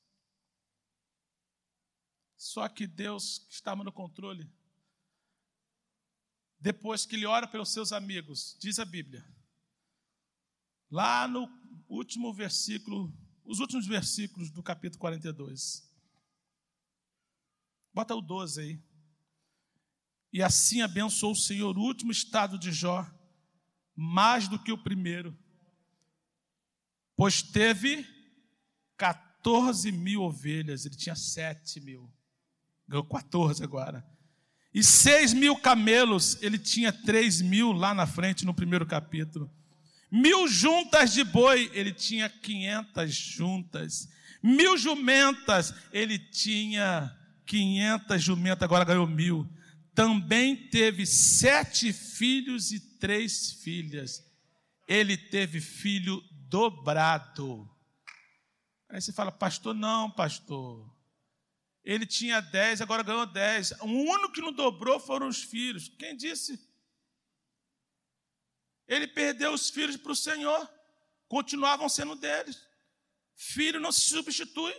Só 2.36 2.68
que 2.68 2.86
Deus 2.86 3.46
estava 3.48 3.82
no 3.82 3.92
controle. 3.92 4.50
Depois 6.60 7.06
que 7.06 7.16
ele 7.16 7.26
ora 7.26 7.46
pelos 7.46 7.72
seus 7.72 7.90
amigos, 7.92 8.56
diz 8.60 8.78
a 8.78 8.84
Bíblia, 8.84 9.24
lá 10.90 11.26
no 11.26 11.48
último 11.88 12.34
versículo, 12.34 13.12
os 13.44 13.60
últimos 13.60 13.86
versículos 13.86 14.50
do 14.50 14.62
capítulo 14.62 15.00
42. 15.00 15.88
Bota 17.94 18.14
o 18.14 18.20
12 18.20 18.60
aí. 18.60 18.82
E 20.32 20.42
assim 20.42 20.82
abençoou 20.82 21.32
o 21.32 21.36
Senhor 21.36 21.76
o 21.76 21.82
último 21.82 22.12
estado 22.12 22.58
de 22.58 22.70
Jó, 22.70 23.04
mais 23.96 24.46
do 24.46 24.58
que 24.62 24.70
o 24.70 24.78
primeiro, 24.78 25.36
pois 27.16 27.42
teve 27.42 28.06
14 28.96 29.90
mil 29.90 30.22
ovelhas, 30.22 30.86
ele 30.86 30.94
tinha 30.94 31.16
7 31.16 31.80
mil, 31.80 32.10
ganhou 32.86 33.04
14 33.04 33.64
agora. 33.64 34.06
E 34.72 34.82
6 34.82 35.34
mil 35.34 35.56
camelos, 35.56 36.38
ele 36.40 36.58
tinha 36.58 36.92
3 36.92 37.42
mil 37.42 37.72
lá 37.72 37.92
na 37.92 38.06
frente 38.06 38.44
no 38.44 38.54
primeiro 38.54 38.86
capítulo. 38.86 39.50
Mil 40.10 40.48
juntas 40.48 41.12
de 41.12 41.24
boi, 41.24 41.70
ele 41.72 41.92
tinha 41.92 42.28
500 42.28 43.14
juntas. 43.14 44.08
Mil 44.42 44.76
jumentas, 44.76 45.74
ele 45.92 46.18
tinha 46.18 47.14
500 47.46 48.22
jumentas, 48.22 48.62
agora 48.62 48.84
ganhou 48.84 49.06
mil 49.06 49.48
também 49.94 50.56
teve 50.56 51.04
sete 51.04 51.92
filhos 51.92 52.72
e 52.72 52.80
três 52.80 53.52
filhas. 53.52 54.24
Ele 54.88 55.14
teve 55.14 55.60
filho 55.60 56.22
dobrado. 56.48 57.68
Aí 58.88 59.00
você 59.00 59.12
fala, 59.12 59.30
pastor, 59.30 59.74
não, 59.74 60.10
pastor. 60.10 60.90
Ele 61.84 62.06
tinha 62.06 62.40
dez, 62.40 62.80
agora 62.80 63.02
ganhou 63.02 63.26
dez. 63.26 63.72
O 63.80 63.86
único 63.86 64.32
que 64.32 64.40
não 64.40 64.52
dobrou 64.52 65.00
foram 65.00 65.28
os 65.28 65.42
filhos. 65.42 65.88
Quem 65.98 66.16
disse? 66.16 66.60
Ele 68.86 69.06
perdeu 69.06 69.52
os 69.52 69.70
filhos 69.70 69.96
para 69.96 70.12
o 70.12 70.16
Senhor. 70.16 70.70
Continuavam 71.28 71.88
sendo 71.88 72.14
deles. 72.16 72.60
Filho 73.34 73.80
não 73.80 73.92
se 73.92 74.02
substitui. 74.02 74.74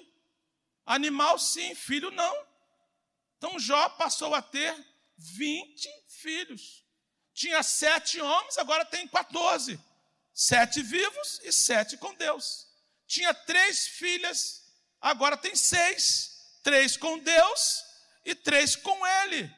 Animal, 0.86 1.40
sim, 1.40 1.74
filho 1.74 2.12
não. 2.12 2.48
Então 3.38 3.58
Jó 3.58 3.90
passou 3.90 4.36
a 4.36 4.42
ter 4.42 4.76
20 5.18 5.90
filhos. 6.08 6.86
Tinha 7.34 7.64
sete 7.64 8.20
homens, 8.20 8.58
agora 8.58 8.86
tem 8.86 9.08
14. 9.08 9.80
Sete 10.34 10.82
vivos 10.82 11.40
e 11.44 11.52
sete 11.52 11.98
com 11.98 12.14
Deus. 12.16 12.68
Tinha 13.08 13.34
três 13.34 13.88
filhas, 13.88 14.64
agora 15.00 15.36
tem 15.36 15.56
seis. 15.56 16.31
Três 16.64 16.98
com 16.98 17.18
Deus 17.20 17.84
e 18.26 18.36
três 18.36 18.76
com 18.76 19.08
ele. 19.24 19.50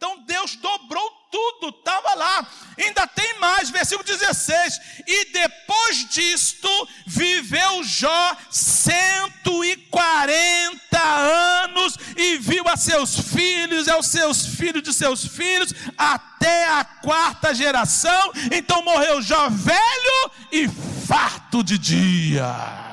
Então 0.00 0.24
Deus 0.24 0.56
dobrou 0.56 1.10
tudo, 1.30 1.68
estava 1.68 2.14
lá. 2.14 2.50
Ainda 2.78 3.06
tem 3.06 3.38
mais, 3.38 3.68
versículo 3.68 4.02
16. 4.02 4.80
E 5.06 5.26
depois 5.26 6.08
disto, 6.08 6.88
viveu 7.06 7.84
Jó 7.84 8.36
140 8.50 10.98
anos 10.98 11.98
e 12.16 12.38
viu 12.38 12.66
a 12.66 12.78
seus 12.78 13.20
filhos 13.20 13.88
aos 13.88 14.06
seus 14.06 14.46
filhos 14.46 14.82
de 14.82 14.94
seus 14.94 15.26
filhos 15.26 15.74
até 15.98 16.68
a 16.68 16.82
quarta 16.82 17.54
geração. 17.54 18.32
Então 18.50 18.82
morreu 18.82 19.20
Jó 19.20 19.50
velho 19.50 20.30
e 20.50 20.66
farto 21.06 21.62
de 21.62 21.76
dias. 21.76 22.89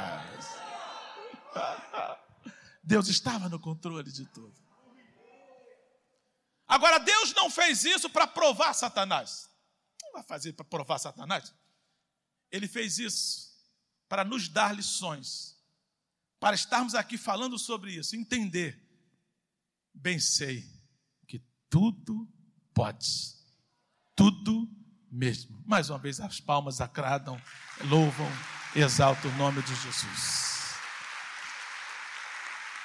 Deus 2.88 3.10
estava 3.10 3.50
no 3.50 3.60
controle 3.60 4.10
de 4.10 4.26
tudo. 4.28 4.56
Agora, 6.66 6.98
Deus 7.00 7.34
não 7.34 7.50
fez 7.50 7.84
isso 7.84 8.10
para 8.10 8.26
provar 8.26 8.74
Satanás. 8.74 9.50
Não 10.02 10.14
vai 10.14 10.24
fazer 10.24 10.54
para 10.54 10.64
provar 10.64 10.98
Satanás. 10.98 11.54
Ele 12.50 12.66
fez 12.66 12.98
isso 12.98 13.52
para 14.08 14.24
nos 14.24 14.48
dar 14.48 14.74
lições, 14.74 15.58
para 16.40 16.56
estarmos 16.56 16.96
aqui 16.96 17.18
falando 17.18 17.60
sobre 17.60 17.92
isso, 17.92 18.16
entender. 18.16 18.82
Bem 19.94 20.18
sei 20.18 20.64
que 21.28 21.44
tudo 21.70 22.26
pode, 22.74 23.36
tudo 24.16 24.66
mesmo. 25.12 25.62
Mais 25.66 25.90
uma 25.90 26.00
vez, 26.00 26.22
as 26.22 26.40
palmas 26.40 26.80
agradam, 26.80 27.42
louvam, 27.90 28.32
exaltam 28.74 29.30
o 29.30 29.36
nome 29.36 29.62
de 29.62 29.76
Jesus. 29.76 30.57